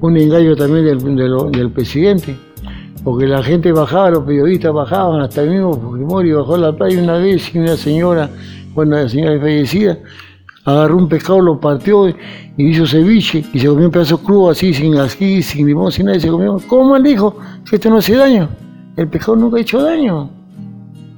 un 0.00 0.16
engaño 0.16 0.56
también 0.56 0.84
del, 0.84 1.52
del- 1.52 1.70
presidente, 1.70 2.36
porque 3.04 3.26
la 3.28 3.42
gente 3.44 3.70
bajaba, 3.70 4.10
los 4.10 4.24
periodistas 4.24 4.72
bajaban, 4.72 5.20
hasta 5.22 5.42
el 5.42 5.50
mismo 5.50 5.72
Fujimori 5.74 6.32
bajó 6.32 6.56
a 6.56 6.58
la 6.58 6.72
playa 6.76 7.00
una 7.00 7.18
vez 7.18 7.54
y 7.54 7.58
una 7.60 7.76
señora, 7.76 8.28
bueno, 8.74 8.96
la 8.96 9.08
señora 9.08 9.40
fallecida, 9.40 9.98
agarró 10.64 10.96
un 10.96 11.08
pescado, 11.08 11.40
lo 11.40 11.60
partió 11.60 12.08
y 12.08 12.14
hizo 12.56 12.86
ceviche 12.86 13.44
y 13.52 13.60
se 13.60 13.68
comió 13.68 13.86
un 13.86 13.92
pedazo 13.92 14.18
crudo 14.18 14.50
así, 14.50 14.74
sin 14.74 14.96
ají, 14.96 15.42
sin 15.42 15.66
limón, 15.66 15.92
sin 15.92 16.06
nada, 16.06 16.18
y 16.18 16.20
se 16.20 16.28
comió. 16.28 16.58
¿Cómo 16.66 16.98
dijo 17.00 17.36
que 17.68 17.76
esto 17.76 17.88
no 17.88 17.98
hace 17.98 18.16
daño? 18.16 18.48
El 18.96 19.08
pescado 19.08 19.36
nunca 19.36 19.56
ha 19.58 19.60
hecho 19.60 19.80
daño. 19.80 20.28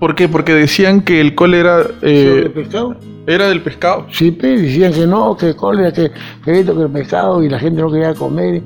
¿Por 0.04 0.14
qué? 0.14 0.28
Porque 0.28 0.52
decían 0.52 1.00
que 1.00 1.18
el 1.18 1.34
cólera 1.34 1.80
eh, 2.02 2.42
¿El 2.44 2.50
pescado? 2.50 2.94
era 3.26 3.48
del 3.48 3.62
pescado. 3.62 4.06
Sí, 4.10 4.32
pues, 4.32 4.60
decían 4.60 4.92
que 4.92 5.06
no, 5.06 5.34
que 5.34 5.56
cólera, 5.56 5.90
que, 5.94 6.10
que 6.44 6.60
esto, 6.60 6.76
que 6.76 6.82
el 6.82 6.90
pescado 6.90 7.42
y 7.42 7.48
la 7.48 7.58
gente 7.58 7.80
no 7.80 7.90
quería 7.90 8.12
comer. 8.12 8.62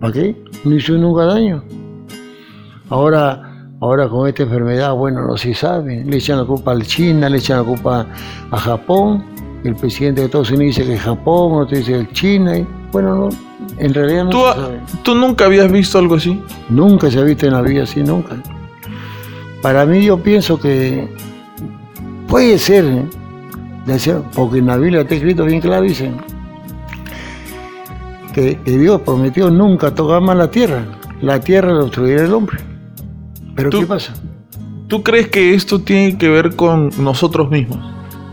¿Para 0.00 0.12
qué? 0.12 0.34
No 0.64 0.74
hizo 0.74 0.94
nunca 0.94 1.26
daño. 1.26 1.62
Ahora, 2.88 3.48
Ahora 3.80 4.08
con 4.08 4.28
esta 4.28 4.42
enfermedad, 4.42 4.92
bueno, 4.94 5.24
no 5.24 5.36
se 5.36 5.54
sabe. 5.54 6.02
Le 6.04 6.16
echan 6.16 6.38
la 6.38 6.44
culpa 6.44 6.72
a 6.72 6.80
China, 6.80 7.28
le 7.28 7.38
echan 7.38 7.58
la 7.58 7.64
culpa 7.64 8.06
a 8.50 8.56
Japón. 8.56 9.24
El 9.62 9.76
presidente 9.76 10.22
de 10.22 10.26
Estados 10.26 10.50
Unidos 10.50 10.76
dice 10.76 10.88
que 10.88 10.94
es 10.94 11.00
Japón, 11.00 11.62
otro 11.62 11.78
dice 11.78 11.92
que 11.92 12.00
es 12.00 12.12
China. 12.12 12.58
Y, 12.58 12.66
bueno, 12.90 13.14
no, 13.14 13.28
en 13.78 13.94
realidad 13.94 14.24
no 14.24 14.30
¿Tú, 14.30 14.38
se 14.38 14.60
sabe. 14.60 14.80
¿Tú 15.04 15.14
nunca 15.14 15.44
habías 15.44 15.70
visto 15.70 15.98
algo 15.98 16.16
así? 16.16 16.42
Nunca 16.70 17.08
se 17.08 17.20
ha 17.20 17.22
visto 17.22 17.46
en 17.46 17.52
la 17.52 17.62
vida 17.62 17.84
así, 17.84 18.02
nunca. 18.02 18.36
Para 19.62 19.86
mí 19.86 20.04
yo 20.04 20.20
pienso 20.20 20.58
que 20.58 21.08
puede 22.26 22.58
ser, 22.58 22.84
porque 24.34 24.58
en 24.58 24.66
la 24.66 24.76
Biblia 24.76 25.02
está 25.02 25.14
escrito 25.14 25.44
bien 25.44 25.60
claro, 25.60 25.82
dicen 25.82 26.16
que, 28.34 28.58
que 28.64 28.78
Dios 28.78 29.00
prometió 29.02 29.50
nunca 29.50 29.94
tocar 29.94 30.20
más 30.20 30.36
la 30.36 30.50
tierra. 30.50 30.84
La 31.20 31.38
tierra 31.38 31.72
la 31.72 31.84
destruirá 31.84 32.24
el 32.24 32.32
hombre. 32.32 32.58
Pero 33.54 33.70
¿qué 33.70 33.86
pasa? 33.86 34.14
¿Tú 34.88 35.02
crees 35.02 35.28
que 35.28 35.54
esto 35.54 35.78
tiene 35.80 36.18
que 36.18 36.28
ver 36.28 36.56
con 36.56 36.90
nosotros 36.98 37.48
mismos? 37.48 37.78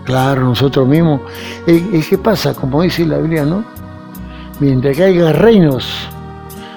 Claro, 0.05 0.43
nosotros 0.43 0.87
mismos. 0.87 1.21
Es, 1.67 1.83
es 1.93 2.07
que 2.07 2.17
pasa, 2.17 2.55
como 2.55 2.81
dice 2.81 3.05
la 3.05 3.17
Biblia, 3.19 3.45
¿no? 3.45 3.63
Mientras 4.59 4.97
que 4.97 5.03
haya 5.03 5.31
reinos, 5.31 5.87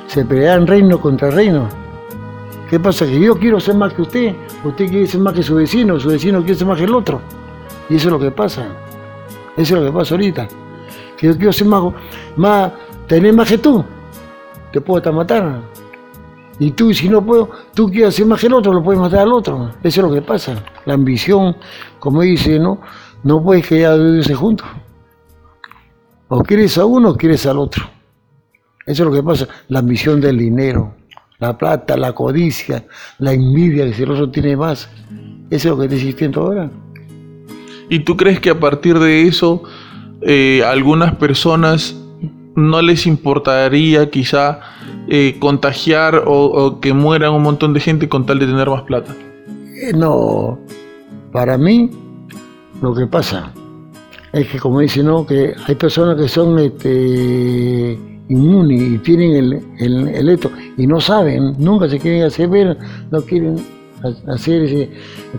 se 0.09 0.25
pelean 0.25 0.67
reino 0.67 1.01
contra 1.01 1.31
reino. 1.31 1.69
¿Qué 2.73 2.81
pasa? 2.81 3.05
Que 3.05 3.21
yo 3.21 3.39
quiero 3.39 3.61
ser 3.61 3.75
más 3.75 3.93
que 3.93 4.01
usted, 4.01 4.35
usted 4.65 4.89
quiere 4.89 5.07
ser 5.07 5.21
más 5.21 5.35
que 5.35 5.43
su 5.43 5.57
vecino, 5.57 6.01
su 6.01 6.09
vecino 6.09 6.39
quiere 6.39 6.55
ser 6.55 6.67
más 6.67 6.79
que 6.79 6.85
el 6.85 6.95
otro. 6.95 7.21
Y 7.91 7.97
eso 7.97 8.09
es 8.09 8.13
lo 8.13 8.19
que 8.19 8.31
pasa. 8.31 8.67
Eso 9.59 9.77
es 9.77 9.83
lo 9.83 9.85
que 9.85 9.93
pasa 9.93 10.15
ahorita. 10.15 10.49
Que 11.19 11.27
yo 11.27 11.37
quiero 11.37 11.53
ser 11.53 11.67
más, 11.67 11.93
más 12.35 12.73
tener 13.07 13.35
más 13.35 13.51
que 13.51 13.59
tú. 13.59 13.85
Te 14.73 14.81
puedo 14.81 14.97
hasta 14.97 15.13
matar. 15.13 15.61
Y 16.59 16.71
tú, 16.71 16.95
si 16.95 17.11
no 17.11 17.23
puedo, 17.23 17.51
tú 17.75 17.91
quieres 17.91 18.15
ser 18.15 18.25
más 18.25 18.41
que 18.41 18.47
el 18.47 18.55
otro, 18.55 18.73
lo 18.73 18.83
puedes 18.83 18.99
matar 18.99 19.19
al 19.19 19.35
otro. 19.35 19.73
Eso 19.83 20.01
es 20.01 20.09
lo 20.09 20.15
que 20.15 20.23
pasa. 20.23 20.65
La 20.87 20.95
ambición, 20.95 21.55
como 21.99 22.23
dice, 22.23 22.59
¿no? 22.59 22.81
No 23.23 23.43
puedes 23.43 23.67
que 23.67 23.81
ya 23.81 23.95
juntos. 24.35 24.67
O 26.29 26.43
quieres 26.43 26.79
a 26.79 26.87
uno 26.87 27.11
o 27.11 27.17
quieres 27.19 27.45
al 27.45 27.59
otro. 27.59 27.85
Eso 28.87 29.03
es 29.03 29.11
lo 29.11 29.13
que 29.13 29.23
pasa. 29.23 29.47
La 29.69 29.81
ambición 29.81 30.23
del 30.23 30.39
dinero, 30.39 30.95
la 31.43 31.59
plata, 31.59 31.97
la 31.97 32.13
codicia, 32.13 32.85
la 33.19 33.33
envidia, 33.33 33.85
que 33.87 33.95
si 33.95 34.05
el 34.05 34.13
otro 34.13 34.31
tiene 34.31 34.57
más. 34.57 34.89
Eso 35.51 35.69
es 35.69 35.71
lo 35.73 35.79
que 35.79 35.85
está 35.87 35.97
existiendo 35.97 36.41
ahora. 36.41 36.71
¿Y 37.89 37.99
tú 38.01 38.17
crees 38.17 38.39
que 38.39 38.51
a 38.51 38.59
partir 38.59 38.99
de 39.01 39.27
eso 39.27 39.65
eh, 40.23 40.63
algunas 40.65 41.17
personas 41.17 41.97
no 42.55 42.81
les 42.81 43.07
importaría 43.07 44.09
quizá 44.09 44.61
eh, 45.09 45.37
contagiar 45.41 46.23
o, 46.27 46.45
o 46.45 46.81
que 46.81 46.93
mueran 46.93 47.33
un 47.33 47.43
montón 47.43 47.75
de 47.75 47.81
gente 47.81 48.09
con 48.09 48.25
tal 48.25 48.39
de 48.39 48.47
tener 48.47 48.71
más 48.71 48.83
plata? 48.83 49.13
Eh, 49.77 49.93
No, 49.95 50.59
para 51.33 51.59
mí 51.59 51.91
lo 52.81 52.95
que 52.95 53.07
pasa 53.07 53.53
es 54.33 54.47
que 54.49 54.59
como 54.61 54.79
dice, 54.79 55.03
no, 55.03 55.27
que 55.27 55.55
hay 55.67 55.75
personas 55.75 56.17
que 56.17 56.29
son 56.29 56.59
este, 56.61 57.99
inmunes 58.29 58.81
y 58.81 58.99
tienen 58.99 59.33
el, 59.79 60.07
el, 60.15 60.29
esto 60.29 60.51
y 60.77 60.87
no 60.87 61.01
saben, 61.01 61.55
nunca 61.59 61.89
se 61.89 61.99
quieren 61.99 62.23
hacer 62.25 62.49
ver, 62.49 62.79
no 63.11 63.21
quieren 63.23 63.57
ha- 64.03 64.33
hacer 64.33 64.63
ese, 64.63 64.91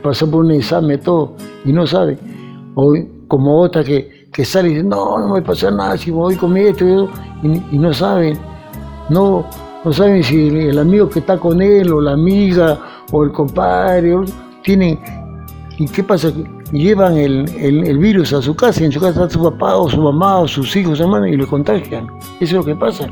pasar 0.01 0.29
por 0.29 0.45
un 0.45 0.51
examen, 0.51 0.99
todo, 0.99 1.35
y 1.65 1.71
no 1.71 1.85
saben. 1.87 2.17
O 2.75 2.93
como 3.27 3.59
otra 3.61 3.83
que, 3.83 4.27
que 4.31 4.45
sale 4.45 4.69
y 4.69 4.73
dice, 4.75 4.83
no, 4.83 5.19
no 5.19 5.33
me 5.35 5.41
pasa 5.41 5.71
nada 5.71 5.97
si 5.97 6.11
voy 6.11 6.35
con 6.35 6.55
esto 6.57 6.85
y, 6.87 6.91
eso", 6.91 7.09
y, 7.43 7.75
y 7.75 7.79
no 7.79 7.93
saben, 7.93 8.37
no, 9.09 9.45
no 9.83 9.93
saben 9.93 10.23
si 10.23 10.47
el, 10.47 10.57
el 10.57 10.79
amigo 10.79 11.09
que 11.09 11.19
está 11.19 11.37
con 11.37 11.61
él 11.61 11.91
o 11.91 12.01
la 12.01 12.13
amiga 12.13 12.79
o 13.11 13.23
el 13.23 13.31
compadre 13.31 14.13
o- 14.15 14.25
tienen 14.63 14.99
¿Y 15.79 15.87
qué 15.87 16.03
pasa? 16.03 16.31
Llevan 16.73 17.17
el, 17.17 17.47
el- 17.59 17.97
virus 17.99 18.33
a 18.33 18.41
su 18.41 18.55
casa, 18.55 18.81
y 18.81 18.85
en 18.85 18.91
su 18.91 18.99
casa 18.99 19.11
está 19.25 19.29
su 19.29 19.43
papá 19.43 19.75
o 19.77 19.87
su 19.87 20.01
mamá 20.01 20.39
o 20.39 20.47
sus 20.47 20.75
hijos, 20.75 20.99
hermanos, 20.99 21.29
y 21.29 21.37
lo 21.37 21.47
contagian. 21.47 22.07
Eso 22.39 22.41
es 22.41 22.53
lo 22.53 22.63
que 22.65 22.75
pasa. 22.75 23.07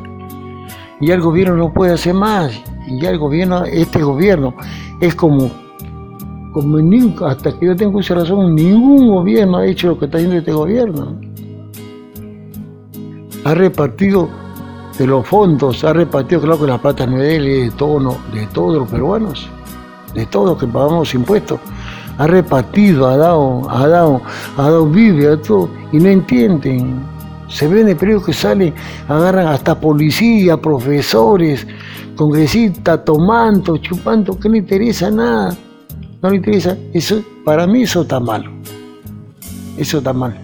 Y 0.99 1.11
el 1.11 1.21
gobierno 1.21 1.55
no 1.55 1.71
puede 1.71 1.93
hacer 1.93 2.15
más. 2.15 2.59
Y 2.87 3.05
el 3.05 3.19
gobierno, 3.19 3.63
este 3.65 4.01
gobierno, 4.01 4.55
es 4.99 5.13
como, 5.13 5.51
como 6.53 6.79
nunca, 6.79 7.29
hasta 7.29 7.57
que 7.57 7.67
yo 7.67 7.75
tengo 7.75 7.99
esa 7.99 8.15
razón, 8.15 8.55
ningún 8.55 9.07
gobierno 9.07 9.57
ha 9.57 9.67
hecho 9.67 9.89
lo 9.89 9.99
que 9.99 10.05
está 10.05 10.17
haciendo 10.17 10.37
este 10.39 10.53
gobierno. 10.53 11.19
Ha 13.43 13.53
repartido 13.53 14.27
de 14.97 15.05
los 15.05 15.27
fondos, 15.27 15.83
ha 15.83 15.93
repartido, 15.93 16.41
claro 16.41 16.59
que 16.59 16.67
la 16.67 16.79
plata 16.79 17.05
no 17.05 17.17
de 17.17 17.35
es 17.37 17.71
de 17.71 17.77
todos, 17.77 18.17
los 18.75 18.89
peruanos, 18.89 19.47
de 20.15 20.25
todos 20.25 20.57
que 20.59 20.65
pagamos 20.67 21.13
impuestos 21.13 21.59
ha 22.17 22.27
repartido, 22.27 23.07
ha 23.07 23.17
dado, 23.17 23.69
ha 23.69 23.87
dado, 23.87 24.21
ha 24.57 24.63
dado 24.63 24.85
vive 24.87 25.31
a 25.31 25.41
todo, 25.41 25.69
y 25.91 25.97
no 25.97 26.09
entienden. 26.09 27.01
Se 27.47 27.67
ven 27.67 27.79
en 27.79 27.89
el 27.89 27.97
periódico 27.97 28.27
que 28.27 28.33
sale, 28.33 28.73
agarran 29.09 29.47
hasta 29.47 29.79
policía, 29.79 30.55
profesores, 30.57 31.67
congresistas, 32.15 33.03
tomando, 33.03 33.77
chupando, 33.77 34.39
que 34.39 34.47
no 34.47 34.55
interesa 34.55 35.11
nada. 35.11 35.55
No 36.21 36.29
le 36.29 36.37
interesa. 36.37 36.77
Eso, 36.93 37.21
para 37.43 37.67
mí 37.67 37.81
eso 37.83 38.03
está 38.03 38.19
malo. 38.19 38.51
Eso 39.77 39.97
está 39.97 40.13
mal. 40.13 40.39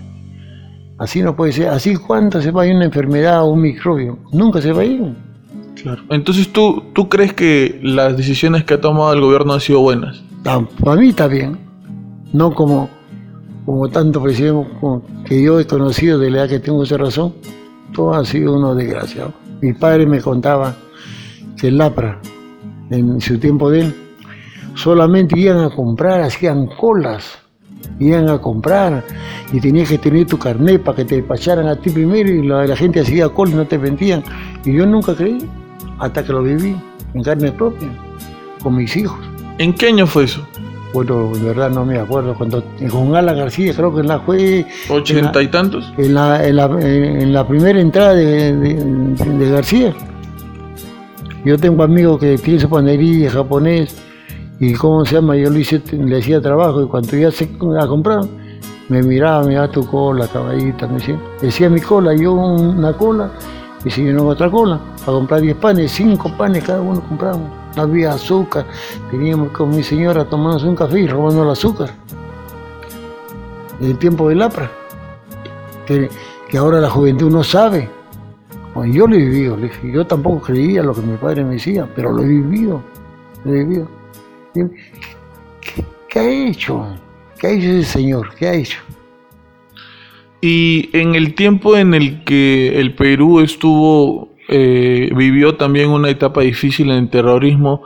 Así 0.97 1.21
no 1.21 1.35
puede 1.35 1.53
ser. 1.53 1.69
Así 1.69 1.95
cuánto 1.95 2.41
se 2.41 2.51
va 2.51 2.63
a 2.63 2.67
ir 2.67 2.75
una 2.75 2.85
enfermedad 2.85 3.43
o 3.43 3.51
un 3.51 3.61
microbio. 3.61 4.17
Nunca 4.33 4.61
se 4.61 4.71
va 4.71 4.81
a 4.81 4.85
ir. 4.85 5.15
Claro. 5.81 6.01
Entonces 6.09 6.51
tú, 6.51 6.83
tú 6.93 7.07
crees 7.07 7.33
que 7.33 7.79
las 7.83 8.17
decisiones 8.17 8.63
que 8.63 8.73
ha 8.73 8.81
tomado 8.81 9.13
el 9.13 9.21
gobierno 9.21 9.53
han 9.53 9.61
sido 9.61 9.79
buenas. 9.79 10.23
Para 10.47 10.95
mí 10.95 11.09
está 11.09 11.27
bien. 11.27 11.57
No 12.31 12.53
como, 12.53 12.89
como 13.65 13.89
tanto 13.89 14.23
presidente 14.23 14.69
que 15.25 15.43
yo 15.43 15.59
he 15.59 15.67
conocido 15.67 16.17
de 16.19 16.31
la 16.31 16.37
edad 16.37 16.49
que 16.49 16.59
tengo 16.59 16.83
esa 16.83 16.95
razón. 16.95 17.33
Todo 17.93 18.13
ha 18.13 18.23
sido 18.23 18.55
uno 18.55 18.73
desgraciado. 18.73 19.33
Mi 19.61 19.73
padre 19.73 20.05
me 20.05 20.21
contaba 20.21 20.73
que 21.57 21.67
el 21.67 21.77
LAPRA, 21.77 22.21
en 22.91 23.19
su 23.19 23.37
tiempo 23.37 23.69
de 23.69 23.81
él, 23.81 23.95
solamente 24.73 25.37
iban 25.37 25.59
a 25.65 25.69
comprar, 25.69 26.21
hacían 26.21 26.67
colas. 26.79 27.39
Iban 27.99 28.29
a 28.29 28.39
comprar 28.39 29.03
y 29.51 29.59
tenías 29.59 29.89
que 29.89 29.97
tener 29.97 30.27
tu 30.27 30.37
carnet 30.37 30.81
para 30.81 30.95
que 30.95 31.05
te 31.05 31.15
despacharan 31.15 31.67
a 31.67 31.75
ti 31.75 31.89
primero 31.89 32.29
y 32.29 32.47
la, 32.47 32.65
la 32.65 32.75
gente 32.75 33.01
hacía 33.01 33.27
cola 33.27 33.51
y 33.51 33.55
no 33.55 33.67
te 33.67 33.77
vendían. 33.77 34.23
Y 34.63 34.77
yo 34.77 34.85
nunca 34.85 35.13
creí, 35.13 35.39
hasta 35.99 36.23
que 36.23 36.31
lo 36.31 36.41
viví 36.41 36.73
en 37.13 37.23
carne 37.23 37.51
propia, 37.51 37.89
con 38.63 38.77
mis 38.77 38.95
hijos. 38.95 39.36
¿En 39.57 39.73
qué 39.73 39.87
año 39.87 40.05
fue 40.07 40.25
eso? 40.25 40.41
Bueno, 40.93 41.31
de 41.33 41.41
verdad 41.41 41.69
no 41.69 41.85
me 41.85 41.99
acuerdo. 41.99 42.33
Cuando 42.35 42.63
con 42.91 43.15
Ala 43.15 43.33
García, 43.33 43.73
creo 43.75 43.93
que 43.93 44.01
en 44.01 44.07
la 44.07 44.19
fue 44.21 44.65
¿Ochenta 44.89 45.41
y 45.41 45.47
tantos? 45.47 45.91
en 45.97 46.13
la, 46.13 46.45
en 46.47 46.55
la, 46.55 46.65
en 46.65 47.33
la 47.33 47.47
primera 47.47 47.79
entrada 47.79 48.13
de, 48.13 48.55
de- 48.55 49.13
de 49.15 49.49
García. 49.51 49.93
Yo 51.45 51.57
tengo 51.57 51.83
amigos 51.83 52.19
que 52.19 52.37
tienen 52.37 52.59
su 52.61 52.69
panadería 52.69 53.29
japonés 53.31 53.95
y 54.59 54.73
cómo 54.73 55.05
se 55.05 55.15
llama, 55.15 55.35
yo 55.35 55.49
le, 55.49 55.59
hice, 55.59 55.81
le 55.91 56.17
hacía 56.19 56.41
trabajo 56.41 56.83
y 56.83 56.87
cuando 56.87 57.15
ya 57.15 57.31
se 57.31 57.45
a 57.79 57.87
comprar, 57.87 58.21
me 58.89 59.03
miraba, 59.03 59.43
miraba 59.43 59.69
tu 59.69 59.85
cola, 59.85 60.27
caballita, 60.27 60.87
me 60.87 60.95
decía, 60.95 61.19
decía 61.41 61.69
mi 61.69 61.79
cola, 61.79 62.13
yo 62.15 62.33
una 62.33 62.91
cola 62.93 63.29
y 63.85 63.89
si 63.91 64.01
no 64.03 64.25
otra 64.25 64.49
cola, 64.49 64.79
para 65.05 65.17
comprar 65.17 65.41
10 65.41 65.55
panes, 65.57 65.91
5 65.91 66.35
panes 66.37 66.63
cada 66.63 66.81
uno 66.81 67.01
compramos. 67.07 67.49
No 67.77 67.83
había 67.83 68.13
azúcar, 68.13 68.65
teníamos 69.11 69.51
con 69.51 69.69
mi 69.69 69.83
señora 69.83 70.25
tomándonos 70.25 70.63
un 70.63 70.75
café 70.75 70.99
y 71.01 71.07
robando 71.07 71.43
el 71.43 71.49
azúcar. 71.51 71.91
En 73.79 73.91
el 73.91 73.97
tiempo 73.99 74.29
del 74.29 74.41
APRA, 74.41 74.71
que, 75.85 76.09
que 76.49 76.57
ahora 76.57 76.81
la 76.81 76.89
juventud 76.89 77.31
no 77.31 77.43
sabe. 77.43 77.87
Yo 78.91 79.07
lo 79.07 79.15
he 79.15 79.19
vivido, 79.19 79.57
yo 79.83 80.05
tampoco 80.05 80.41
creía 80.41 80.81
lo 80.81 80.93
que 80.93 81.01
mi 81.01 81.17
padre 81.17 81.43
me 81.43 81.53
decía, 81.53 81.87
pero 81.95 82.11
lo 82.11 82.23
he 82.23 82.27
vivido, 82.27 82.81
lo 83.43 83.53
he 83.53 83.63
vivido. 83.63 83.87
¿Qué, 84.53 85.85
qué 86.09 86.19
ha 86.19 86.29
hecho? 86.29 86.85
¿Qué 87.39 87.47
ha 87.47 87.49
hecho 87.51 87.67
ese 87.67 87.83
señor? 87.83 88.33
¿Qué 88.35 88.47
ha 88.47 88.53
hecho? 88.53 88.79
Y 90.41 90.89
en 90.93 91.15
el 91.15 91.35
tiempo 91.35 91.75
en 91.75 91.93
el 91.93 92.23
que 92.23 92.79
el 92.79 92.95
Perú 92.95 93.39
estuvo, 93.39 94.29
eh, 94.47 95.11
vivió 95.15 95.55
también 95.55 95.89
una 95.89 96.09
etapa 96.09 96.41
difícil 96.41 96.89
en 96.91 96.97
el 96.97 97.09
terrorismo, 97.09 97.83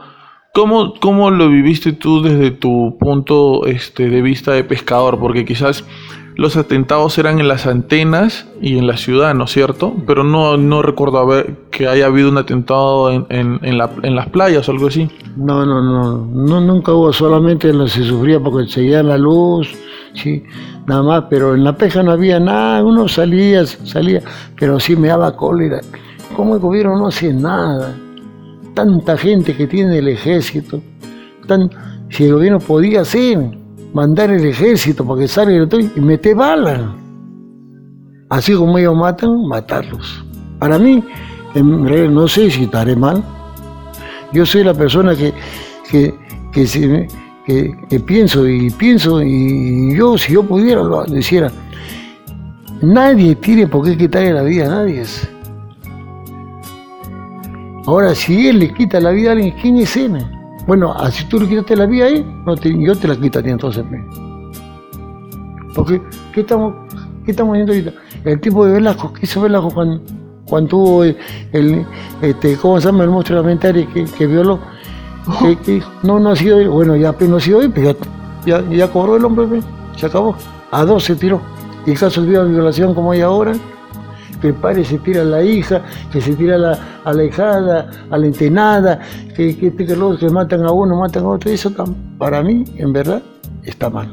¿cómo, 0.53 0.93
cómo 0.99 1.32
lo 1.32 1.49
viviste 1.49 1.93
tú 1.93 2.22
desde 2.22 2.51
tu 2.51 2.97
punto 2.99 3.66
este, 3.66 4.09
de 4.09 4.22
vista 4.22 4.51
de 4.51 4.64
pescador? 4.64 5.20
Porque 5.20 5.45
quizás 5.45 5.84
los 6.36 6.55
atentados 6.57 7.18
eran 7.18 7.39
en 7.39 7.47
las 7.47 7.68
antenas 7.68 8.47
y 8.62 8.78
en 8.78 8.88
la 8.88 8.97
ciudad, 8.97 9.34
¿no 9.36 9.43
es 9.45 9.51
cierto? 9.51 9.93
Pero 10.07 10.24
no, 10.24 10.57
no 10.57 10.82
recuerdo 10.82 11.18
haber, 11.20 11.57
que 11.72 11.88
haya 11.88 12.05
habido 12.05 12.30
un 12.30 12.38
atentado 12.38 13.12
en, 13.12 13.26
en, 13.30 13.59
en, 13.64 13.78
la- 13.78 13.91
en 14.01 14.16
las 14.16 14.28
playas 14.30 14.68
o 14.68 14.72
algo 14.72 14.88
así. 14.88 15.09
No, 15.36 15.66
no, 15.66 15.82
no, 15.82 16.26
no 16.26 16.62
nunca 16.62 16.93
hubo, 16.93 17.12
solamente 17.14 17.72
se 17.88 18.03
sufría 18.03 18.39
porque 18.39 18.68
seguía 18.70 19.03
la 19.03 19.18
luz, 19.18 19.70
sí, 20.14 20.43
nada 20.88 21.03
más, 21.03 21.24
pero 21.30 21.53
en 21.55 21.64
la 21.64 21.76
pesca 21.76 22.01
no 22.03 22.12
había 22.12 22.39
nada, 22.39 22.84
uno 22.84 23.07
salía, 23.07 23.66
salía, 23.66 24.22
pero 24.59 24.80
sí 24.80 24.95
me 24.95 25.09
daba 25.09 25.36
cólera. 25.36 25.80
¿Cómo 26.36 26.56
el 26.56 26.62
gobierno 26.62 26.98
no 26.98 27.08
hace 27.08 27.34
nada? 27.34 27.96
Tanta 28.74 29.18
gente 29.18 29.56
que 29.56 29.68
tiene 29.68 29.98
el 29.98 30.08
ejército, 30.08 30.82
Tan, 31.48 31.70
si 32.10 32.26
el 32.26 32.34
gobierno 32.34 32.60
podía 32.60 33.02
hacer, 33.02 33.58
mandar 33.94 34.30
el 34.30 34.46
ejército 34.46 35.06
para 35.06 35.22
que 35.22 35.28
salga 35.28 35.68
y 35.96 36.00
meter 36.00 36.36
balas. 36.36 36.82
Así 38.30 38.54
como 38.54 38.78
ellos 38.78 38.96
matan, 38.96 39.46
matarlos. 39.48 40.24
Para 40.58 40.80
mí, 40.80 41.04
en 41.54 41.86
realidad, 41.86 42.12
no 42.12 42.28
sé 42.28 42.50
si 42.50 42.64
estaré 42.64 42.96
mal. 42.96 43.22
Yo 44.32 44.46
soy 44.46 44.64
la 44.64 44.74
persona 44.74 45.16
que, 45.16 45.34
que, 45.90 46.16
que, 46.54 48.00
pienso 48.00 48.48
y 48.48 48.70
pienso 48.70 49.22
y 49.22 49.98
yo, 49.98 50.18
si 50.18 50.34
yo 50.34 50.44
pudiera, 50.44 50.82
lo 50.82 51.06
hiciera. 51.18 51.52
Nadie 52.82 53.36
tiene 53.36 53.68
por 53.68 53.86
qué 53.86 53.98
quitarle 53.98 54.34
la 54.34 54.44
vida 54.44 54.66
a 54.68 54.70
nadie. 54.70 55.04
Ahora, 57.86 58.14
si 58.14 58.48
él 58.48 58.60
le 58.60 58.74
quita 58.74 59.00
la 59.00 59.12
vida 59.12 59.30
a 59.30 59.34
alguien, 59.34 59.56
¿quién 59.62 59.78
es 59.78 59.98
él? 59.98 60.26
Bueno, 60.68 60.94
así 60.94 61.26
tú 61.26 61.40
le 61.40 61.48
quitaste 61.48 61.76
la 61.76 61.88
vida 61.88 62.06
ahí, 62.06 62.26
no 62.46 62.56
yo 62.56 62.96
te 62.96 63.08
la 63.08 63.16
quitaría 63.16 63.54
entonces. 63.54 63.84
Porque, 65.74 66.02
¿qué 66.34 66.42
estamos, 66.42 66.74
qué 67.26 67.32
estamos 67.32 67.54
viendo 67.54 67.74
ahorita? 67.74 67.94
El 68.24 68.40
tipo 68.40 68.66
de 68.66 68.74
Velasco, 68.74 69.12
¿qué 69.14 69.22
hizo 69.24 69.42
Velasco 69.42 69.72
cuando, 69.74 70.02
cuando 70.46 70.70
tuvo 70.70 71.04
el, 71.04 71.86
este, 72.22 72.56
¿cómo 72.58 72.80
se 72.80 72.88
llama? 72.88 73.04
El 73.04 73.10
monstruo 73.10 73.42
de 73.42 73.88
que, 73.88 74.06
que 74.06 74.28
violó? 74.28 74.60
Que, 75.66 75.82
no, 76.04 76.20
no 76.20 76.32
ha 76.32 76.36
sido 76.36 76.60
él. 76.60 76.70
Bueno, 76.70 76.96
ya 76.96 77.16
no 77.20 77.38
ha 77.38 77.40
sido 77.40 77.62
él, 77.62 77.72
pero 77.74 77.96
ya, 78.46 78.64
ya, 78.70 78.88
cobró 78.92 79.16
el 79.16 79.26
hombre, 79.26 79.62
se 79.96 80.06
acabó. 80.06 80.36
A 80.72 80.86
dos 80.86 81.04
se 81.04 81.16
tiró. 81.16 81.42
Y 81.86 81.92
el 81.92 82.00
caso 82.00 82.22
de 82.22 82.28
violación 82.46 82.94
como 82.94 83.12
hay 83.12 83.22
ahora, 83.22 83.54
el 84.50 84.54
padre 84.56 84.84
se 84.84 84.98
tira 85.00 85.22
a 85.22 85.26
la 85.26 85.44
hija, 85.44 85.82
que 86.12 86.22
se 86.22 86.36
tira 86.36 86.56
a 86.56 86.58
la, 86.58 86.80
a 87.04 87.14
la 87.14 87.88
a 88.10 88.18
la 88.18 88.26
entenada, 88.26 89.00
que, 89.36 89.56
que, 89.58 89.74
que, 89.76 89.86
que 89.86 90.30
matan 90.30 90.66
a 90.66 90.72
uno, 90.72 91.00
matan 91.00 91.24
a 91.24 91.30
otro, 91.30 91.52
eso 91.52 91.72
para 92.18 92.42
mí, 92.42 92.64
en 92.78 92.92
verdad, 92.94 93.22
está 93.64 93.89
mal. 93.89 94.10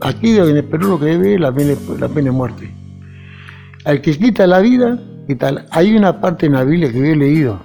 Aquí 0.00 0.36
en 0.36 0.56
el 0.56 0.64
Perú 0.64 0.88
lo 0.88 1.00
que 1.00 1.06
debe 1.06 1.38
la 1.38 1.52
pena, 1.52 1.74
la 1.98 2.08
pena 2.08 2.26
de 2.26 2.36
muerte. 2.36 2.74
Al 3.84 4.00
que 4.00 4.16
quita 4.16 4.46
la 4.46 4.60
vida, 4.60 4.98
tal. 5.34 5.66
Hay 5.70 5.96
una 5.96 6.20
parte 6.20 6.46
en 6.46 6.52
la 6.52 6.64
Biblia 6.64 6.92
que 6.92 6.98
yo 6.98 7.04
he 7.04 7.16
leído, 7.16 7.58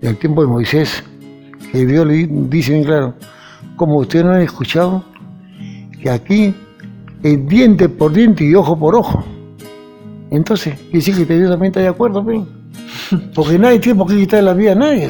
del 0.00 0.16
tiempo 0.18 0.42
de 0.42 0.48
Moisés, 0.48 1.04
que 1.70 1.86
Dios 1.86 2.06
le 2.06 2.26
dice 2.26 2.72
bien 2.72 2.84
claro, 2.84 3.14
como 3.76 3.98
ustedes 3.98 4.24
no 4.24 4.32
han 4.32 4.42
escuchado, 4.42 5.04
que 6.02 6.10
aquí 6.10 6.54
es 7.22 7.46
diente 7.46 7.88
por 7.88 8.12
diente 8.12 8.44
y 8.44 8.54
ojo 8.54 8.78
por 8.78 8.96
ojo. 8.96 9.24
Entonces, 10.34 10.74
quiere 10.74 10.98
decir 10.98 11.26
que 11.26 11.38
Dios 11.38 11.48
también 11.50 11.70
está 11.70 11.80
de 11.80 11.88
acuerdo, 11.88 12.24
porque 13.34 13.58
nadie 13.58 13.78
tiene 13.78 13.96
por 13.96 14.08
qué 14.08 14.16
quitar 14.16 14.42
la 14.42 14.52
vida 14.52 14.72
a 14.72 14.74
nadie. 14.74 15.08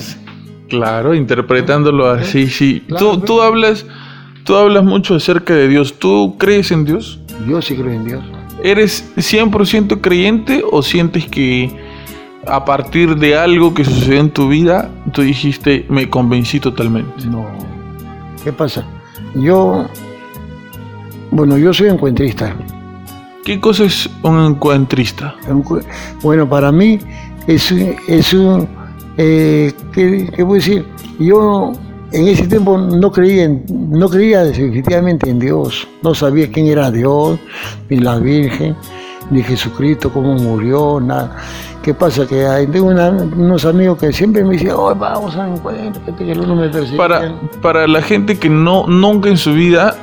Claro, 0.69 1.15
interpretándolo 1.15 2.11
así, 2.11 2.47
sí. 2.47 2.83
tú, 2.99 3.19
tú, 3.21 3.41
hablas, 3.41 3.87
tú 4.45 4.55
hablas 4.55 4.85
mucho 4.85 5.15
acerca 5.15 5.55
de 5.55 5.69
Dios. 5.69 5.95
¿Tú 5.99 6.37
crees 6.39 6.71
en 6.73 6.85
Dios? 6.85 7.21
Yo 7.49 7.63
sí 7.63 7.75
creo 7.75 7.93
en 7.93 8.05
Dios. 8.05 8.23
¿Eres 8.63 9.13
100% 9.17 10.01
creyente 10.03 10.63
o 10.71 10.83
sientes 10.83 11.27
que 11.27 11.75
a 12.47 12.65
partir 12.65 13.17
de 13.17 13.37
algo 13.37 13.73
que 13.73 13.85
sucedió 13.85 14.21
en 14.21 14.31
tu 14.31 14.49
vida, 14.49 14.91
tú 15.13 15.23
dijiste, 15.23 15.87
me 15.89 16.11
convencí 16.11 16.61
totalmente? 16.61 17.27
No. 17.27 17.47
¿Qué 18.43 18.53
pasa? 18.53 18.85
Yo, 19.35 19.87
bueno, 21.31 21.57
yo 21.57 21.73
soy 21.73 21.89
encuentrista. 21.89 22.55
¿Qué 23.45 23.61
cosa 23.61 23.85
es 23.85 24.09
un 24.23 24.39
encuentrista? 24.43 25.35
Bueno, 26.23 26.49
para 26.49 26.73
mí 26.73 26.99
es, 27.47 27.71
es 27.71 28.33
un... 28.33 28.67
Eh, 29.19 29.71
¿qué, 29.93 30.31
¿qué, 30.35 30.45
puedo 30.45 30.55
decir? 30.55 30.87
Yo 31.19 31.73
en 32.13 32.29
ese 32.29 32.49
tiempo 32.49 32.79
no 32.79 33.13
creía, 33.13 33.51
no 33.69 34.09
creía 34.09 34.45
definitivamente 34.45 35.29
en 35.29 35.39
Dios. 35.39 35.87
No 36.03 36.15
sabía 36.15 36.51
quién 36.51 36.69
era 36.69 36.91
Dios, 36.91 37.39
ni 37.91 37.99
la 37.99 38.19
Virgen, 38.19 38.75
ni 39.31 39.43
Jesucristo, 39.43 40.11
cómo 40.11 40.35
murió, 40.37 40.99
nada. 40.99 41.37
¿Qué 41.83 41.93
pasa? 41.93 42.27
Que 42.27 42.47
hay, 42.47 42.67
tengo 42.67 42.87
unos 42.87 43.67
amigos 43.67 43.99
que 43.99 44.11
siempre 44.11 44.43
me 44.43 44.53
dicen, 44.53 44.71
oh, 44.75 44.95
vamos 44.95 45.37
a 45.37 45.47
encuentro, 45.47 46.17
que 46.17 46.33
uno 46.33 46.57
me 46.57 46.71
Para, 46.97 47.39
para 47.61 47.87
la 47.87 48.01
gente 48.01 48.39
que 48.39 48.49
no, 48.49 48.87
nunca 48.87 49.29
en 49.29 49.37
su 49.37 49.53
vida 49.53 49.95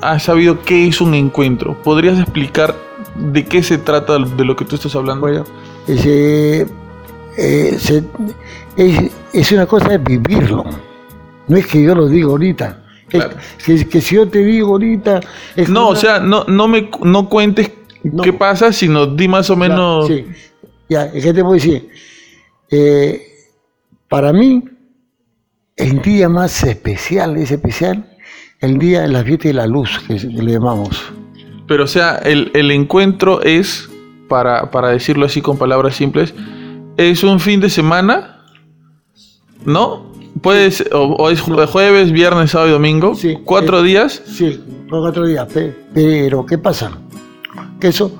ha 0.00 0.18
sabido 0.18 0.62
qué 0.62 0.88
es 0.88 1.00
un 1.00 1.14
encuentro, 1.14 1.80
¿podrías 1.84 2.18
explicar 2.18 2.87
¿De 3.18 3.44
qué 3.44 3.62
se 3.62 3.78
trata 3.78 4.18
de 4.18 4.44
lo 4.44 4.54
que 4.54 4.64
tú 4.64 4.76
estás 4.76 4.94
hablando? 4.94 5.22
Bueno, 5.22 5.44
eh, 5.86 6.66
es, 9.32 9.52
una 9.52 9.66
cosa 9.66 9.88
de 9.88 9.98
vivirlo. 9.98 10.64
No 11.48 11.56
es 11.56 11.66
que 11.66 11.82
yo 11.82 11.94
lo 11.94 12.08
diga 12.08 12.28
ahorita. 12.28 12.84
Es 13.66 13.84
que, 13.86 14.00
si 14.00 14.14
yo 14.14 14.28
te 14.28 14.38
digo 14.38 14.68
ahorita. 14.70 15.20
no, 15.68 15.88
o 15.88 15.96
sea, 15.96 16.20
no, 16.20 16.44
no 16.44 16.68
me 16.68 16.90
no 17.02 17.28
cuentes 17.28 17.70
qué 18.22 18.32
pasa, 18.32 18.72
sino 18.72 19.06
di 19.06 19.28
más 19.28 19.50
o 19.50 19.56
menos. 19.56 20.06
sí, 20.06 20.26
ya, 20.88 21.10
¿qué 21.10 21.32
te 21.32 21.42
puedo 21.42 21.54
decir? 21.54 21.88
Eh, 22.70 23.22
para 24.08 24.32
mí, 24.32 24.64
el 25.76 26.00
día 26.02 26.28
más 26.28 26.62
especial, 26.64 27.36
es 27.36 27.50
especial, 27.50 28.16
el 28.60 28.78
día 28.78 29.02
de 29.02 29.08
la 29.08 29.24
fiesta 29.24 29.48
de 29.48 29.54
la 29.54 29.66
luz, 29.66 29.98
que 30.06 30.14
le 30.14 30.52
llamamos. 30.52 31.12
Pero 31.68 31.84
o 31.84 31.86
sea, 31.86 32.16
el, 32.16 32.70
encuentro 32.70 33.42
es, 33.42 33.88
para, 34.26 34.70
para, 34.70 34.88
decirlo 34.88 35.26
así 35.26 35.42
con 35.42 35.58
palabras 35.58 35.94
simples, 35.94 36.34
es 36.96 37.22
un 37.22 37.38
fin 37.38 37.60
de 37.60 37.68
semana, 37.68 38.42
¿no? 39.66 40.10
Puedes, 40.40 40.82
o, 40.92 41.28
es 41.28 41.42
jueves, 41.42 42.10
viernes, 42.10 42.52
sábado 42.52 42.70
y 42.70 42.72
domingo, 42.72 43.14
sí, 43.14 43.36
cuatro 43.44 43.82
días. 43.82 44.22
Sí, 44.24 44.58
cuatro 44.88 45.26
días, 45.26 45.46
pero 45.92 46.46
¿qué 46.46 46.56
pasa? 46.56 46.90
Que 47.78 47.88
eso, 47.88 48.12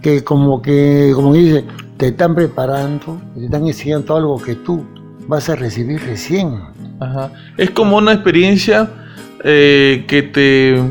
que 0.00 0.24
como 0.24 0.62
que, 0.62 1.12
como 1.14 1.34
dice, 1.34 1.64
te 1.98 2.08
están 2.08 2.34
preparando, 2.34 3.20
te 3.34 3.44
están 3.44 3.66
enseñando 3.66 4.16
algo 4.16 4.40
que 4.40 4.54
tú 4.54 4.86
vas 5.26 5.50
a 5.50 5.54
recibir 5.56 6.00
recién. 6.00 6.60
Ajá. 7.00 7.30
Es 7.58 7.70
como 7.70 7.98
una 7.98 8.12
experiencia 8.12 8.88
eh, 9.44 10.04
que 10.08 10.22
te 10.22 10.82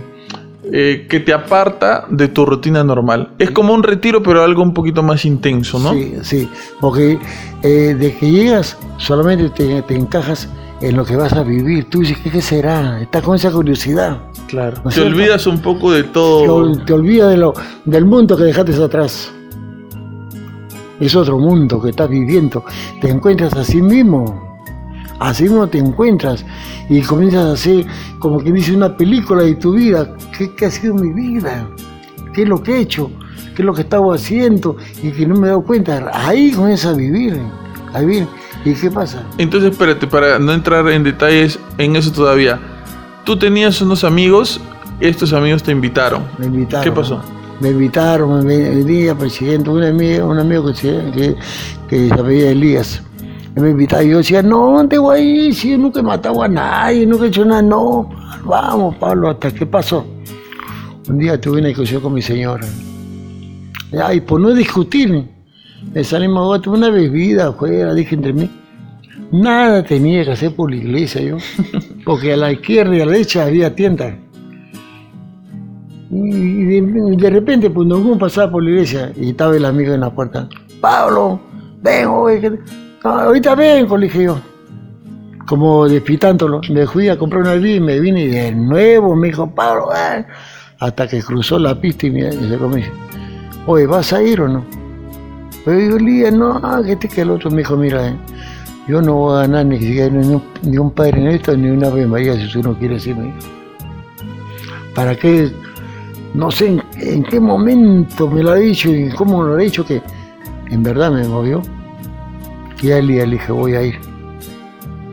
eh, 0.71 1.07
que 1.09 1.19
te 1.19 1.33
aparta 1.33 2.05
de 2.09 2.27
tu 2.27 2.45
rutina 2.45 2.83
normal. 2.83 3.29
Es 3.39 3.51
como 3.51 3.73
un 3.73 3.83
retiro, 3.83 4.21
pero 4.21 4.43
algo 4.43 4.61
un 4.61 4.73
poquito 4.73 5.03
más 5.03 5.25
intenso, 5.25 5.79
¿no? 5.79 5.93
Sí, 5.93 6.15
sí, 6.21 6.49
porque 6.79 7.19
eh, 7.63 7.95
de 7.97 8.15
que 8.15 8.31
llegas 8.31 8.77
solamente 8.97 9.49
te, 9.49 9.95
encajas 9.95 10.49
en 10.81 10.95
lo 10.95 11.05
que 11.05 11.15
vas 11.15 11.33
a 11.33 11.43
vivir. 11.43 11.85
Tú 11.89 12.01
dices, 12.01 12.17
¿qué, 12.19 12.41
será? 12.41 13.01
Estás 13.01 13.23
con 13.23 13.35
esa 13.35 13.51
curiosidad. 13.51 14.21
Claro. 14.47 14.81
te 14.93 15.01
olvidas 15.01 15.45
un 15.47 15.59
poco 15.61 15.91
de 15.91 16.03
todo. 16.03 16.71
Te, 16.71 16.85
te 16.85 16.93
olvidas 16.93 17.29
de 17.29 17.37
lo, 17.37 17.53
del 17.85 18.05
mundo 18.05 18.37
que 18.37 18.43
dejaste 18.43 18.81
atrás. 18.81 19.31
Es 20.99 21.15
otro 21.15 21.37
mundo 21.37 21.81
que 21.81 21.91
estás 21.91 22.09
viviendo. 22.09 22.63
Te 23.01 23.09
encuentras 23.09 23.53
a 23.53 23.63
sí 23.63 23.81
mismo 23.81 24.46
así 25.19 25.43
mismo 25.43 25.67
te 25.67 25.77
encuentras 25.77 26.45
y 26.89 27.01
comienzas 27.01 27.45
a 27.45 27.51
hacer 27.53 27.85
como 28.19 28.39
que 28.39 28.51
dice 28.51 28.75
una 28.75 28.95
película 28.95 29.43
de 29.43 29.55
tu 29.55 29.73
vida. 29.73 30.15
¿Qué, 30.37 30.65
ha 30.65 30.71
sido 30.71 30.95
mi 30.95 31.11
vida? 31.13 31.67
¿Qué 32.33 32.43
es 32.43 32.49
lo 32.49 32.61
que 32.61 32.75
he 32.75 32.79
hecho? 32.79 33.11
¿Qué 33.55 33.61
es 33.61 33.65
lo 33.65 33.73
que 33.73 33.81
estaba 33.81 34.13
haciendo? 34.13 34.77
Y 35.01 35.11
que 35.11 35.25
no 35.25 35.35
me 35.35 35.47
he 35.47 35.49
dado 35.49 35.63
cuenta. 35.63 36.11
Ahí 36.13 36.51
comienzas 36.51 36.93
a 36.93 36.97
vivir, 36.97 37.39
a 37.93 37.99
vivir. 38.01 38.27
¿Y 38.65 38.73
qué 38.73 38.91
pasa? 38.91 39.23
Entonces, 39.37 39.71
espérate, 39.71 40.07
para 40.07 40.39
no 40.39 40.51
entrar 40.51 40.87
en 40.89 41.03
detalles 41.03 41.59
en 41.77 41.95
eso 41.95 42.11
todavía. 42.11 42.59
Tú 43.23 43.37
tenías 43.37 43.81
unos 43.81 44.03
amigos, 44.03 44.61
estos 44.99 45.33
amigos 45.33 45.63
te 45.63 45.71
invitaron. 45.71 46.23
Me 46.37 46.45
invitaron. 46.45 46.83
¿Qué 46.83 46.91
pasó? 46.91 47.21
Me 47.59 47.69
invitaron, 47.69 48.45
me 48.45 48.69
venía 48.69 49.15
presidente, 49.15 49.69
un 49.69 49.83
amigo, 49.83 50.27
un 50.27 50.39
amigo 50.39 50.71
que, 50.73 51.11
que, 51.13 51.35
que 51.89 52.09
se 52.09 52.51
Elías 52.51 53.01
me 53.61 53.71
invitaba 53.71 54.03
y 54.03 54.09
yo 54.09 54.17
decía, 54.17 54.41
no, 54.41 54.87
te 54.87 54.97
voy 54.97 55.53
si 55.53 55.71
yo 55.71 55.77
nunca 55.77 55.99
he 55.99 56.03
matado 56.03 56.43
a 56.43 56.47
nadie, 56.47 57.05
nunca 57.05 57.25
he 57.25 57.27
hecho 57.29 57.45
nada, 57.45 57.61
no, 57.61 58.09
vamos 58.43 58.95
Pablo, 58.97 59.29
¿hasta 59.29 59.51
qué 59.51 59.65
pasó? 59.65 60.05
Un 61.09 61.17
día 61.17 61.39
tuve 61.39 61.59
una 61.59 61.69
discusión 61.69 62.01
con 62.01 62.13
mi 62.13 62.21
señora. 62.21 62.67
Y 64.13 64.21
por 64.21 64.41
no 64.41 64.53
discutir, 64.53 65.25
me 65.93 66.03
salimos 66.03 66.57
a 66.57 66.61
tomar 66.61 66.79
una 66.79 66.89
bebida 66.89 67.47
afuera, 67.47 67.93
dije 67.93 68.15
entre 68.15 68.33
mí. 68.33 68.49
Nada 69.31 69.83
tenía 69.83 70.23
que 70.23 70.31
hacer 70.31 70.55
por 70.55 70.69
la 70.69 70.77
iglesia 70.77 71.21
yo, 71.21 71.37
porque 72.05 72.33
a 72.33 72.37
la 72.37 72.51
izquierda 72.51 72.95
y 72.95 73.01
a 73.01 73.05
la 73.05 73.11
derecha 73.13 73.45
había 73.45 73.73
tiendas. 73.73 74.13
Y 76.09 76.81
de, 77.15 77.29
repente, 77.29 77.69
pues 77.69 77.87
no 77.87 78.17
pasaba 78.17 78.51
por 78.51 78.63
la 78.63 78.69
iglesia 78.69 79.11
y 79.19 79.29
estaba 79.29 79.55
el 79.55 79.65
amigo 79.65 79.93
en 79.93 80.01
la 80.01 80.09
puerta. 80.09 80.47
Pablo, 80.79 81.39
ahorita 83.03 83.55
vengo, 83.55 83.97
le 83.97 84.07
dije 84.07 84.23
yo. 84.23 84.39
Como 85.47 85.87
despitándolo. 85.87 86.61
Me 86.69 86.85
fui 86.85 87.09
a 87.09 87.17
comprar 87.17 87.41
una 87.41 87.53
bebida 87.53 87.75
y 87.75 87.79
me 87.79 87.99
vine 87.99 88.27
de 88.27 88.51
nuevo, 88.51 89.15
me 89.15 89.27
dijo, 89.27 89.49
Pablo, 89.49 89.89
eh". 89.95 90.25
hasta 90.79 91.07
que 91.07 91.21
cruzó 91.21 91.57
la 91.57 91.79
pista 91.79 92.07
y, 92.07 92.11
me, 92.11 92.57
comió. 92.57 92.85
Oye, 93.65 93.85
¿vas 93.87 94.13
a 94.13 94.21
ir 94.21 94.41
o 94.41 94.47
no? 94.47 94.65
Pero 95.65 95.79
yo 95.79 95.97
digo, 95.97 96.31
no, 96.31 96.83
que 96.83 96.93
este 96.93 97.07
que 97.07 97.21
el 97.21 97.31
otro 97.31 97.49
me 97.51 97.57
dijo, 97.57 97.75
mira, 97.75 98.07
eh, 98.07 98.15
yo 98.87 99.01
no 99.01 99.15
voy 99.15 99.37
a 99.37 99.41
ganar 99.41 99.65
ni 99.65 99.77
ni 99.79 100.41
ni 100.63 100.77
un 100.77 100.91
Padre 100.91 101.21
Nuestro 101.21 101.57
ni 101.57 101.69
una 101.69 101.87
Ave 101.87 102.07
María 102.07 102.35
si 102.35 102.51
tú 102.51 102.61
no 102.63 102.77
quieres 102.77 103.03
decirme. 103.03 103.33
¿Para 104.95 105.15
qué? 105.15 105.51
No 106.33 106.51
sé 106.51 106.67
en, 106.67 106.83
en, 106.95 107.23
qué 107.23 107.39
momento 107.39 108.29
me 108.29 108.43
lo 108.43 108.51
ha 108.51 108.55
dicho 108.55 108.89
y 108.89 109.09
cómo 109.09 109.43
lo 109.43 109.55
ha 109.55 109.57
dicho 109.57 109.85
que 109.85 110.01
en 110.69 110.83
verdad 110.83 111.11
me 111.11 111.27
movió. 111.27 111.61
Y 112.81 112.89
él 112.89 113.07
le 113.07 113.25
dije, 113.25 113.51
voy 113.51 113.75
a 113.75 113.83
ir. 113.83 113.99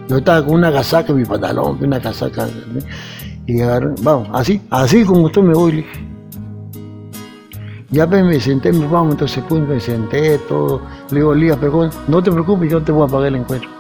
Yo 0.08 0.18
estaba 0.18 0.44
con 0.44 0.56
una 0.56 0.70
casaca 0.70 1.12
mi 1.12 1.24
pantalón, 1.24 1.78
una 1.82 2.00
casaca. 2.00 2.46
Y 3.46 3.60
agarré, 3.60 3.88
vamos, 4.02 4.28
así, 4.32 4.60
así 4.70 5.04
como 5.04 5.22
usted 5.22 5.42
me 5.42 5.54
voy, 5.54 5.72
le 5.72 5.76
dije. 5.78 6.04
Ya 7.90 8.08
pues, 8.08 8.24
me 8.24 8.40
senté, 8.40 8.72
me 8.72 8.86
vamos, 8.86 9.12
entonces 9.12 9.42
pues, 9.48 9.66
me 9.66 9.78
senté, 9.80 10.38
todo. 10.38 10.82
Le 11.10 11.20
digo, 11.20 11.34
Lía, 11.34 11.56
pero 11.58 11.88
no 12.08 12.22
te 12.22 12.30
preocupes, 12.30 12.70
yo 12.70 12.82
te 12.82 12.92
voy 12.92 13.06
a 13.06 13.10
pagar 13.10 13.28
el 13.28 13.36
encuentro. 13.36 13.70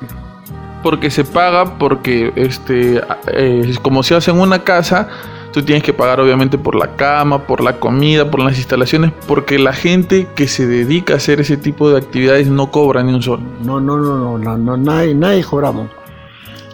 Porque 0.82 1.10
se 1.10 1.24
paga, 1.24 1.78
porque 1.78 2.32
este, 2.36 3.02
eh, 3.32 3.74
como 3.82 4.02
se 4.02 4.14
hace 4.14 4.30
en 4.30 4.38
una 4.38 4.60
casa, 4.62 5.08
tú 5.54 5.62
tienes 5.62 5.84
que 5.84 5.92
pagar 5.92 6.18
obviamente 6.18 6.58
por 6.58 6.74
la 6.74 6.96
cama, 6.96 7.46
por 7.46 7.62
la 7.62 7.78
comida, 7.78 8.28
por 8.28 8.40
las 8.40 8.58
instalaciones, 8.58 9.12
porque 9.28 9.56
la 9.60 9.72
gente 9.72 10.26
que 10.34 10.48
se 10.48 10.66
dedica 10.66 11.14
a 11.14 11.18
hacer 11.18 11.40
ese 11.40 11.56
tipo 11.56 11.88
de 11.88 11.98
actividades 11.98 12.48
no 12.48 12.72
cobra 12.72 13.04
ni 13.04 13.14
un 13.14 13.22
sol. 13.22 13.38
No, 13.62 13.78
no, 13.78 13.96
no, 13.96 14.18
no, 14.18 14.36
no, 14.36 14.58
no 14.58 14.76
nadie, 14.76 15.14
nadie 15.14 15.44
cobramos. 15.44 15.88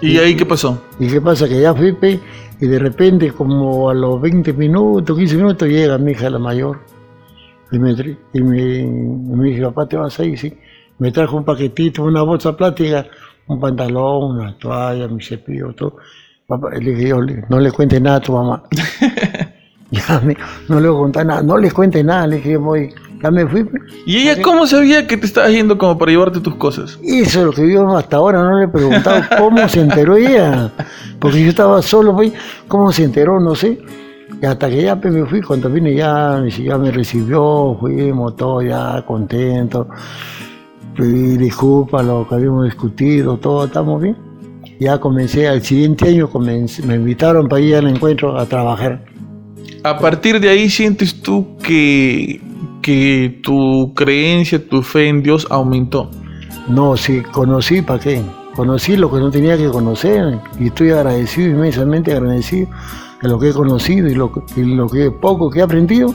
¿Y, 0.00 0.16
ahí 0.16 0.34
qué 0.34 0.46
pasó? 0.46 0.82
¿Y 0.98 1.08
qué 1.08 1.20
pasa? 1.20 1.46
Que 1.46 1.60
ya 1.60 1.74
fui 1.74 1.94
y 2.62 2.66
de 2.66 2.78
repente 2.78 3.30
como 3.32 3.90
a 3.90 3.94
los 3.94 4.18
20 4.18 4.54
minutos, 4.54 5.14
15 5.14 5.36
minutos 5.36 5.68
llega 5.68 5.98
mi 5.98 6.12
hija 6.12 6.30
la 6.30 6.38
mayor 6.38 6.80
y 7.70 7.78
me, 7.78 7.92
y 8.32 8.40
me, 8.40 8.86
me 8.86 9.48
dice, 9.50 9.62
papá, 9.62 9.86
¿te 9.86 9.96
vas 9.98 10.18
a 10.18 10.24
ir? 10.24 10.38
Sí. 10.38 10.54
Me 10.98 11.12
trajo 11.12 11.36
un 11.36 11.44
paquetito, 11.44 12.02
una 12.02 12.22
bolsa 12.22 12.56
plástica, 12.56 13.06
un 13.46 13.60
pantalón, 13.60 14.38
una 14.38 14.56
toalla, 14.56 15.06
mi 15.06 15.22
cepillo, 15.22 15.74
todo. 15.74 15.96
Papá, 16.50 16.70
le 16.70 16.94
dije 16.94 17.10
yo, 17.10 17.20
no 17.48 17.60
le 17.60 17.70
cuente 17.70 18.00
nada 18.00 18.16
a 18.16 18.20
tu 18.20 18.32
mamá. 18.32 18.64
ya 19.92 20.20
me, 20.24 20.36
no 20.68 20.80
le 20.80 20.88
voy 20.88 20.98
a 20.98 21.02
contar 21.02 21.26
nada, 21.26 21.42
no 21.44 21.56
les 21.56 21.72
cuente 21.72 22.02
nada, 22.02 22.26
le 22.26 22.36
dije, 22.38 22.56
voy, 22.56 22.92
ya 23.22 23.30
me 23.30 23.46
fui. 23.46 23.64
¿Y 24.04 24.16
ella 24.16 24.42
cómo 24.42 24.66
sabía 24.66 25.06
que 25.06 25.16
te 25.16 25.26
estabas 25.26 25.52
yendo 25.52 25.78
como 25.78 25.96
para 25.96 26.10
llevarte 26.10 26.40
tus 26.40 26.56
cosas? 26.56 26.98
Eso 27.04 27.38
es 27.38 27.46
lo 27.46 27.52
que 27.52 27.72
yo 27.72 27.96
hasta 27.96 28.16
ahora 28.16 28.42
no 28.42 28.58
le 28.58 28.64
he 28.64 28.68
preguntado 28.68 29.22
cómo 29.38 29.68
se 29.68 29.80
enteró 29.80 30.16
ella. 30.16 30.72
Porque 31.20 31.40
yo 31.40 31.50
estaba 31.50 31.80
solo, 31.82 32.16
pues, 32.16 32.32
¿cómo 32.66 32.90
se 32.90 33.04
enteró? 33.04 33.38
No 33.38 33.54
sé. 33.54 33.80
Y 34.42 34.44
hasta 34.44 34.68
que 34.68 34.82
ya 34.82 35.00
pues, 35.00 35.14
me 35.14 35.24
fui, 35.26 35.40
cuando 35.42 35.70
vine 35.70 35.94
ya, 35.94 36.42
ya 36.48 36.78
me 36.78 36.90
recibió, 36.90 37.76
fuimos 37.78 38.34
todos 38.34 38.64
ya 38.64 39.04
contentos. 39.06 39.86
Pedí 40.96 41.36
disculpas 41.36 42.04
lo 42.04 42.26
que 42.28 42.34
habíamos 42.34 42.64
discutido, 42.64 43.36
todo, 43.36 43.66
estamos 43.66 44.02
bien. 44.02 44.29
Ya 44.80 44.98
comencé, 44.98 45.46
al 45.46 45.62
siguiente 45.62 46.08
año 46.08 46.30
me 46.38 46.94
invitaron 46.94 47.50
para 47.50 47.60
ir 47.60 47.76
al 47.76 47.86
encuentro 47.86 48.38
a 48.38 48.46
trabajar. 48.46 49.04
A 49.84 49.98
partir 49.98 50.40
de 50.40 50.48
ahí 50.48 50.70
sientes 50.70 51.20
tú 51.20 51.58
que, 51.62 52.40
que 52.80 53.40
tu 53.42 53.92
creencia, 53.94 54.66
tu 54.66 54.82
fe 54.82 55.08
en 55.08 55.22
Dios 55.22 55.46
aumentó. 55.50 56.10
No, 56.66 56.96
sí, 56.96 57.20
conocí, 57.30 57.82
¿para 57.82 58.00
qué? 58.00 58.22
Conocí 58.56 58.96
lo 58.96 59.10
que 59.10 59.18
no 59.18 59.30
tenía 59.30 59.58
que 59.58 59.68
conocer 59.68 60.38
y 60.58 60.68
estoy 60.68 60.92
agradecido, 60.92 61.50
inmensamente 61.50 62.12
agradecido 62.12 62.70
de 63.20 63.28
lo 63.28 63.38
que 63.38 63.50
he 63.50 63.52
conocido 63.52 64.08
y 64.08 64.14
lo, 64.14 64.32
y 64.56 64.62
lo 64.62 64.88
que 64.88 65.10
poco 65.10 65.50
que 65.50 65.58
he 65.58 65.62
aprendido. 65.62 66.14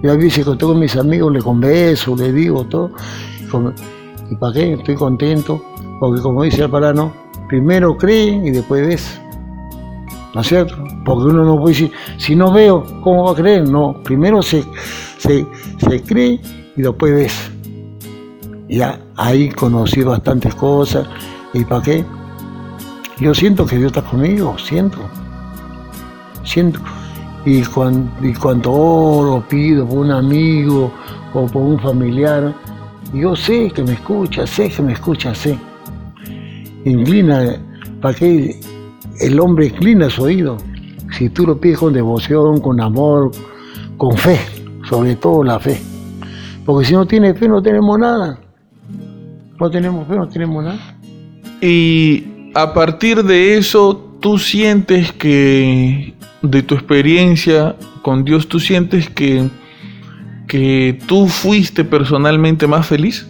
Ya 0.00 0.12
a 0.12 0.16
veces 0.16 0.44
con 0.44 0.58
todos 0.58 0.76
mis 0.76 0.94
amigos 0.94 1.32
le 1.32 1.40
converso, 1.40 2.14
le 2.14 2.32
digo 2.32 2.64
todo. 2.66 2.92
¿Y 4.30 4.36
para 4.36 4.52
qué? 4.52 4.74
Estoy 4.74 4.94
contento, 4.94 5.60
porque 5.98 6.22
como 6.22 6.44
dice 6.44 6.62
el 6.62 6.70
parano, 6.70 7.23
primero 7.54 7.96
cree 7.96 8.40
y 8.44 8.50
después 8.50 8.86
ves. 8.86 9.20
¿No 10.34 10.40
es 10.40 10.48
cierto? 10.48 10.76
Porque 11.04 11.28
uno 11.28 11.44
no 11.44 11.60
puede 11.60 11.74
decir, 11.74 11.92
si 12.16 12.34
no 12.34 12.52
veo, 12.52 12.84
¿cómo 13.02 13.24
va 13.24 13.32
a 13.32 13.34
creer? 13.34 13.68
No, 13.68 14.02
primero 14.02 14.42
se, 14.42 14.64
se, 15.18 15.46
se 15.78 16.02
cree 16.02 16.40
y 16.76 16.82
después 16.82 17.14
ves. 17.14 17.50
Ya 18.68 18.98
ahí 19.16 19.50
conocí 19.50 20.02
bastantes 20.02 20.54
cosas. 20.56 21.06
¿Y 21.52 21.64
para 21.64 21.82
qué? 21.82 22.04
Yo 23.20 23.32
siento 23.32 23.64
que 23.64 23.76
Dios 23.76 23.92
está 23.92 24.02
conmigo, 24.02 24.56
siento 24.58 24.98
siento. 26.44 26.80
Y 27.44 27.62
cuando, 27.62 28.10
y 28.26 28.32
cuando 28.34 28.72
oro, 28.72 29.44
pido 29.48 29.86
por 29.86 29.98
un 29.98 30.10
amigo 30.10 30.90
o 31.32 31.46
por 31.46 31.62
un 31.62 31.78
familiar, 31.78 32.54
yo 33.12 33.36
sé 33.36 33.70
que 33.70 33.82
me 33.82 33.92
escucha, 33.92 34.46
sé 34.46 34.70
que 34.70 34.82
me 34.82 34.94
escucha, 34.94 35.34
sé. 35.34 35.58
Inclina, 36.84 37.56
¿para 38.00 38.14
qué 38.14 38.60
el 39.20 39.40
hombre 39.40 39.66
inclina 39.66 40.10
su 40.10 40.24
oído? 40.24 40.58
Si 41.16 41.28
tú 41.30 41.46
lo 41.46 41.58
pides 41.58 41.78
con 41.78 41.92
devoción, 41.92 42.60
con 42.60 42.80
amor, 42.80 43.30
con 43.96 44.16
fe, 44.16 44.38
sobre 44.88 45.16
todo 45.16 45.44
la 45.44 45.58
fe. 45.58 45.80
Porque 46.64 46.86
si 46.86 46.94
no 46.94 47.06
tienes 47.06 47.38
fe 47.38 47.48
no 47.48 47.62
tenemos 47.62 47.98
nada. 47.98 48.38
No 49.60 49.70
tenemos 49.70 50.08
fe, 50.08 50.16
no 50.16 50.28
tenemos 50.28 50.64
nada. 50.64 50.98
Y 51.60 52.50
a 52.54 52.74
partir 52.74 53.22
de 53.22 53.56
eso, 53.56 54.18
tú 54.20 54.38
sientes 54.38 55.12
que 55.12 56.14
de 56.42 56.62
tu 56.62 56.74
experiencia 56.74 57.76
con 58.02 58.24
Dios, 58.24 58.48
¿tú 58.48 58.60
sientes 58.60 59.08
que, 59.08 59.48
que 60.46 60.98
tú 61.06 61.26
fuiste 61.26 61.84
personalmente 61.84 62.66
más 62.66 62.86
feliz? 62.86 63.26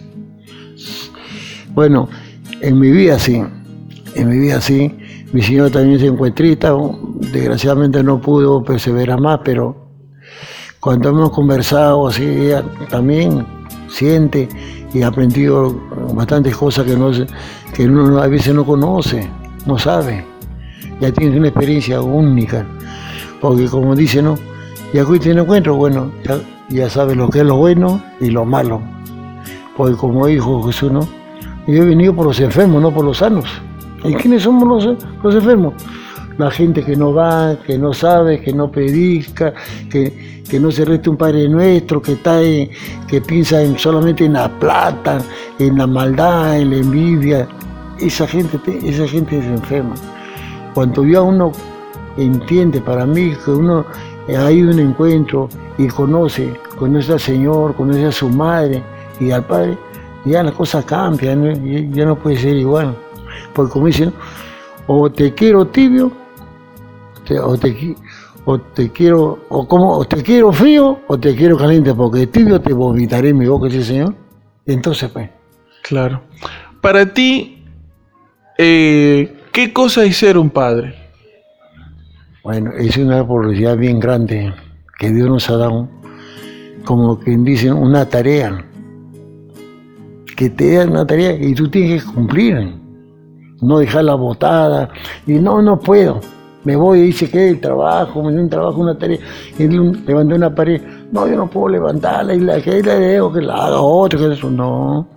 Bueno, 1.73 2.09
en 2.65 2.79
mi 2.79 2.89
vida 2.89 3.19
sí, 3.19 3.43
en 4.15 4.29
mi 4.29 4.39
vida 4.39 4.59
sí. 4.59 4.91
Mi 5.31 5.41
señor 5.41 5.69
también 5.71 5.99
se 5.99 6.07
encuentrita, 6.07 6.73
desgraciadamente 7.31 8.01
no 8.01 8.19
pudo 8.19 8.63
perseverar 8.63 9.19
más, 9.19 9.41
pero 9.43 9.75
cuando 10.79 11.09
hemos 11.09 11.31
conversado 11.31 12.07
así, 12.07 12.23
ella 12.23 12.63
también 12.89 13.45
siente 13.87 14.47
y 14.93 15.01
ha 15.01 15.07
aprendido 15.07 15.75
bastantes 16.13 16.55
cosas 16.55 16.85
que, 16.85 16.95
no, 16.95 17.11
que 17.73 17.85
uno 17.85 18.19
a 18.19 18.27
veces 18.27 18.53
no 18.55 18.65
conoce, 18.65 19.29
no 19.65 19.77
sabe. 19.77 20.25
Ya 21.01 21.11
tiene 21.11 21.37
una 21.37 21.49
experiencia 21.49 22.01
única 22.01 22.65
porque 23.41 23.67
como 23.67 23.95
dice, 23.95 24.23
¿no? 24.23 24.39
Y 24.91 24.97
aquí 24.97 25.19
tiene 25.19 25.41
encuentro, 25.41 25.75
bueno, 25.75 26.11
ya, 26.23 26.39
ya 26.69 26.89
sabe 26.89 27.13
lo 27.13 27.29
que 27.29 27.39
es 27.39 27.45
lo 27.45 27.57
bueno 27.57 28.01
y 28.19 28.31
lo 28.31 28.45
malo. 28.45 28.81
Porque 29.77 29.95
como 29.95 30.25
dijo 30.27 30.63
Jesús, 30.63 30.91
¿no? 30.91 31.24
Yo 31.67 31.83
he 31.83 31.85
venido 31.85 32.15
por 32.15 32.25
los 32.25 32.39
enfermos, 32.39 32.81
no 32.81 32.93
por 32.93 33.05
los 33.05 33.17
sanos. 33.17 33.45
¿Y 34.03 34.13
quiénes 34.13 34.43
somos 34.43 34.85
los, 34.85 34.97
los 35.23 35.35
enfermos? 35.35 35.73
La 36.37 36.51
gente 36.51 36.83
que 36.83 36.95
no 36.95 37.13
va, 37.13 37.55
que 37.65 37.77
no 37.77 37.93
sabe, 37.93 38.41
que 38.41 38.53
no 38.53 38.69
predica, 38.69 39.53
que, 39.89 40.43
que 40.47 40.59
no 40.59 40.71
se 40.71 40.85
resta 40.85 41.09
un 41.09 41.17
Padre 41.17 41.49
Nuestro, 41.49 42.01
que, 42.01 42.13
está 42.13 42.39
que 43.07 43.21
piensa 43.21 43.61
en, 43.61 43.79
solamente 43.79 44.25
en 44.25 44.33
la 44.33 44.49
plata, 44.59 45.19
en 45.59 45.77
la 45.77 45.87
maldad, 45.87 46.59
en 46.59 46.71
la 46.71 46.77
envidia. 46.77 47.47
Esa 47.99 48.27
gente, 48.27 48.59
esa 48.83 49.07
gente 49.07 49.39
es 49.39 49.45
enferma. 49.45 49.95
Cuando 50.73 51.03
yo 51.05 51.19
a 51.19 51.23
uno 51.23 51.51
entiende 52.17 52.81
para 52.81 53.05
mí 53.05 53.33
que 53.43 53.51
uno 53.51 53.85
ha 54.27 54.51
ido 54.51 54.69
a 54.69 54.73
un 54.73 54.79
encuentro 54.79 55.49
y 55.77 55.87
conoce, 55.87 56.53
conoce 56.77 57.13
al 57.13 57.19
Señor, 57.19 57.75
conoce 57.75 58.05
a 58.05 58.11
su 58.11 58.29
madre 58.29 58.83
y 59.19 59.31
al 59.31 59.45
Padre, 59.45 59.77
ya 60.25 60.43
la 60.43 60.51
cosa 60.51 60.83
cambia, 60.83 61.33
ya 61.33 62.05
no 62.05 62.17
puede 62.17 62.37
ser 62.37 62.55
igual. 62.57 62.95
Porque 63.53 63.71
como 63.71 63.87
dicen, 63.87 64.13
o 64.87 65.09
te 65.11 65.33
quiero 65.33 65.67
tibio, 65.67 66.11
o, 67.43 67.57
te, 67.57 67.95
o 68.45 68.59
te 68.59 68.91
quiero, 68.91 69.39
o 69.49 69.67
como, 69.67 69.97
o 69.97 70.05
te 70.05 70.21
quiero 70.21 70.51
frío, 70.51 70.99
o 71.07 71.17
te 71.17 71.35
quiero 71.35 71.57
caliente, 71.57 71.93
porque 71.93 72.27
tibio 72.27 72.59
te 72.59 72.73
vomitaré 72.73 73.29
en 73.29 73.37
mi 73.37 73.47
boca, 73.47 73.67
ese 73.67 73.83
Señor. 73.83 74.15
Entonces, 74.65 75.09
pues. 75.11 75.29
Claro. 75.83 76.21
Para 76.81 77.13
ti, 77.13 77.63
eh, 78.57 79.37
¿qué 79.51 79.73
cosa 79.73 80.03
es 80.03 80.17
ser 80.17 80.37
un 80.37 80.49
padre? 80.49 80.95
Bueno, 82.43 82.71
es 82.77 82.95
una 82.97 83.25
publicidad 83.25 83.75
bien 83.75 83.99
grande 83.99 84.53
que 84.99 85.11
Dios 85.11 85.29
nos 85.29 85.49
ha 85.49 85.57
dado, 85.57 85.89
como 86.83 87.19
quien 87.19 87.43
dice, 87.43 87.71
una 87.71 88.07
tarea. 88.07 88.65
Que 90.35 90.49
te 90.49 90.75
dan 90.75 90.89
una 90.89 91.05
tarea 91.05 91.33
y 91.33 91.53
tú 91.53 91.69
tienes 91.69 92.03
que 92.03 92.11
cumplir. 92.11 92.75
No 93.61 93.79
dejarla 93.79 94.15
botada. 94.15 94.89
Y 95.25 95.33
no, 95.33 95.61
no 95.61 95.79
puedo. 95.79 96.19
Me 96.65 96.75
voy 96.75 96.99
y 96.99 97.01
dice 97.03 97.29
que 97.29 97.49
el 97.49 97.61
trabajo, 97.61 98.23
me 98.23 98.31
dio 98.31 98.41
un 98.41 98.49
trabajo, 98.49 98.81
una 98.81 98.97
tarea. 98.97 99.19
Y 99.57 99.67
levanté 99.67 100.33
una 100.33 100.53
pared. 100.53 100.81
No, 101.11 101.27
yo 101.27 101.35
no 101.35 101.47
puedo 101.47 101.69
levantarla 101.69 102.33
y 102.33 102.39
la 102.39 102.59
que 102.59 102.81
la 102.81 102.95
dejo 102.95 103.31
que 103.31 103.41
la 103.41 103.67
haga 103.67 103.79
otro, 103.79 104.19
que 104.19 104.33
eso. 104.33 104.49
No. 104.49 105.07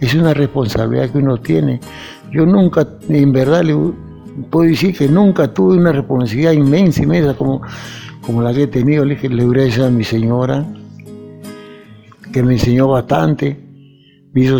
Es 0.00 0.14
una 0.14 0.34
responsabilidad 0.34 1.10
que 1.10 1.18
uno 1.18 1.38
tiene. 1.38 1.80
Yo 2.30 2.44
nunca, 2.44 2.86
en 3.08 3.32
verdad, 3.32 3.62
le 3.62 3.74
puedo 4.50 4.68
decir 4.68 4.94
que 4.94 5.08
nunca 5.08 5.52
tuve 5.52 5.78
una 5.78 5.92
responsabilidad 5.92 6.52
inmensa, 6.52 7.02
inmensa 7.02 7.34
como, 7.34 7.62
como 8.20 8.42
la 8.42 8.52
que 8.52 8.64
he 8.64 8.66
tenido. 8.66 9.04
Le 9.06 9.14
dije, 9.14 9.30
le 9.30 9.84
a 9.84 9.90
mi 9.90 10.04
señora, 10.04 10.66
que 12.30 12.42
me 12.42 12.54
enseñó 12.54 12.88
bastante. 12.88 13.63
Me 14.34 14.42
hizo, 14.42 14.58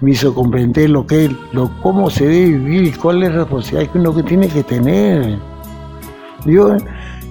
me 0.00 0.10
hizo 0.12 0.34
comprender 0.34 0.90
lo 0.90 1.06
que 1.06 1.26
es, 1.26 1.30
lo, 1.52 1.70
cómo 1.82 2.08
se 2.08 2.26
debe 2.26 2.58
vivir 2.58 2.84
y 2.84 2.92
cuál 2.92 3.22
es 3.22 3.30
la 3.30 3.40
responsabilidad 3.40 3.92
que 3.92 3.98
uno 3.98 4.14
que 4.14 4.22
tiene 4.22 4.48
que 4.48 4.62
tener. 4.62 5.38
Yo, 6.46 6.76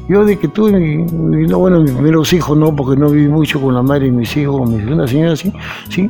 yo 0.07 0.23
de 0.23 0.37
que 0.37 0.47
tuve, 0.47 0.71
no, 0.71 1.59
bueno, 1.59 1.81
mis 1.81 1.91
primeros 1.91 2.31
hijos 2.31 2.55
no, 2.55 2.75
porque 2.75 2.99
no 2.99 3.09
viví 3.09 3.27
mucho 3.27 3.59
con 3.59 3.73
la 3.73 3.81
madre 3.81 4.07
y 4.07 4.11
mis 4.11 4.37
hijos, 4.37 4.59
con 4.59 4.71
mi 4.71 4.83
segunda 4.83 5.07
señora, 5.07 5.35
sí, 5.35 5.51
sí, 5.89 6.09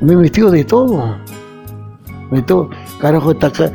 me 0.00 0.14
vestido 0.14 0.50
de 0.50 0.64
todo. 0.64 1.16
De 2.30 2.42
todo. 2.42 2.70
Carajo, 3.00 3.32
está 3.32 3.48
acá, 3.48 3.72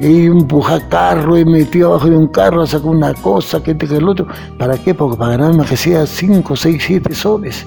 he 0.00 0.24
empujado 0.24 0.80
carro, 0.88 1.36
he 1.36 1.44
metido 1.44 1.90
abajo 1.90 2.10
de 2.10 2.16
un 2.16 2.26
carro, 2.26 2.66
sacado 2.66 2.90
una 2.90 3.14
cosa, 3.14 3.62
que 3.62 3.70
este, 3.70 3.86
que 3.86 3.96
el 3.96 4.08
otro. 4.08 4.26
¿Para 4.58 4.76
qué? 4.76 4.94
Porque 4.94 5.16
para 5.16 5.36
ganar 5.36 5.54
más 5.56 5.70
que 5.70 5.76
sea 5.76 6.06
5, 6.06 6.56
6, 6.56 6.82
7 6.86 7.14
soles, 7.14 7.66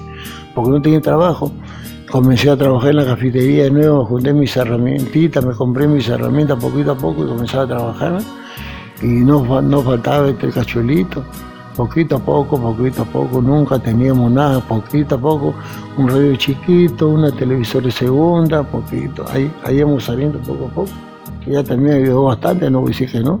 porque 0.54 0.70
no 0.70 0.80
tenía 0.80 1.00
trabajo. 1.00 1.50
Comencé 2.14 2.48
a 2.48 2.56
trabajar 2.56 2.90
en 2.90 2.96
la 2.98 3.06
cafetería 3.06 3.64
de 3.64 3.72
nuevo, 3.72 4.04
junté 4.04 4.32
mis 4.32 4.56
herramientitas, 4.56 5.44
me 5.44 5.52
compré 5.52 5.88
mis 5.88 6.08
herramientas 6.08 6.56
poquito 6.62 6.92
a 6.92 6.94
poco 6.96 7.24
y 7.24 7.26
comencé 7.26 7.58
a 7.58 7.66
trabajar 7.66 8.18
y 9.02 9.06
no, 9.06 9.60
no 9.60 9.82
faltaba 9.82 10.28
este 10.28 10.48
cachuelito, 10.50 11.24
poquito 11.74 12.14
a 12.14 12.18
poco, 12.20 12.56
poquito 12.56 13.02
a 13.02 13.04
poco, 13.04 13.42
nunca 13.42 13.80
teníamos 13.80 14.30
nada, 14.30 14.60
poquito 14.60 15.16
a 15.16 15.18
poco, 15.18 15.54
un 15.96 16.08
radio 16.08 16.36
chiquito, 16.36 17.08
una 17.08 17.32
televisor 17.32 17.82
de 17.82 17.90
segunda, 17.90 18.62
poquito, 18.62 19.24
ahí, 19.32 19.52
ahí 19.64 19.78
íbamos 19.78 20.04
saliendo 20.04 20.38
poco 20.38 20.66
a 20.66 20.68
poco, 20.68 20.92
ya 21.48 21.64
también 21.64 21.96
ayudó 21.96 22.26
bastante, 22.26 22.70
no 22.70 22.82
voy 22.82 22.90
a 22.90 22.92
decir 22.92 23.10
que 23.10 23.18
no, 23.18 23.40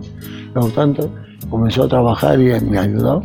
pero 0.52 0.66
tanto 0.70 1.08
comenzó 1.48 1.84
a 1.84 1.88
trabajar 1.88 2.40
y 2.40 2.46
me 2.60 2.76
ayudado, 2.80 3.22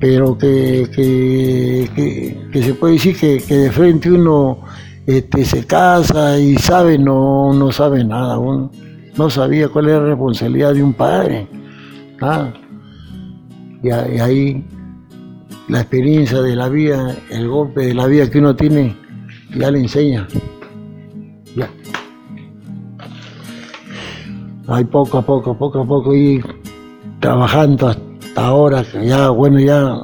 pero 0.00 0.36
que, 0.36 0.88
que, 0.94 2.62
se 2.62 2.74
puede 2.74 2.94
decir 2.94 3.16
que, 3.16 3.54
de 3.54 3.70
frente 3.70 4.10
uno 4.10 4.58
este, 5.06 5.44
se 5.44 5.64
casa 5.66 6.38
y 6.38 6.56
sabe, 6.56 6.98
no, 6.98 7.52
no 7.52 7.72
sabe 7.72 8.04
nada 8.04 8.38
uno 8.38 8.70
no 9.16 9.30
sabía 9.30 9.68
cuál 9.68 9.88
era 9.88 10.00
la 10.00 10.06
responsabilidad 10.06 10.74
de 10.74 10.82
un 10.82 10.92
padre. 10.92 11.46
Y, 13.82 13.90
ahí 13.90 14.64
la 15.68 15.80
experiencia 15.80 16.40
de 16.40 16.56
la 16.56 16.68
vida, 16.68 17.16
el 17.30 17.48
golpe 17.48 17.86
de 17.86 17.94
la 17.94 18.06
vida 18.06 18.30
que 18.30 18.38
uno 18.38 18.56
tiene, 18.56 18.96
ya 19.56 19.70
le 19.70 19.80
enseña. 19.80 20.26
Ya. 21.56 21.70
Ahí 24.66 24.84
poco 24.84 25.18
a 25.18 25.22
poco, 25.22 25.56
poco 25.56 25.80
a 25.80 25.86
poco 25.86 26.14
ir 26.14 26.44
trabajando 27.20 27.88
hasta 27.88 28.02
ahora, 28.36 28.82
ya, 28.82 29.30
bueno, 29.30 29.58
ya, 29.60 30.00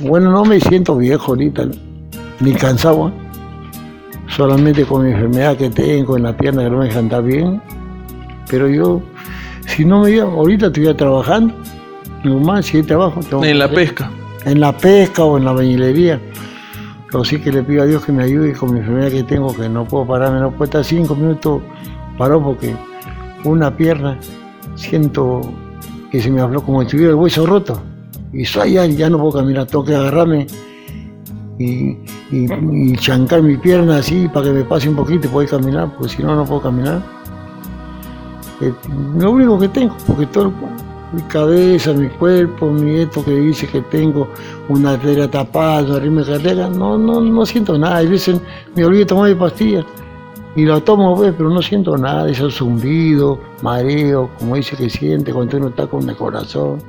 bueno, 0.00 0.30
no 0.30 0.44
me 0.44 0.60
siento 0.60 0.96
viejo 0.96 1.32
ahorita, 1.32 1.68
ni 2.40 2.52
cansado, 2.52 3.08
¿eh? 3.08 3.12
solamente 4.28 4.84
con 4.84 5.04
mi 5.04 5.12
enfermedad 5.12 5.56
que 5.56 5.70
tengo 5.70 6.16
en 6.16 6.24
la 6.24 6.36
pierna 6.36 6.64
que 6.64 6.70
no 6.70 6.78
me 6.78 6.90
andar 6.90 7.22
bien, 7.22 7.60
pero 8.50 8.68
yo, 8.68 9.02
si 9.66 9.84
no 9.84 10.02
me 10.02 10.12
iba, 10.12 10.24
ahorita 10.24 10.66
estoy 10.66 10.92
trabajando, 10.94 11.54
normal, 12.24 12.62
si 12.62 12.78
hay 12.78 12.82
trabajo. 12.82 13.20
en 13.44 13.58
la 13.58 13.68
pesca. 13.68 14.10
En 14.44 14.60
la 14.60 14.76
pesca 14.76 15.24
o 15.24 15.36
en 15.36 15.44
la 15.44 15.52
bañilería. 15.52 16.20
Pero 17.10 17.24
sí 17.24 17.40
que 17.40 17.50
le 17.50 17.62
pido 17.62 17.82
a 17.82 17.86
Dios 17.86 18.04
que 18.04 18.12
me 18.12 18.22
ayude 18.22 18.52
con 18.52 18.72
mi 18.72 18.80
enfermedad 18.80 19.10
que 19.10 19.22
tengo, 19.22 19.54
que 19.54 19.68
no 19.68 19.86
puedo 19.86 20.06
pararme, 20.06 20.40
no 20.40 20.50
puedo 20.50 20.64
estar 20.64 20.84
cinco 20.84 21.14
minutos 21.16 21.62
parado 22.18 22.42
porque 22.42 22.74
una 23.44 23.74
pierna 23.74 24.18
siento 24.74 25.40
que 26.10 26.20
se 26.20 26.30
me 26.30 26.40
habló 26.40 26.62
como 26.62 26.82
si 26.82 26.88
tuviera 26.88 27.10
el 27.10 27.16
hueso 27.16 27.46
roto. 27.46 27.80
Y 28.32 28.44
soy 28.44 28.72
ya, 28.72 28.86
ya 28.86 29.08
no 29.08 29.18
puedo 29.18 29.38
caminar, 29.40 29.66
tengo 29.66 29.84
que 29.84 29.94
agarrarme 29.94 30.46
y, 31.58 31.96
y, 32.30 32.96
chancar 32.96 33.42
mi 33.42 33.56
pierna 33.56 33.98
así 33.98 34.28
para 34.28 34.46
que 34.46 34.52
me 34.52 34.64
pase 34.64 34.88
un 34.88 34.96
poquito 34.96 35.26
y 35.26 35.30
poder 35.30 35.48
caminar, 35.48 35.92
porque 35.96 36.14
si 36.14 36.22
no, 36.22 36.36
no 36.36 36.44
puedo 36.44 36.60
caminar 36.60 37.02
lo 39.16 39.30
único 39.30 39.58
que 39.58 39.68
tengo, 39.68 39.94
porque 40.06 40.26
todo 40.26 40.52
mi 41.12 41.22
cabeza, 41.22 41.92
mi 41.92 42.08
cuerpo, 42.08 42.70
mi 42.70 43.00
esto 43.00 43.24
que 43.24 43.32
dice 43.32 43.66
que 43.66 43.80
tengo 43.82 44.28
una 44.68 44.92
arteria 44.92 45.30
tapada, 45.30 45.96
arriba 45.96 46.22
de 46.22 46.32
cartera, 46.32 46.68
no, 46.68 46.98
no, 46.98 47.20
no 47.20 47.46
siento 47.46 47.78
nada. 47.78 47.96
Hay 47.98 48.08
veces 48.08 48.40
me 48.74 48.84
olvido 48.84 49.00
de 49.00 49.06
tomar 49.06 49.30
mi 49.30 49.36
pastilla 49.36 49.84
y 50.56 50.64
la 50.64 50.80
tomo, 50.80 51.14
pues, 51.16 51.34
pero 51.36 51.50
no 51.50 51.62
siento 51.62 51.96
nada, 51.96 52.24
de 52.24 52.32
esos 52.32 52.56
zumbido, 52.56 53.40
mareo, 53.62 54.30
como 54.38 54.56
dice 54.56 54.76
que 54.76 54.90
siente 54.90 55.32
cuando 55.32 55.56
uno 55.56 55.68
está 55.68 55.86
con 55.86 56.08
el 56.08 56.16
corazón. 56.16 56.82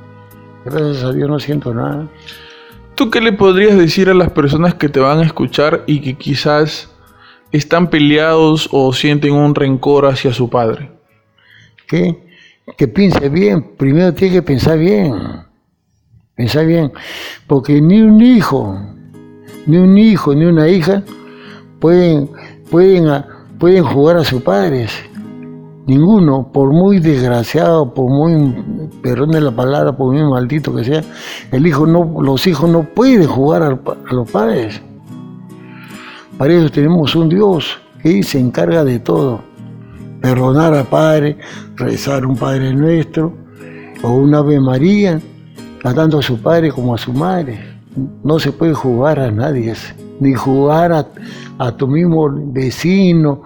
Gracias 0.64 1.04
a 1.04 1.12
Dios 1.12 1.28
no 1.28 1.38
siento 1.38 1.72
nada. 1.72 2.08
¿Tú 2.94 3.10
qué 3.10 3.20
le 3.20 3.32
podrías 3.32 3.76
decir 3.78 4.10
a 4.10 4.14
las 4.14 4.30
personas 4.30 4.74
que 4.74 4.88
te 4.88 5.00
van 5.00 5.20
a 5.20 5.24
escuchar 5.24 5.84
y 5.86 6.00
que 6.00 6.14
quizás 6.14 6.90
están 7.52 7.88
peleados 7.88 8.68
o 8.72 8.92
sienten 8.92 9.32
un 9.32 9.54
rencor 9.54 10.06
hacia 10.06 10.32
su 10.32 10.50
padre? 10.50 11.00
que, 12.76 12.88
piense 12.88 13.28
bien, 13.28 13.74
primero 13.76 14.14
tiene 14.14 14.34
que 14.34 14.42
pensar 14.42 14.78
bien, 14.78 15.12
pensar 16.36 16.66
bien, 16.66 16.92
porque 17.46 17.80
ni 17.80 18.00
un 18.00 18.20
hijo, 18.20 18.78
ni 19.66 19.76
un 19.76 19.98
hijo, 19.98 20.34
ni 20.34 20.44
una 20.44 20.68
hija 20.68 21.02
pueden, 21.80 22.30
pueden, 22.70 23.08
pueden 23.60 23.84
jugar 23.84 24.16
a 24.16 24.24
sus 24.24 24.42
padres. 24.42 24.90
Ninguno, 25.86 26.50
por 26.52 26.72
muy 26.72 26.98
desgraciado, 26.98 27.92
por 27.94 28.10
muy, 28.10 28.90
perdón 29.02 29.44
la 29.44 29.50
palabra, 29.50 29.96
por 29.96 30.12
muy 30.12 30.22
maldito 30.28 30.74
que 30.74 30.84
sea, 30.84 31.04
el 31.52 31.66
hijo 31.66 31.86
no, 31.86 32.20
los 32.22 32.46
hijos 32.46 32.70
no 32.70 32.82
pueden 32.82 33.26
jugar 33.26 33.62
a 33.62 33.78
los 34.12 34.30
padres. 34.30 34.80
Para 36.38 36.54
eso 36.54 36.70
tenemos 36.70 37.14
un 37.14 37.28
Dios 37.28 37.78
que 38.02 38.22
se 38.22 38.40
encarga 38.40 38.82
de 38.82 38.98
todo 38.98 39.42
perdonar 40.22 40.74
al 40.74 40.86
Padre, 40.86 41.38
rezar 41.76 42.24
un 42.24 42.36
Padre 42.36 42.72
Nuestro 42.74 43.34
o 44.02 44.12
un 44.12 44.34
Ave 44.34 44.58
María, 44.60 45.20
tanto 45.82 46.18
a 46.18 46.22
su 46.22 46.40
padre 46.40 46.70
como 46.70 46.94
a 46.94 46.98
su 46.98 47.12
madre. 47.12 47.60
No 48.22 48.38
se 48.38 48.52
puede 48.52 48.74
jugar 48.74 49.18
a 49.18 49.30
nadie, 49.30 49.74
ni 50.20 50.34
jugar 50.34 50.92
a, 51.58 51.72
tu 51.72 51.86
mismo 51.86 52.30
vecino, 52.30 53.42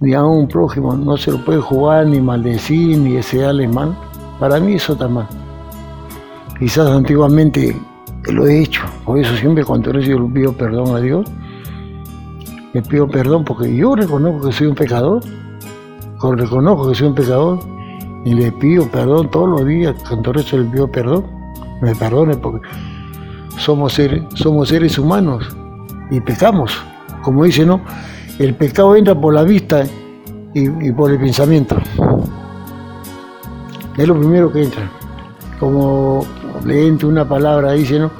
ni 0.00 0.14
a 0.14 0.24
un 0.24 0.48
prójimo. 0.48 0.96
No 0.96 1.16
se 1.16 1.32
lo 1.32 1.44
puede 1.44 1.60
jugar 1.60 2.06
ni 2.06 2.20
maldecir, 2.20 2.96
ni 2.98 3.16
ese 3.16 3.44
alemán. 3.44 3.96
Para 4.40 4.58
mí 4.58 4.74
eso 4.74 4.94
está 4.94 5.08
mal. 5.08 5.28
Quizás 6.58 6.88
antiguamente 6.88 7.76
lo 8.30 8.46
he 8.46 8.62
hecho, 8.62 8.82
por 9.04 9.18
eso 9.18 9.36
siempre 9.36 9.64
cuando 9.64 9.92
yo 9.98 10.18
le 10.18 10.28
pido 10.32 10.52
perdón 10.52 10.96
a 10.96 11.00
Dios, 11.00 11.26
le 12.72 12.82
pido 12.82 13.08
perdón 13.08 13.44
porque 13.44 13.74
yo 13.74 13.96
reconozco 13.96 14.46
que 14.46 14.52
soy 14.52 14.68
un 14.68 14.74
pecador 14.76 15.22
reconozco 16.30 16.88
que 16.88 16.94
soy 16.94 17.08
un 17.08 17.14
pecador 17.14 17.58
y 18.24 18.34
le 18.34 18.52
pido 18.52 18.86
perdón 18.88 19.28
todos 19.30 19.48
los 19.48 19.66
días, 19.66 20.00
con 20.04 20.36
eso 20.36 20.58
le 20.58 20.64
pido 20.64 20.90
perdón, 20.90 21.26
me 21.80 21.94
perdone 21.96 22.36
porque 22.36 22.66
somos 23.58 23.94
seres, 23.94 24.22
somos 24.34 24.68
seres 24.68 24.98
humanos 24.98 25.44
y 26.12 26.20
pecamos. 26.20 26.78
Como 27.22 27.44
dice, 27.44 27.64
¿no? 27.64 27.80
El 28.38 28.54
pecado 28.54 28.94
entra 28.94 29.18
por 29.18 29.34
la 29.34 29.42
vista 29.42 29.82
y, 30.54 30.92
por 30.92 31.10
el 31.10 31.18
pensamiento. 31.18 31.76
Es 33.96 34.06
lo 34.06 34.18
primero 34.18 34.52
que 34.52 34.62
entra. 34.62 34.90
Como 35.58 36.24
le 36.64 36.86
entra 36.86 37.08
una 37.08 37.26
palabra, 37.26 37.72
dice, 37.72 37.98
¿no? 37.98 38.10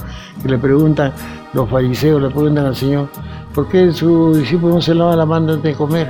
Le 0.45 0.59
preguntan, 0.59 1.13
los 1.53 1.69
fariseos 1.69 2.21
le 2.23 2.31
preguntan 2.31 2.67
al 2.67 2.77
Señor, 2.77 3.09
¿por 3.55 3.69
qué 3.69 3.93
su 3.93 4.35
discípulo 4.35 4.77
no 4.77 4.81
se 4.81 4.95
lava 4.95 5.15
la 5.15 5.27
mano 5.27 5.53
antes 5.53 5.63
de 5.63 5.75
comer? 5.75 6.09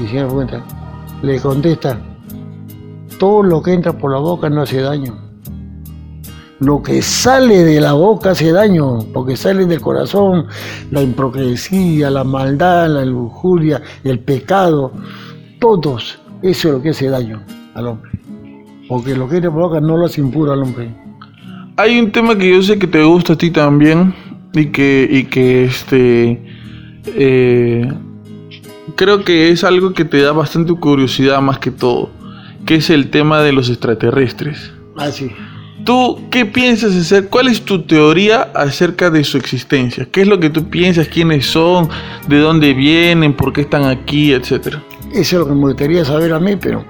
y 0.00 0.08
se 0.08 0.24
cuenta, 0.24 0.62
le 1.22 1.38
contesta, 1.38 2.00
todo 3.18 3.42
lo 3.42 3.62
que 3.62 3.74
entra 3.74 3.92
por 3.92 4.10
la 4.10 4.18
boca 4.18 4.48
no 4.48 4.62
hace 4.62 4.80
daño. 4.80 5.31
Lo 6.62 6.80
que 6.80 7.02
sale 7.02 7.64
de 7.64 7.80
la 7.80 7.92
boca 7.92 8.30
hace 8.30 8.52
daño, 8.52 9.00
porque 9.12 9.36
sale 9.36 9.66
del 9.66 9.80
corazón 9.80 10.46
la 10.92 11.02
improcresía, 11.02 12.08
la 12.08 12.22
maldad, 12.22 12.88
la 12.88 13.04
lujuria, 13.04 13.82
el 14.04 14.20
pecado, 14.20 14.92
todos, 15.58 16.20
eso 16.40 16.68
es 16.68 16.74
lo 16.74 16.80
que 16.80 16.90
hace 16.90 17.08
daño 17.08 17.42
al 17.74 17.88
hombre. 17.88 18.12
Porque 18.88 19.16
lo 19.16 19.28
que 19.28 19.40
la 19.40 19.48
boca 19.48 19.80
no 19.80 19.96
lo 19.96 20.06
hace 20.06 20.20
impuro 20.20 20.52
al 20.52 20.62
hombre. 20.62 20.94
Hay 21.76 21.98
un 21.98 22.12
tema 22.12 22.38
que 22.38 22.50
yo 22.50 22.62
sé 22.62 22.78
que 22.78 22.86
te 22.86 23.02
gusta 23.02 23.32
a 23.32 23.36
ti 23.36 23.50
también 23.50 24.14
y 24.52 24.66
que, 24.66 25.08
y 25.10 25.24
que 25.24 25.64
este, 25.64 26.40
eh, 27.06 27.92
creo 28.94 29.24
que 29.24 29.50
es 29.50 29.64
algo 29.64 29.94
que 29.94 30.04
te 30.04 30.22
da 30.22 30.30
bastante 30.30 30.72
curiosidad 30.74 31.42
más 31.42 31.58
que 31.58 31.72
todo, 31.72 32.10
que 32.66 32.76
es 32.76 32.88
el 32.88 33.10
tema 33.10 33.40
de 33.40 33.52
los 33.52 33.68
extraterrestres. 33.68 34.72
Ah, 34.96 35.10
sí. 35.10 35.32
¿Tú 35.84 36.20
qué 36.30 36.46
piensas 36.46 36.94
hacer? 36.94 37.28
¿Cuál 37.28 37.48
es 37.48 37.62
tu 37.62 37.82
teoría 37.82 38.50
acerca 38.54 39.10
de 39.10 39.24
su 39.24 39.36
existencia? 39.38 40.06
¿Qué 40.10 40.22
es 40.22 40.28
lo 40.28 40.38
que 40.38 40.50
tú 40.50 40.68
piensas? 40.68 41.08
¿Quiénes 41.08 41.46
son? 41.46 41.88
¿De 42.28 42.38
dónde 42.38 42.72
vienen? 42.72 43.34
¿Por 43.34 43.52
qué 43.52 43.62
están 43.62 43.84
aquí? 43.84 44.32
Etcétera. 44.32 44.82
Eso 45.12 45.36
es 45.36 45.40
lo 45.40 45.46
que 45.46 45.54
me 45.54 45.60
gustaría 45.60 46.04
saber 46.04 46.32
a 46.32 46.40
mí, 46.40 46.56
pero 46.56 46.84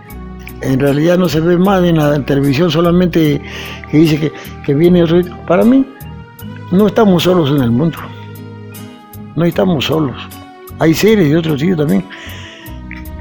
en 0.60 0.78
realidad 0.78 1.18
no 1.18 1.28
se 1.28 1.40
ve 1.40 1.56
más 1.56 1.82
en 1.84 1.96
la 1.96 2.24
televisión, 2.24 2.70
solamente 2.70 3.40
que 3.90 3.96
dice 3.96 4.20
que, 4.20 4.32
que 4.64 4.74
viene 4.74 5.02
otro. 5.02 5.20
Para 5.46 5.64
mí, 5.64 5.84
no 6.70 6.86
estamos 6.86 7.22
solos 7.22 7.50
en 7.50 7.62
el 7.62 7.70
mundo. 7.70 7.98
No 9.34 9.44
estamos 9.44 9.86
solos 9.86 10.16
Hay 10.78 10.94
seres 10.94 11.30
de 11.30 11.36
otros 11.36 11.60
sitios 11.60 11.78
también 11.78 12.04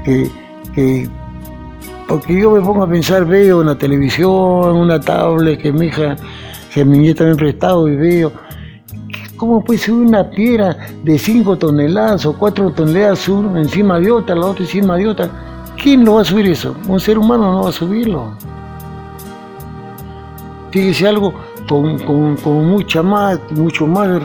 que, 0.04 0.30
que 0.74 1.08
porque 2.12 2.38
yo 2.38 2.50
me 2.50 2.60
pongo 2.60 2.82
a 2.82 2.86
pensar, 2.86 3.24
veo 3.24 3.62
en 3.62 3.68
la 3.68 3.74
televisión, 3.74 4.76
una 4.76 5.00
tablet 5.00 5.58
que 5.58 5.72
mi 5.72 5.86
hija, 5.86 6.14
que 6.74 6.84
mi 6.84 6.98
nieta 6.98 7.24
me 7.24 7.30
ha 7.30 7.34
prestado 7.36 7.88
y 7.88 7.96
veo, 7.96 8.30
¿cómo 9.38 9.64
puede 9.64 9.78
subir 9.78 10.08
una 10.08 10.28
piedra 10.28 10.76
de 11.02 11.18
5 11.18 11.56
toneladas 11.56 12.26
o 12.26 12.36
4 12.36 12.72
toneladas 12.72 13.26
una 13.30 13.60
encima 13.60 13.98
de 13.98 14.10
otra, 14.10 14.34
la 14.34 14.48
otra 14.48 14.62
encima 14.62 14.98
de 14.98 15.08
otra? 15.08 15.30
¿Quién 15.82 16.04
lo 16.04 16.16
va 16.16 16.20
a 16.20 16.24
subir 16.26 16.48
eso? 16.48 16.76
Un 16.86 17.00
ser 17.00 17.16
humano 17.16 17.50
no 17.50 17.62
va 17.62 17.70
a 17.70 17.72
subirlo. 17.72 18.36
Fíjese 20.70 21.08
algo 21.08 21.32
con, 21.66 21.98
con, 22.36 22.68
mucha 22.68 23.02
más, 23.02 23.38
mucho 23.52 23.86
más 23.86 24.20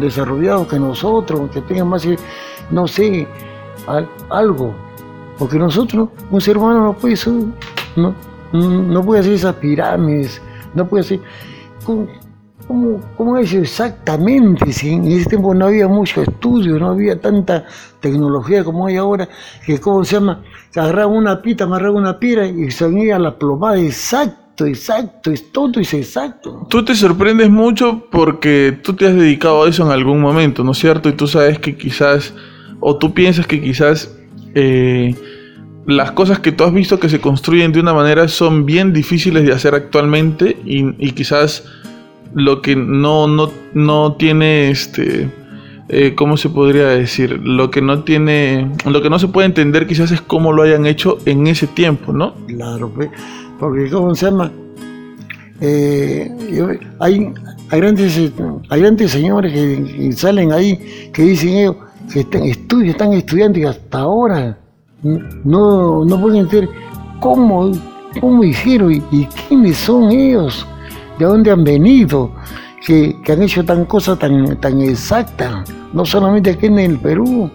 desarrollado 0.00 0.66
que 0.66 0.80
nosotros, 0.80 1.48
que 1.52 1.60
tenga 1.60 1.84
más, 1.84 2.08
no 2.72 2.88
sé, 2.88 3.28
algo. 4.30 4.83
Porque 5.38 5.58
nosotros, 5.58 6.10
un 6.30 6.40
ser 6.40 6.56
humano 6.56 6.84
no 6.84 6.92
puede 6.92 7.16
subir, 7.16 7.48
no, 7.96 8.14
no 8.52 9.02
puede 9.04 9.20
hacer 9.20 9.32
esas 9.32 9.54
pirámides, 9.56 10.40
no 10.74 10.86
puede 10.86 11.02
hacer. 11.02 11.20
¿Cómo, 11.84 13.00
cómo, 13.16 13.36
es 13.36 13.52
exactamente? 13.52 14.72
Si 14.72 14.90
en 14.90 15.04
ese 15.06 15.28
tiempo 15.28 15.54
no 15.54 15.66
había 15.66 15.88
mucho 15.88 16.22
estudio, 16.22 16.78
no 16.78 16.90
había 16.90 17.20
tanta 17.20 17.66
tecnología 18.00 18.64
como 18.64 18.86
hay 18.86 18.96
ahora, 18.96 19.28
que, 19.66 19.78
¿cómo 19.80 20.04
se 20.04 20.16
llama? 20.16 20.42
Agarraba 20.74 21.12
una 21.12 21.42
pita, 21.42 21.64
amarraba 21.64 21.96
una 21.96 22.18
pira 22.18 22.46
y 22.46 22.70
se 22.70 22.86
unía 22.86 23.18
la 23.18 23.36
plomada 23.36 23.78
exacto, 23.78 24.66
exacto, 24.66 25.30
es 25.30 25.50
todo 25.52 25.80
es 25.80 25.92
exacto. 25.94 26.66
Tú 26.70 26.84
te 26.84 26.94
sorprendes 26.94 27.50
mucho 27.50 28.04
porque 28.10 28.78
tú 28.82 28.94
te 28.94 29.08
has 29.08 29.14
dedicado 29.14 29.64
a 29.64 29.68
eso 29.68 29.84
en 29.84 29.90
algún 29.90 30.20
momento, 30.20 30.62
¿no 30.64 30.72
es 30.72 30.78
cierto? 30.78 31.08
Y 31.08 31.12
tú 31.12 31.26
sabes 31.26 31.58
que 31.58 31.76
quizás, 31.76 32.34
o 32.80 32.96
tú 32.96 33.12
piensas 33.12 33.46
que 33.46 33.60
quizás 33.60 34.16
eh, 34.54 35.14
las 35.86 36.12
cosas 36.12 36.38
que 36.38 36.52
tú 36.52 36.64
has 36.64 36.72
visto 36.72 36.98
que 36.98 37.08
se 37.08 37.20
construyen 37.20 37.72
de 37.72 37.80
una 37.80 37.92
manera 37.92 38.28
son 38.28 38.64
bien 38.64 38.92
difíciles 38.92 39.44
de 39.44 39.52
hacer 39.52 39.74
actualmente 39.74 40.56
y, 40.64 41.12
quizás 41.12 41.64
lo 42.34 42.62
que 42.62 42.76
no, 42.76 43.26
no, 43.26 43.50
no 43.74 44.14
tiene 44.14 44.70
este... 44.70 45.28
Eh, 45.90 46.14
¿Cómo 46.14 46.38
se 46.38 46.48
podría 46.48 46.86
decir? 46.88 47.40
Lo 47.42 47.70
que 47.70 47.82
no 47.82 48.04
tiene, 48.04 48.70
lo 48.86 49.02
que 49.02 49.10
no 49.10 49.18
se 49.18 49.28
puede 49.28 49.46
entender 49.46 49.86
quizás 49.86 50.10
es 50.12 50.22
cómo 50.22 50.50
lo 50.50 50.62
hayan 50.62 50.86
hecho 50.86 51.18
en 51.26 51.46
ese 51.46 51.66
tiempo, 51.66 52.10
¿no? 52.10 52.32
Claro, 52.46 52.90
porque 53.58 53.90
¿cómo 53.90 54.14
se 54.14 54.24
llama? 54.24 54.50
Eh, 55.60 56.30
hay, 57.00 57.32
hay, 57.70 57.80
grandes, 57.80 58.18
hay 58.70 58.80
grandes 58.80 59.10
señores 59.10 59.52
que, 59.52 60.12
salen 60.12 60.52
ahí 60.52 61.10
que 61.12 61.22
dicen 61.22 61.50
ellos, 61.50 61.76
que 62.12 62.20
están, 62.20 62.44
estudios, 62.44 62.90
están 62.90 63.12
estudiando 63.12 63.58
y 63.58 63.64
hasta 63.64 63.98
ahora 63.98 64.58
no, 65.44 66.04
no 66.04 66.20
pueden 66.20 66.40
entender 66.40 66.68
cómo, 67.20 67.72
cómo 68.20 68.44
hicieron 68.44 68.92
y, 69.10 69.26
quiénes 69.48 69.76
son 69.76 70.10
ellos, 70.10 70.66
de 71.18 71.26
dónde 71.26 71.50
han 71.50 71.64
venido, 71.64 72.32
que, 72.86 73.16
han 73.28 73.42
hecho 73.42 73.64
tan 73.64 73.84
cosa 73.84 74.16
tan, 74.16 74.58
tan 74.60 74.80
exacta, 74.80 75.64
no 75.92 76.04
solamente 76.04 76.50
aquí 76.50 76.66
en 76.66 76.78
el 76.78 76.98
Perú, 76.98 77.50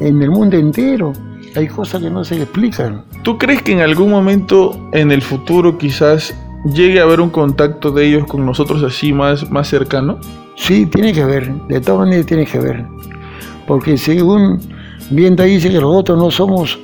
en 0.00 0.22
el 0.22 0.30
mundo 0.30 0.56
entero. 0.56 1.12
Hay 1.54 1.68
cosas 1.68 2.02
que 2.02 2.10
no 2.10 2.22
se 2.22 2.36
explican. 2.36 3.04
¿Tú 3.22 3.38
crees 3.38 3.62
que 3.62 3.72
en 3.72 3.80
algún 3.80 4.10
momento 4.10 4.78
en 4.92 5.10
el 5.10 5.22
futuro 5.22 5.78
quizás 5.78 6.34
llegue 6.66 7.00
a 7.00 7.04
haber 7.04 7.20
un 7.20 7.30
contacto 7.30 7.90
de 7.92 8.06
ellos 8.06 8.26
con 8.26 8.44
nosotros 8.44 8.82
así 8.82 9.14
más, 9.14 9.50
más 9.50 9.68
cercano? 9.68 10.18
Sí, 10.56 10.84
tiene 10.86 11.14
que 11.14 11.22
haber, 11.22 11.50
de 11.68 11.80
todas 11.80 12.00
maneras 12.00 12.26
tiene 12.26 12.44
que 12.44 12.58
haber 12.58 12.84
porque 13.66 13.96
según 13.98 14.60
bien 15.10 15.36
te 15.36 15.44
dice 15.44 15.70
que 15.70 15.80
nosotros 15.80 16.18
no 16.18 16.30
somos, 16.30 16.78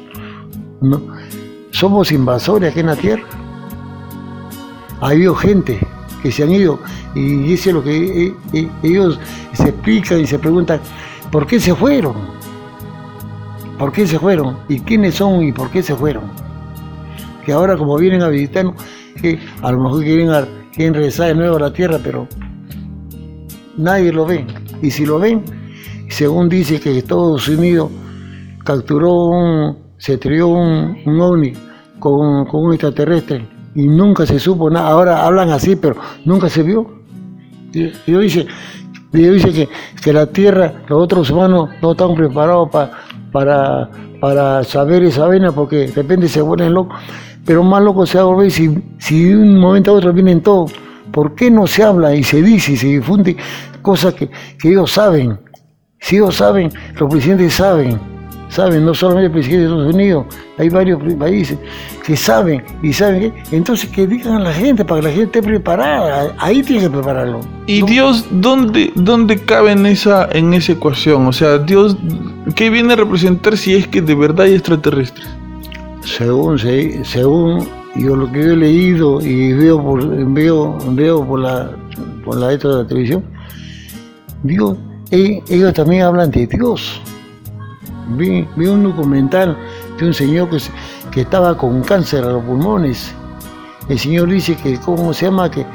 no, 0.80 1.00
somos 1.70 2.12
invasores 2.12 2.70
aquí 2.70 2.80
en 2.80 2.86
la 2.86 2.96
tierra. 2.96 3.24
Ha 5.00 5.08
habido 5.08 5.34
gente 5.34 5.78
que 6.22 6.30
se 6.30 6.44
han 6.44 6.52
ido 6.52 6.78
y 7.14 7.36
dice 7.38 7.72
lo 7.72 7.82
que 7.82 8.26
eh, 8.26 8.34
eh, 8.52 8.68
ellos 8.82 9.18
se 9.52 9.64
explican 9.70 10.20
y 10.20 10.26
se 10.26 10.38
preguntan, 10.38 10.80
¿por 11.30 11.46
qué 11.46 11.58
se 11.58 11.74
fueron? 11.74 12.14
¿Por 13.78 13.92
qué 13.92 14.06
se 14.06 14.18
fueron? 14.18 14.58
¿Y 14.68 14.80
quiénes 14.80 15.16
son 15.16 15.42
y 15.42 15.52
por 15.52 15.70
qué 15.70 15.82
se 15.82 15.94
fueron? 15.96 16.24
Que 17.44 17.52
ahora 17.52 17.76
como 17.76 17.98
vienen 17.98 18.22
a 18.22 18.28
visitarnos, 18.28 18.76
que 19.20 19.38
a 19.60 19.72
lo 19.72 19.82
mejor 19.82 20.04
quieren, 20.04 20.30
quieren 20.72 20.94
regresar 20.94 21.28
de 21.28 21.34
nuevo 21.34 21.56
a 21.56 21.60
la 21.60 21.72
tierra, 21.72 21.98
pero 22.02 22.28
nadie 23.76 24.12
lo 24.12 24.24
ve. 24.24 24.46
Y 24.82 24.90
si 24.90 25.04
lo 25.04 25.18
ven, 25.18 25.42
según 26.12 26.48
dice 26.48 26.80
que 26.80 26.98
Estados 26.98 27.48
Unidos 27.48 27.90
capturó 28.64 29.14
un, 29.14 29.78
se 29.98 30.18
trió 30.18 30.48
un, 30.48 30.96
un 31.04 31.20
ovni 31.20 31.52
con, 31.98 32.46
un 32.52 32.72
extraterrestre 32.72 33.46
y 33.74 33.86
nunca 33.86 34.26
se 34.26 34.38
supo 34.38 34.70
nada. 34.70 34.88
Ahora 34.88 35.24
hablan 35.24 35.50
así, 35.50 35.76
pero 35.76 35.96
nunca 36.24 36.48
se 36.48 36.62
vio. 36.62 37.02
Y, 37.72 37.92
ellos 38.06 38.22
dice, 38.22 38.46
dice 39.12 39.52
que, 39.52 39.68
que, 40.02 40.12
la 40.12 40.26
Tierra, 40.26 40.82
los 40.88 41.02
otros 41.02 41.30
humanos 41.30 41.70
no 41.80 41.92
están 41.92 42.14
preparados 42.14 42.68
para, 43.32 43.90
para 44.20 44.62
saber 44.64 45.04
esa 45.04 45.26
vena 45.26 45.52
porque 45.52 45.76
de 45.76 45.92
repente 45.92 46.28
se 46.28 46.42
vuelven 46.42 46.74
locos. 46.74 46.98
Pero 47.44 47.62
más 47.64 47.82
loco 47.82 48.06
se 48.06 48.18
va 48.18 48.24
a 48.24 48.26
volver 48.26 48.50
si, 48.50 48.70
si 48.98 49.24
de 49.24 49.36
un 49.36 49.58
momento 49.58 49.92
a 49.92 49.94
otro 49.94 50.12
vienen 50.12 50.42
todos. 50.42 50.72
¿Por 51.12 51.34
qué 51.34 51.50
no 51.50 51.66
se 51.66 51.82
habla 51.82 52.14
y 52.14 52.22
se 52.22 52.40
dice 52.40 52.72
y 52.72 52.76
se 52.76 52.86
difunde 52.86 53.36
cosas 53.82 54.14
que, 54.14 54.30
que 54.58 54.70
ellos 54.70 54.90
saben? 54.92 55.38
Si 56.02 56.16
ellos 56.16 56.36
saben, 56.36 56.70
los 56.98 57.10
presidentes 57.10 57.54
saben, 57.54 57.98
saben, 58.48 58.84
no 58.84 58.92
solamente 58.92 59.26
el 59.26 59.32
presidente 59.32 59.66
de 59.66 59.72
Estados 59.72 59.94
Unidos, 59.94 60.26
hay 60.58 60.68
varios 60.68 61.00
países 61.14 61.58
que 62.04 62.16
saben 62.16 62.62
y 62.82 62.92
saben 62.92 63.32
que, 63.32 63.56
entonces 63.56 63.88
que 63.88 64.06
digan 64.06 64.34
a 64.34 64.40
la 64.40 64.52
gente 64.52 64.84
para 64.84 65.00
que 65.00 65.06
la 65.06 65.12
gente 65.14 65.38
esté 65.38 65.42
preparada, 65.42 66.34
ahí 66.38 66.62
tiene 66.62 66.82
que 66.82 66.90
prepararlo. 66.90 67.40
¿Y 67.66 67.82
Dios 67.82 68.26
dónde, 68.30 68.92
dónde 68.96 69.38
cabe 69.38 69.72
en 69.72 69.86
esa, 69.86 70.28
en 70.32 70.52
esa 70.54 70.72
ecuación? 70.72 71.26
O 71.26 71.32
sea, 71.32 71.58
Dios, 71.58 71.96
¿qué 72.56 72.68
viene 72.68 72.94
a 72.94 72.96
representar 72.96 73.56
si 73.56 73.74
es 73.74 73.86
que 73.86 74.02
de 74.02 74.14
verdad 74.14 74.46
hay 74.46 74.54
extraterrestres? 74.54 75.28
Según, 76.04 76.58
según 76.58 77.68
yo 77.94 78.16
lo 78.16 78.30
que 78.30 78.42
yo 78.42 78.52
he 78.52 78.56
leído 78.56 79.20
y 79.20 79.52
veo 79.52 79.80
por, 79.80 80.04
veo, 80.32 80.78
veo 80.90 81.24
por 81.24 81.40
la 81.40 81.70
por 82.24 82.36
la, 82.36 82.48
de 82.48 82.58
la 82.64 82.86
televisión, 82.86 83.24
Dios 84.42 84.76
ellos 85.12 85.74
también 85.74 86.02
hablan 86.02 86.30
de 86.30 86.46
Dios. 86.46 87.00
Vi, 88.16 88.46
un 88.56 88.82
documental 88.82 89.56
de 89.98 90.06
un 90.06 90.14
señor 90.14 90.48
que, 90.48 90.58
que 91.10 91.20
estaba 91.20 91.56
con 91.56 91.82
cáncer 91.82 92.24
a 92.24 92.32
los 92.32 92.44
pulmones. 92.44 93.14
El 93.88 93.98
señor 93.98 94.28
dice 94.30 94.56
que, 94.56 94.78
¿cómo 94.80 95.12
se 95.12 95.26
llama? 95.26 95.50
Que 95.50 95.66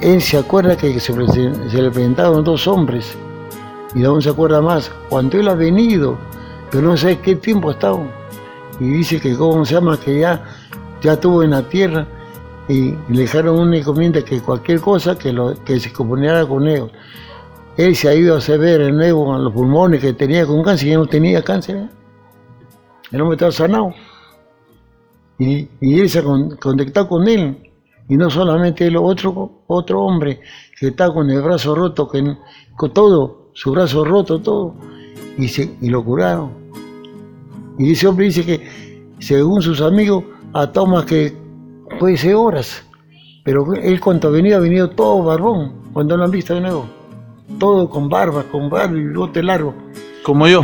él 0.00 0.20
se 0.20 0.38
acuerda 0.38 0.76
que 0.76 0.98
se, 0.98 1.12
le 1.12 1.90
presentaron 1.90 2.42
dos 2.42 2.66
hombres 2.66 3.16
y 3.94 4.04
aún 4.04 4.20
se 4.20 4.30
acuerda 4.30 4.60
más. 4.60 4.90
Cuando 5.08 5.38
él 5.38 5.48
ha 5.48 5.54
venido, 5.54 6.18
pero 6.70 6.88
no 6.88 6.96
sé 6.96 7.18
qué 7.20 7.36
tiempo 7.36 7.68
ha 7.68 7.72
estado. 7.72 8.02
Y 8.80 8.88
dice 8.88 9.20
que, 9.20 9.36
¿cómo 9.36 9.64
se 9.64 9.74
llama? 9.74 10.00
Que 10.00 10.20
ya, 10.20 10.42
ya 11.00 11.12
estuvo 11.12 11.42
en 11.42 11.50
la 11.50 11.62
tierra 11.68 12.06
y 12.68 12.94
le 13.08 13.22
dejaron 13.22 13.58
una 13.58 13.76
encomienda 13.76 14.24
que 14.24 14.40
cualquier 14.40 14.80
cosa 14.80 15.16
que, 15.16 15.32
lo, 15.32 15.54
que 15.64 15.78
se 15.78 15.92
comunicara 15.92 16.46
con 16.46 16.66
ellos. 16.66 16.90
Él 17.76 17.94
se 17.96 18.08
ha 18.08 18.14
ido 18.14 18.34
a 18.34 18.38
hacer 18.38 18.58
ver 18.58 18.80
el 18.80 18.96
nuevo 18.96 19.26
con 19.26 19.44
los 19.44 19.52
pulmones 19.52 20.00
que 20.00 20.12
tenía 20.12 20.46
con 20.46 20.62
cáncer, 20.62 20.88
ya 20.88 20.98
no 20.98 21.06
tenía 21.06 21.42
cáncer. 21.42 21.76
¿eh? 21.76 21.88
El 23.12 23.20
hombre 23.20 23.36
estaba 23.36 23.52
sanado. 23.52 23.94
Y, 25.38 25.68
él 25.80 26.08
se 26.08 26.18
ha 26.18 26.22
conectado 26.22 27.08
con 27.08 27.26
él. 27.28 27.70
Y 28.08 28.16
no 28.16 28.28
solamente 28.28 28.86
el 28.86 28.96
otro, 28.96 29.62
otro 29.68 30.02
hombre 30.02 30.40
que 30.78 30.88
está 30.88 31.12
con 31.12 31.30
el 31.30 31.40
brazo 31.40 31.74
roto, 31.74 32.08
que, 32.08 32.36
con 32.76 32.92
todo, 32.92 33.50
su 33.54 33.70
brazo 33.70 34.04
roto, 34.04 34.40
todo, 34.40 34.74
y, 35.38 35.48
se, 35.48 35.76
y 35.80 35.88
lo 35.88 36.04
curaron. 36.04 36.50
Y 37.78 37.92
ese 37.92 38.08
hombre 38.08 38.26
dice 38.26 38.44
que, 38.44 39.14
según 39.20 39.62
sus 39.62 39.80
amigos, 39.80 40.24
a 40.52 40.70
tomas 40.72 41.04
que 41.04 41.32
puede 42.00 42.16
ser 42.16 42.34
horas. 42.34 42.84
Pero 43.44 43.72
él 43.74 44.00
cuando 44.00 44.28
ha 44.28 44.32
venido, 44.32 44.58
ha 44.58 44.60
venido 44.60 44.90
todo 44.90 45.22
barbón, 45.22 45.90
cuando 45.92 46.16
lo 46.16 46.24
han 46.24 46.30
visto 46.30 46.54
de 46.54 46.60
nuevo 46.62 46.99
todo 47.58 47.88
con 47.88 48.08
barba, 48.08 48.44
con 48.44 48.70
barba 48.70 48.96
y 48.96 49.06
bote 49.08 49.42
largo. 49.42 49.74
Como 50.22 50.46
yo. 50.46 50.62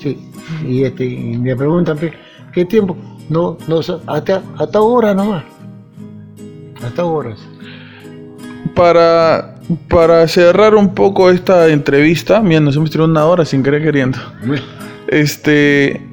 Sí, 0.00 0.18
y, 0.66 0.84
este, 0.84 1.06
me 1.38 1.54
preguntan, 1.56 1.98
¿qué 2.52 2.64
tiempo? 2.64 2.96
No, 3.28 3.56
no, 3.68 3.80
hasta, 4.06 4.42
hasta 4.58 4.78
ahora 4.78 5.14
nomás. 5.14 5.44
Hasta 6.82 7.04
horas. 7.04 7.38
Para, 8.74 9.56
para 9.88 10.26
cerrar 10.28 10.74
un 10.74 10.94
poco 10.94 11.30
esta 11.30 11.68
entrevista, 11.68 12.40
mira, 12.40 12.60
nos 12.60 12.76
hemos 12.76 12.90
tirado 12.90 13.10
una 13.10 13.24
hora 13.24 13.44
sin 13.44 13.62
querer 13.62 13.82
queriendo. 13.82 14.18
Este, 15.08 16.04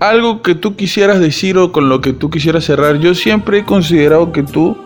algo 0.00 0.42
que 0.42 0.56
tú 0.56 0.74
quisieras 0.74 1.20
decir 1.20 1.56
o 1.56 1.70
con 1.70 1.88
lo 1.88 2.00
que 2.00 2.12
tú 2.12 2.30
quisieras 2.30 2.64
cerrar. 2.64 2.98
Yo 2.98 3.14
siempre 3.14 3.58
he 3.58 3.64
considerado 3.64 4.32
que 4.32 4.42
tú 4.42 4.76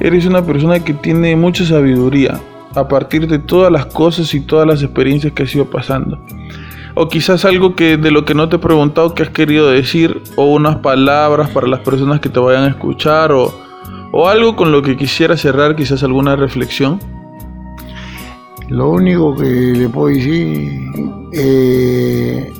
eres 0.00 0.24
una 0.24 0.44
persona 0.44 0.82
que 0.82 0.94
tiene 0.94 1.36
mucha 1.36 1.66
sabiduría 1.66 2.40
a 2.74 2.88
partir 2.88 3.26
de 3.26 3.38
todas 3.38 3.72
las 3.72 3.86
cosas 3.86 4.32
y 4.34 4.40
todas 4.40 4.66
las 4.66 4.82
experiencias 4.82 5.32
que 5.32 5.42
has 5.42 5.54
ido 5.54 5.66
pasando. 5.66 6.18
o 6.94 7.08
quizás 7.08 7.44
algo 7.44 7.76
que 7.76 7.96
de 7.96 8.10
lo 8.10 8.24
que 8.24 8.34
no 8.34 8.48
te 8.48 8.56
he 8.56 8.58
preguntado 8.58 9.14
que 9.14 9.22
has 9.22 9.30
querido 9.30 9.70
decir, 9.70 10.20
o 10.34 10.46
unas 10.46 10.78
palabras 10.78 11.48
para 11.50 11.68
las 11.68 11.80
personas 11.80 12.18
que 12.18 12.28
te 12.28 12.40
vayan 12.40 12.64
a 12.64 12.68
escuchar, 12.68 13.30
o, 13.30 13.54
o 14.10 14.28
algo 14.28 14.56
con 14.56 14.72
lo 14.72 14.82
que 14.82 14.96
quisiera 14.96 15.36
cerrar, 15.36 15.76
quizás 15.76 16.02
alguna 16.02 16.34
reflexión. 16.34 16.98
Lo 18.68 18.90
único 18.90 19.36
que 19.36 19.44
le 19.44 19.88
puedo 19.88 20.08
decir 20.08 20.70
eh, 21.32 22.52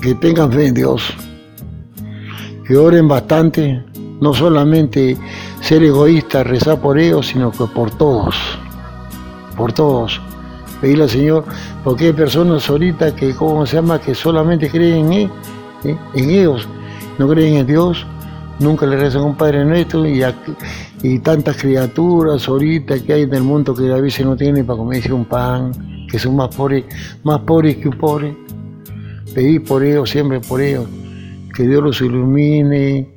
que 0.00 0.14
tengan 0.16 0.52
fe 0.52 0.66
en 0.66 0.74
Dios, 0.74 1.02
que 2.66 2.76
oren 2.76 3.08
bastante, 3.08 3.82
no 4.20 4.34
solamente 4.34 5.16
ser 5.60 5.82
egoísta, 5.82 6.44
rezar 6.44 6.80
por 6.80 6.98
ellos, 6.98 7.28
sino 7.28 7.50
que 7.50 7.64
por 7.64 7.90
todos, 7.90 8.36
por 9.56 9.72
todos. 9.72 10.20
Pedirle 10.80 11.04
al 11.04 11.10
Señor, 11.10 11.44
porque 11.82 12.06
hay 12.06 12.12
personas 12.12 12.68
ahorita 12.68 13.14
que, 13.14 13.34
¿cómo 13.34 13.64
se 13.66 13.76
llama?, 13.76 14.00
que 14.00 14.14
solamente 14.14 14.68
creen 14.68 15.12
en, 15.12 15.30
¿eh? 15.84 15.98
en 16.14 16.30
ellos, 16.30 16.68
no 17.18 17.28
creen 17.28 17.56
en 17.56 17.66
Dios, 17.66 18.06
nunca 18.58 18.86
le 18.86 18.96
rezan 18.96 19.22
a 19.22 19.24
un 19.24 19.36
Padre 19.36 19.64
Nuestro 19.64 20.06
y, 20.06 20.22
y 21.02 21.18
tantas 21.20 21.56
criaturas 21.56 22.48
ahorita 22.48 22.98
que 23.00 23.12
hay 23.12 23.22
en 23.22 23.34
el 23.34 23.42
mundo 23.42 23.74
que 23.74 23.92
a 23.92 23.96
veces 23.96 24.26
no 24.26 24.36
tienen 24.36 24.66
para 24.66 24.78
comerse 24.78 25.12
un 25.12 25.24
pan, 25.24 25.72
que 26.10 26.18
son 26.18 26.36
más 26.36 26.54
pobres, 26.54 26.84
más 27.22 27.40
pobres 27.40 27.76
que 27.76 27.88
un 27.88 27.98
pobre. 27.98 28.36
Pedir 29.34 29.64
por 29.64 29.82
ellos, 29.82 30.10
siempre 30.10 30.40
por 30.40 30.60
ellos, 30.60 30.86
que 31.54 31.66
Dios 31.66 31.82
los 31.82 32.00
ilumine 32.00 33.08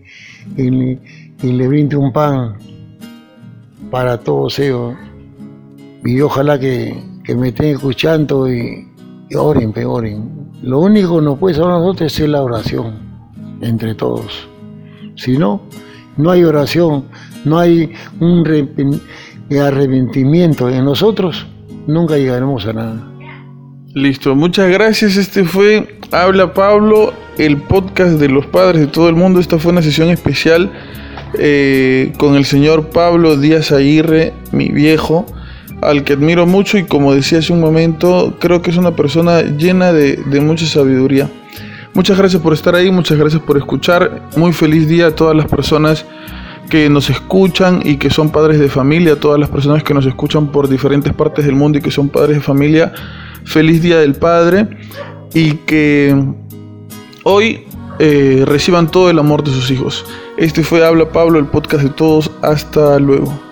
y, 0.57 0.97
y 1.43 1.51
le 1.51 1.67
brinde 1.67 1.95
un 1.95 2.11
pan 2.11 2.55
para 3.91 4.17
todos 4.17 4.57
ellos. 4.59 4.95
Y 6.05 6.21
ojalá 6.21 6.59
que, 6.59 6.95
me 7.35 7.49
estén 7.49 7.75
escuchando 7.75 8.51
y, 8.51 8.87
oren, 9.35 9.73
oren. 9.85 10.49
Lo 10.61 10.79
único 10.79 11.19
que 11.19 11.25
nos 11.25 11.37
puede 11.37 11.55
salvar 11.55 11.75
a 11.75 11.79
nosotros 11.79 12.19
es 12.19 12.29
la 12.29 12.41
oración 12.41 12.95
entre 13.61 13.95
todos. 13.95 14.47
Si 15.15 15.37
no, 15.37 15.61
no 16.15 16.31
hay 16.31 16.43
oración, 16.43 17.05
no 17.45 17.59
hay 17.59 17.91
un 18.19 18.43
arrepentimiento 19.59 20.69
en 20.69 20.85
nosotros, 20.85 21.45
nunca 21.87 22.17
llegaremos 22.17 22.65
a 22.65 22.73
nada. 22.73 23.17
Listo, 23.93 24.35
muchas 24.35 24.69
gracias. 24.69 25.17
Este 25.17 25.43
fue 25.43 25.99
Habla 26.11 26.53
Pablo, 26.53 27.13
el 27.37 27.57
podcast 27.57 28.19
de 28.19 28.29
los 28.29 28.45
padres 28.45 28.81
de 28.81 28.87
todo 28.87 29.09
el 29.09 29.15
mundo. 29.15 29.39
Esta 29.39 29.57
fue 29.57 29.71
una 29.71 29.81
sesión 29.81 30.09
especial 30.09 30.71
eh, 31.39 32.13
con 32.17 32.35
el 32.35 32.45
señor 32.45 32.89
Pablo 32.89 33.37
Díaz 33.37 33.71
Aguirre, 33.71 34.33
mi 34.51 34.69
viejo, 34.69 35.25
al 35.82 36.03
que 36.03 36.13
admiro 36.13 36.45
mucho 36.45 36.78
y 36.78 36.86
como 36.86 37.13
decía 37.13 37.39
hace 37.39 37.53
un 37.53 37.59
momento, 37.59 38.36
creo 38.39 38.61
que 38.61 38.71
es 38.71 38.78
una 38.78 38.95
persona 38.95 39.41
llena 39.41 39.93
de 39.93 40.41
mucha 40.41 40.65
sabiduría. 40.65 41.30
Muchas 41.97 42.15
gracias 42.15 42.39
por 42.43 42.53
estar 42.53 42.75
ahí, 42.75 42.91
muchas 42.91 43.17
gracias 43.17 43.41
por 43.41 43.57
escuchar. 43.57 44.21
Muy 44.36 44.53
feliz 44.53 44.88
día 44.88 45.07
a 45.07 45.15
todas 45.15 45.36
las 45.36 45.47
personas 45.47 46.05
que 46.69 46.89
nos 46.89 47.09
escuchan 47.09 47.82
y 47.84 47.97
que 47.97 48.11
son 48.11 48.30
padres 48.30 48.59
de 48.59 48.69
familia, 48.69 49.13
a 49.13 49.15
todas 49.15 49.39
las 49.39 49.49
personas 49.49 49.82
que 49.82 49.95
nos 49.95 50.05
escuchan 50.05 50.51
por 50.51 50.69
diferentes 50.69 51.11
partes 51.13 51.43
del 51.45 51.55
mundo 51.55 51.80
y 51.80 51.82
que 51.82 51.89
son 51.89 52.09
padres 52.09 52.38
de 52.38 52.43
familia. 52.43 52.93
Feliz 53.45 53.82
Día 53.82 53.97
del 53.97 54.13
Padre 54.13 54.67
y 55.34 55.53
que 55.65 56.15
hoy 57.23 57.65
eh, 57.97 58.43
reciban 58.45 58.91
todo 58.91 59.09
el 59.09 59.17
amor 59.17 59.43
de 59.43 59.49
sus 59.49 59.71
hijos. 59.71 60.05
Este 60.38 60.63
fue 60.63 60.86
Habla 60.86 61.09
Pablo, 61.09 61.39
el 61.39 61.47
podcast 61.47 61.84
de 61.84 61.89
todos. 61.89 62.30
Hasta 62.43 62.99
luego. 62.99 63.46